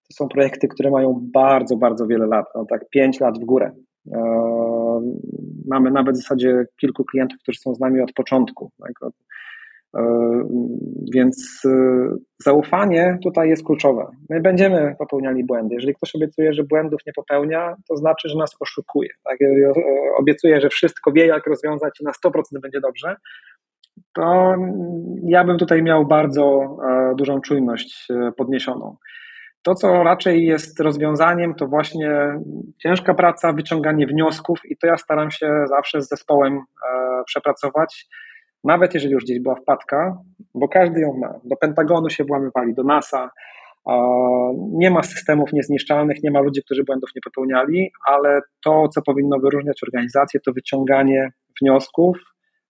to 0.09 0.13
są 0.13 0.29
projekty, 0.29 0.67
które 0.67 0.91
mają 0.91 1.19
bardzo, 1.33 1.77
bardzo 1.77 2.07
wiele 2.07 2.27
lat, 2.27 2.45
no 2.55 2.65
tak 2.65 2.89
5 2.89 3.19
lat 3.19 3.39
w 3.39 3.45
górę. 3.45 3.71
Mamy 5.67 5.91
nawet 5.91 6.15
w 6.15 6.21
zasadzie 6.21 6.65
kilku 6.77 7.03
klientów, 7.05 7.39
którzy 7.39 7.59
są 7.59 7.75
z 7.75 7.79
nami 7.79 8.01
od 8.01 8.13
początku. 8.13 8.71
Tak? 8.79 9.11
E, 9.97 10.01
więc 11.13 11.61
e, 11.65 11.69
zaufanie 12.39 13.17
tutaj 13.23 13.49
jest 13.49 13.65
kluczowe. 13.65 14.07
My 14.29 14.41
będziemy 14.41 14.95
popełniali 14.99 15.43
błędy. 15.43 15.75
Jeżeli 15.75 15.95
ktoś 15.95 16.15
obiecuje, 16.15 16.53
że 16.53 16.63
błędów 16.63 17.01
nie 17.07 17.13
popełnia, 17.13 17.75
to 17.89 17.97
znaczy, 17.97 18.29
że 18.29 18.37
nas 18.37 18.55
oszukuje. 18.59 19.09
Tak? 19.23 19.37
Jeżeli 19.39 19.61
obiecuje, 20.17 20.61
że 20.61 20.69
wszystko 20.69 21.11
wie, 21.11 21.25
jak 21.25 21.47
rozwiązać 21.47 21.99
i 22.01 22.03
na 22.03 22.11
100% 22.11 22.41
będzie 22.61 22.81
dobrze, 22.81 23.15
to 24.13 24.55
ja 25.23 25.43
bym 25.43 25.57
tutaj 25.57 25.83
miał 25.83 26.05
bardzo 26.05 26.77
e, 26.89 27.15
dużą 27.15 27.41
czujność 27.41 28.07
podniesioną. 28.37 28.95
To, 29.61 29.75
co 29.75 30.03
raczej 30.03 30.45
jest 30.45 30.79
rozwiązaniem, 30.79 31.55
to 31.55 31.67
właśnie 31.67 32.39
ciężka 32.83 33.13
praca, 33.13 33.53
wyciąganie 33.53 34.07
wniosków, 34.07 34.59
i 34.65 34.77
to 34.77 34.87
ja 34.87 34.97
staram 34.97 35.31
się 35.31 35.65
zawsze 35.67 36.01
z 36.01 36.09
zespołem 36.09 36.61
przepracować 37.25 38.07
nawet 38.63 38.93
jeżeli 38.93 39.13
już 39.13 39.23
gdzieś 39.23 39.39
była 39.39 39.55
wpadka, 39.55 40.17
bo 40.55 40.67
każdy 40.67 41.01
ją 41.01 41.13
ma. 41.13 41.39
Do 41.43 41.55
Pentagonu 41.55 42.09
się 42.09 42.23
włamywali, 42.23 42.73
do 42.73 42.83
NASA. 42.83 43.29
Nie 44.57 44.91
ma 44.91 45.03
systemów 45.03 45.53
niezniszczalnych, 45.53 46.23
nie 46.23 46.31
ma 46.31 46.39
ludzi, 46.39 46.61
którzy 46.63 46.83
błędów 46.83 47.09
nie 47.15 47.21
popełniali, 47.21 47.91
ale 48.07 48.41
to, 48.63 48.87
co 48.87 49.01
powinno 49.01 49.39
wyróżniać 49.39 49.83
organizację, 49.83 50.39
to 50.39 50.53
wyciąganie 50.53 51.31
wniosków 51.61 52.17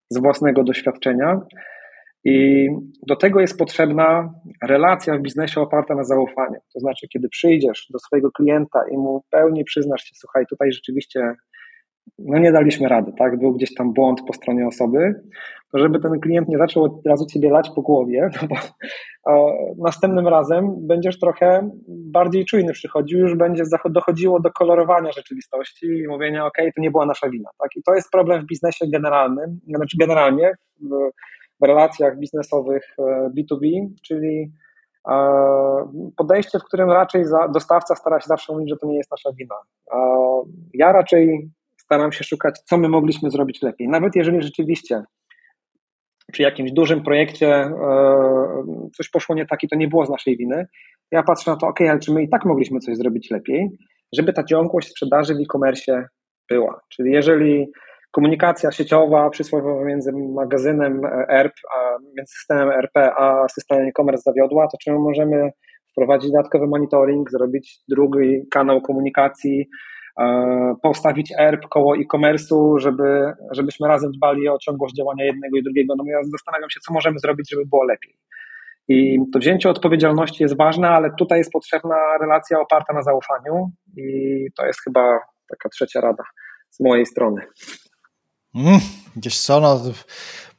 z 0.10 0.18
własnego 0.18 0.64
doświadczenia. 0.64 1.42
I 2.24 2.68
do 3.08 3.16
tego 3.16 3.40
jest 3.40 3.58
potrzebna 3.58 4.34
relacja 4.64 5.18
w 5.18 5.22
biznesie 5.22 5.62
oparta 5.62 5.96
na 5.96 6.04
zaufaniu. 6.04 6.60
To 6.74 6.80
znaczy, 6.80 7.08
kiedy 7.08 7.30
przyjdziesz 7.30 7.88
do 7.90 8.00
swojego 8.00 8.32
klienta 8.32 8.80
i 8.92 8.98
mu 8.98 9.24
pełni 9.30 9.64
przyznasz 9.64 10.04
się, 10.04 10.16
słuchaj, 10.16 10.46
tutaj 10.50 10.72
rzeczywiście 10.72 11.36
no 12.20 12.38
nie 12.38 12.52
daliśmy 12.52 12.90
rady, 12.90 13.12
tak? 13.18 13.40
Był 13.40 13.54
gdzieś 13.54 13.74
tam 13.74 13.94
błąd 13.94 14.22
po 14.28 14.34
stronie 14.34 14.68
osoby, 14.68 15.22
to 15.72 15.80
żeby 15.80 16.00
ten 16.00 16.20
klient 16.20 16.48
nie 16.48 16.58
zaczął 16.58 16.84
od 16.84 17.08
razu 17.08 17.26
ciebie 17.26 17.50
lać 17.50 17.70
po 17.76 17.82
głowie, 17.82 18.30
no 18.42 18.48
bo 18.48 18.56
następnym 19.78 20.28
razem 20.28 20.88
będziesz 20.88 21.20
trochę 21.20 21.70
bardziej 21.88 22.46
czujny 22.46 22.74
przychodził, 22.74 23.20
już 23.20 23.36
będzie 23.36 23.64
dochodziło 23.90 24.40
do 24.40 24.52
kolorowania 24.52 25.12
rzeczywistości 25.12 25.86
i 25.86 26.08
mówienia, 26.08 26.46
ok, 26.46 26.58
to 26.76 26.82
nie 26.82 26.92
była 26.92 27.06
nasza 27.06 27.30
wina, 27.30 27.50
tak? 27.60 27.70
I 27.76 27.84
to 27.84 27.96
jest 27.96 28.12
problem 28.12 28.42
w 28.42 28.46
biznesie 28.46 28.86
generalnym, 28.94 29.60
znaczy 29.76 29.98
generalnie 30.00 30.52
w, 30.82 30.90
w 31.62 31.68
relacjach 31.68 32.20
biznesowych 32.20 32.96
B2B, 33.38 33.66
e, 33.66 33.90
czyli 34.04 34.52
e, 35.10 35.16
podejście, 36.18 36.60
w 36.60 36.64
którym 36.64 36.92
raczej 36.92 37.24
dostawca 37.54 37.96
stara 37.96 38.20
się 38.20 38.28
zawsze 38.28 38.54
mówić, 38.54 38.70
że 38.70 38.78
to 38.78 38.88
nie 38.88 38.98
jest 38.98 39.12
nasza 39.12 39.30
wina. 39.34 39.56
Ja 40.74 40.92
raczej 40.92 41.50
staram 41.90 42.12
się 42.12 42.24
szukać, 42.24 42.60
co 42.66 42.78
my 42.78 42.90
mogliśmy 42.90 43.32
zrobić 43.32 43.62
lepiej. 43.62 43.88
Nawet 43.88 44.16
jeżeli 44.16 44.42
rzeczywiście 44.42 45.04
przy 46.32 46.44
jakimś 46.44 46.72
dużym 46.72 47.04
projekcie 47.04 47.48
e, 47.48 47.74
coś 48.98 49.10
poszło 49.10 49.36
nie 49.36 49.46
tak 49.46 49.64
i 49.64 49.68
to 49.68 49.76
nie 49.76 49.88
było 49.88 50.06
z 50.06 50.10
naszej 50.10 50.38
winy, 50.38 50.68
ja 51.12 51.24
patrzę 51.24 51.52
na 51.52 51.58
to, 51.58 51.68
ok, 51.68 51.82
ale 51.82 52.00
czy 52.00 52.14
my 52.14 52.24
i 52.24 52.30
tak 52.30 52.46
mogliśmy 52.46 52.80
coś 52.80 52.98
zrobić 52.98 53.32
lepiej, 53.32 53.70
żeby 54.18 54.34
ta 54.34 54.44
ciągłość 54.44 54.90
sprzedaży 54.90 55.36
w 55.36 55.38
e-commerce 55.38 56.08
była. 56.50 56.82
Czyli 56.90 57.12
jeżeli 57.12 57.68
komunikacja 58.12 58.72
sieciowa 58.72 59.30
przysłowiowa 59.30 59.86
między 59.86 60.12
magazynem 60.36 61.02
ERP, 61.30 61.54
a 61.76 61.98
między 62.18 62.34
systemem 62.34 62.70
RP 62.70 63.14
a 63.18 63.48
systemem 63.48 63.88
e-commerce 63.88 64.22
zawiodła, 64.22 64.68
to 64.68 64.78
czy 64.84 64.92
my 64.92 65.00
możemy 65.00 65.52
wprowadzić 65.92 66.32
dodatkowy 66.32 66.68
monitoring, 66.68 67.32
zrobić 67.32 67.80
drugi 67.88 68.48
kanał 68.52 68.82
komunikacji, 68.82 69.70
postawić 70.82 71.34
ERP 71.40 71.68
koło 71.70 71.96
e-commerce'u, 71.98 72.80
żeby, 72.80 73.34
żebyśmy 73.52 73.88
razem 73.88 74.12
dbali 74.12 74.48
o 74.48 74.58
ciągłość 74.58 74.96
działania 74.96 75.26
jednego 75.26 75.58
i 75.58 75.64
drugiego. 75.64 75.94
No 75.98 76.04
ja 76.08 76.24
zastanawiam 76.24 76.70
się, 76.70 76.80
co 76.80 76.94
możemy 76.94 77.20
zrobić, 77.20 77.50
żeby 77.50 77.66
było 77.66 77.84
lepiej. 77.84 78.16
I 78.88 79.20
to 79.34 79.40
wzięcie 79.40 79.70
odpowiedzialności 79.70 80.44
jest 80.44 80.58
ważne, 80.58 80.90
ale 80.90 81.12
tutaj 81.18 81.38
jest 81.38 81.52
potrzebna 81.52 81.96
relacja 82.22 82.60
oparta 82.60 82.94
na 82.94 83.04
zaufaniu 83.04 83.72
i 83.98 84.48
to 84.58 84.66
jest 84.66 84.84
chyba 84.84 85.20
taka 85.50 85.70
trzecia 85.70 86.02
rada 86.02 86.24
z 86.70 86.80
mojej 86.80 87.06
strony. 87.06 87.42
Mm, 88.56 88.80
gdzieś 89.16 89.40
co, 89.40 89.60
no, 89.60 89.82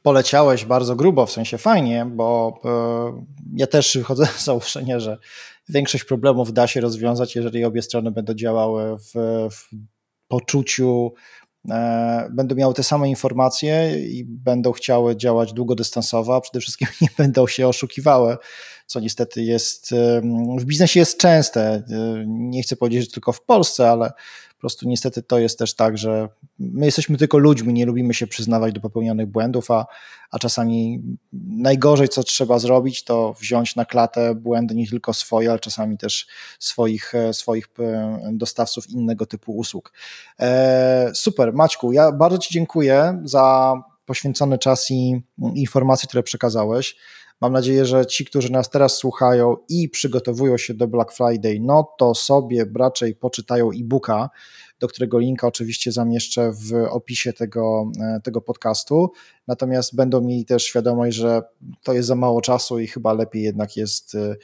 poleciałeś 0.03 0.65
bardzo 0.65 0.95
grubo, 0.95 1.25
w 1.25 1.31
sensie 1.31 1.57
fajnie, 1.57 2.05
bo 2.05 2.59
y, 2.65 3.49
ja 3.55 3.67
też 3.67 3.97
wychodzę 3.97 4.25
z 4.37 4.45
założenia, 4.45 4.99
że 4.99 5.17
większość 5.69 6.03
problemów 6.03 6.53
da 6.53 6.67
się 6.67 6.81
rozwiązać, 6.81 7.35
jeżeli 7.35 7.65
obie 7.65 7.81
strony 7.81 8.11
będą 8.11 8.33
działały 8.33 8.97
w, 8.97 9.13
w 9.51 9.69
poczuciu, 10.27 11.13
e, 11.69 12.29
będą 12.31 12.55
miały 12.55 12.73
te 12.73 12.83
same 12.83 13.09
informacje 13.09 13.99
i 14.09 14.25
będą 14.25 14.71
chciały 14.71 15.15
działać 15.15 15.53
długodystansowo, 15.53 16.35
a 16.35 16.41
przede 16.41 16.59
wszystkim 16.59 16.87
nie 17.01 17.09
będą 17.17 17.47
się 17.47 17.67
oszukiwały, 17.67 18.37
co 18.85 18.99
niestety 18.99 19.43
jest 19.43 19.91
w 20.57 20.65
biznesie 20.65 20.99
jest 20.99 21.17
częste. 21.17 21.61
E, 21.61 21.83
nie 22.27 22.63
chcę 22.63 22.75
powiedzieć, 22.75 23.03
że 23.05 23.11
tylko 23.11 23.31
w 23.31 23.45
Polsce, 23.45 23.89
ale 23.89 24.11
po 24.61 24.63
prostu 24.63 24.89
niestety 24.89 25.23
to 25.23 25.39
jest 25.39 25.59
też 25.59 25.73
tak, 25.75 25.97
że 25.97 26.29
my 26.59 26.85
jesteśmy 26.85 27.17
tylko 27.17 27.37
ludźmi, 27.37 27.73
nie 27.73 27.85
lubimy 27.85 28.13
się 28.13 28.27
przyznawać 28.27 28.73
do 28.73 28.81
popełnionych 28.81 29.27
błędów, 29.27 29.71
a, 29.71 29.85
a 30.31 30.39
czasami 30.39 31.01
najgorzej, 31.47 32.09
co 32.09 32.23
trzeba 32.23 32.59
zrobić, 32.59 33.03
to 33.03 33.33
wziąć 33.39 33.75
na 33.75 33.85
klatę 33.85 34.35
błędy 34.35 34.75
nie 34.75 34.87
tylko 34.87 35.13
swoje, 35.13 35.49
ale 35.49 35.59
czasami 35.59 35.97
też 35.97 36.27
swoich, 36.59 37.15
e, 37.15 37.33
swoich 37.33 37.67
e, 37.79 38.19
dostawców 38.33 38.89
innego 38.89 39.25
typu 39.25 39.57
usług. 39.57 39.93
E, 40.39 41.11
super, 41.13 41.53
Maćku, 41.53 41.91
ja 41.91 42.11
bardzo 42.11 42.37
Ci 42.37 42.53
dziękuję 42.53 43.21
za 43.23 43.73
poświęcony 44.05 44.57
czas 44.57 44.91
i 44.91 45.21
informacje, 45.55 46.07
które 46.07 46.23
przekazałeś. 46.23 46.95
Mam 47.41 47.53
nadzieję, 47.53 47.85
że 47.85 48.05
ci, 48.05 48.25
którzy 48.25 48.51
nas 48.51 48.69
teraz 48.69 48.97
słuchają 48.97 49.57
i 49.69 49.89
przygotowują 49.89 50.57
się 50.57 50.73
do 50.73 50.87
Black 50.87 51.11
Friday, 51.11 51.59
no 51.61 51.93
to 51.97 52.15
sobie 52.15 52.65
raczej 52.79 53.15
poczytają 53.15 53.71
e-booka, 53.71 54.29
do 54.79 54.87
którego 54.87 55.19
linka 55.19 55.47
oczywiście 55.47 55.91
zamieszczę 55.91 56.51
w 56.51 56.73
opisie 56.89 57.33
tego, 57.33 57.91
e, 58.01 58.19
tego 58.23 58.41
podcastu. 58.41 59.11
Natomiast 59.47 59.95
będą 59.95 60.21
mieli 60.21 60.45
też 60.45 60.63
świadomość, 60.63 61.17
że 61.17 61.41
to 61.83 61.93
jest 61.93 62.07
za 62.07 62.15
mało 62.15 62.41
czasu 62.41 62.79
i 62.79 62.87
chyba 62.87 63.13
lepiej 63.13 63.43
jednak 63.43 63.77
jest 63.77 64.15
e, 64.15 64.35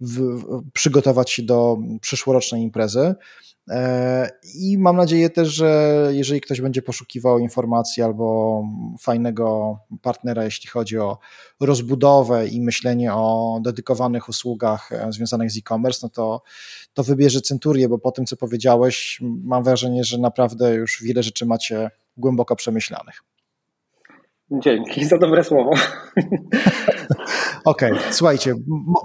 w, 0.00 0.20
w, 0.20 0.62
przygotować 0.72 1.30
się 1.30 1.42
do 1.42 1.78
przyszłorocznej 2.00 2.62
imprezy. 2.62 3.14
E, 3.70 4.30
I 4.54 4.78
mam 4.78 4.96
nadzieję 4.96 5.30
też, 5.30 5.48
że 5.48 6.10
jeżeli 6.12 6.40
ktoś 6.40 6.60
będzie 6.60 6.82
poszukiwał 6.82 7.38
informacji 7.38 8.02
albo 8.02 8.62
fajnego 9.00 9.78
partnera, 10.02 10.44
jeśli 10.44 10.68
chodzi 10.68 10.98
o 10.98 11.18
rozbudowę 11.60 12.48
i 12.48 12.60
myślenie 12.60 13.14
o 13.14 13.58
dedykowanych 13.64 14.28
usługach 14.28 14.92
e, 14.92 15.12
związanych 15.12 15.50
z 15.50 15.58
e-commerce, 15.58 16.00
no 16.02 16.08
to, 16.08 16.42
to 16.94 17.02
wybierze 17.02 17.40
Centurię, 17.40 17.88
bo 17.88 17.98
po 17.98 18.12
tym, 18.12 18.26
co 18.26 18.36
powiedziałeś, 18.36 19.18
mam 19.22 19.64
wrażenie, 19.64 20.04
że 20.04 20.18
naprawdę 20.18 20.74
już 20.74 21.02
wiele 21.02 21.22
rzeczy 21.22 21.46
macie 21.46 21.90
głęboko 22.16 22.56
przemyślanych. 22.56 23.22
Dzięki 24.50 25.04
za 25.04 25.18
dobre 25.18 25.44
słowo. 25.44 25.70
Okej, 27.64 27.92
okay. 27.92 28.12
słuchajcie, 28.12 28.54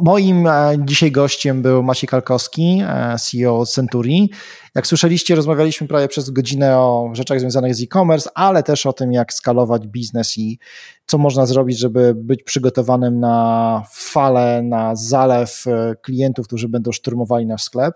moim 0.02 0.48
e, 0.48 0.76
dzisiaj 0.80 1.12
gościem 1.12 1.62
był 1.62 1.84
Maciej 1.84 2.08
Kalkowski, 2.08 2.82
e, 2.88 3.16
CEO 3.20 3.66
Centurii. 3.66 4.30
Jak 4.76 4.88
słyszeliście, 4.88 5.36
rozmawialiśmy 5.36 5.88
prawie 5.88 6.08
przez 6.08 6.30
godzinę 6.30 6.78
o 6.80 7.10
rzeczach 7.14 7.39
związanych 7.39 7.76
z 7.76 7.84
e-commerce, 7.84 8.30
ale 8.36 8.64
też 8.64 8.86
o 8.86 8.94
tym, 8.94 9.14
jak 9.14 9.34
skalować 9.34 9.88
biznes 9.88 10.38
i 10.38 10.60
co 11.06 11.18
można 11.18 11.46
zrobić, 11.46 11.80
żeby 11.80 12.14
być 12.16 12.44
przygotowanym 12.44 13.20
na 13.20 13.84
falę, 13.92 14.62
na 14.64 14.96
zalew 14.96 15.68
e, 15.68 15.96
klientów, 16.02 16.48
którzy 16.48 16.70
będą 16.70 16.92
szturmowali 16.92 17.46
nasz 17.46 17.64
sklep. 17.64 17.94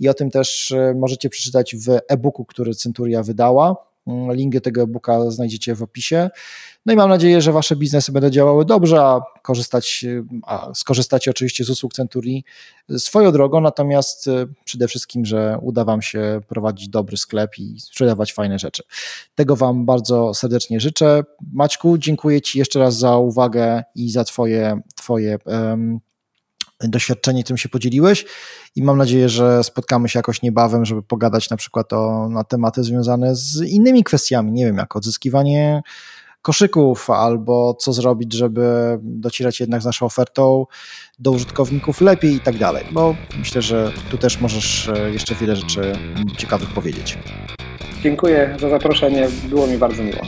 I 0.00 0.08
o 0.08 0.14
tym 0.14 0.30
też 0.30 0.74
możecie 0.94 1.28
przeczytać 1.28 1.76
w 1.76 1.88
e-booku, 2.08 2.44
który 2.44 2.74
Centuria 2.74 3.22
wydała. 3.22 3.93
Link 4.06 4.54
do 4.54 4.60
tego 4.60 4.82
e-booka 4.82 5.30
znajdziecie 5.30 5.74
w 5.74 5.82
opisie. 5.82 6.30
No 6.86 6.92
i 6.92 6.96
mam 6.96 7.08
nadzieję, 7.08 7.40
że 7.40 7.52
wasze 7.52 7.76
biznesy 7.76 8.12
będą 8.12 8.30
działały 8.30 8.64
dobrze, 8.64 9.00
a, 9.00 9.20
korzystać, 9.42 10.04
a 10.42 10.74
skorzystacie 10.74 11.30
oczywiście 11.30 11.64
z 11.64 11.70
usług 11.70 11.92
Centurii 11.92 12.44
swoją 12.98 13.32
drogą, 13.32 13.60
natomiast 13.60 14.26
y, 14.26 14.48
przede 14.64 14.88
wszystkim, 14.88 15.24
że 15.24 15.58
uda 15.62 15.84
wam 15.84 16.02
się 16.02 16.40
prowadzić 16.48 16.88
dobry 16.88 17.16
sklep 17.16 17.58
i 17.58 17.80
sprzedawać 17.80 18.32
fajne 18.32 18.58
rzeczy. 18.58 18.82
Tego 19.34 19.56
wam 19.56 19.86
bardzo 19.86 20.34
serdecznie 20.34 20.80
życzę. 20.80 21.22
Maćku, 21.52 21.98
dziękuję 21.98 22.40
ci 22.40 22.58
jeszcze 22.58 22.78
raz 22.78 22.98
za 22.98 23.16
uwagę 23.16 23.82
i 23.94 24.10
za 24.10 24.24
twoje, 24.24 24.80
twoje 24.94 25.38
um, 25.46 26.00
doświadczenie, 26.88 27.42
którym 27.42 27.58
się 27.58 27.68
podzieliłeś 27.68 28.24
i 28.76 28.82
mam 28.82 28.98
nadzieję, 28.98 29.28
że 29.28 29.64
spotkamy 29.64 30.08
się 30.08 30.18
jakoś 30.18 30.42
niebawem, 30.42 30.84
żeby 30.84 31.02
pogadać 31.02 31.50
na 31.50 31.56
przykład 31.56 31.92
o, 31.92 32.28
na 32.28 32.44
tematy 32.44 32.84
związane 32.84 33.36
z 33.36 33.62
innymi 33.62 34.04
kwestiami, 34.04 34.52
nie 34.52 34.66
wiem, 34.66 34.76
jak 34.76 34.96
odzyskiwanie 34.96 35.82
koszyków, 36.44 37.10
albo 37.10 37.74
co 37.74 37.92
zrobić, 37.92 38.32
żeby 38.32 38.98
docierać 39.02 39.60
jednak 39.60 39.82
z 39.82 39.84
naszą 39.84 40.06
ofertą 40.06 40.66
do 41.18 41.30
użytkowników 41.30 42.00
lepiej 42.00 42.34
i 42.34 42.40
tak 42.40 42.58
dalej. 42.58 42.84
Bo 42.92 43.16
myślę, 43.38 43.62
że 43.62 43.92
tu 44.10 44.18
też 44.18 44.40
możesz 44.40 44.88
e, 44.88 45.10
jeszcze 45.10 45.34
wiele 45.34 45.56
rzeczy 45.56 45.92
ciekawych 46.36 46.72
powiedzieć. 46.72 47.18
Dziękuję 48.02 48.56
za 48.60 48.70
zaproszenie, 48.70 49.28
było 49.48 49.66
mi 49.66 49.78
bardzo 49.78 50.02
miło. 50.02 50.20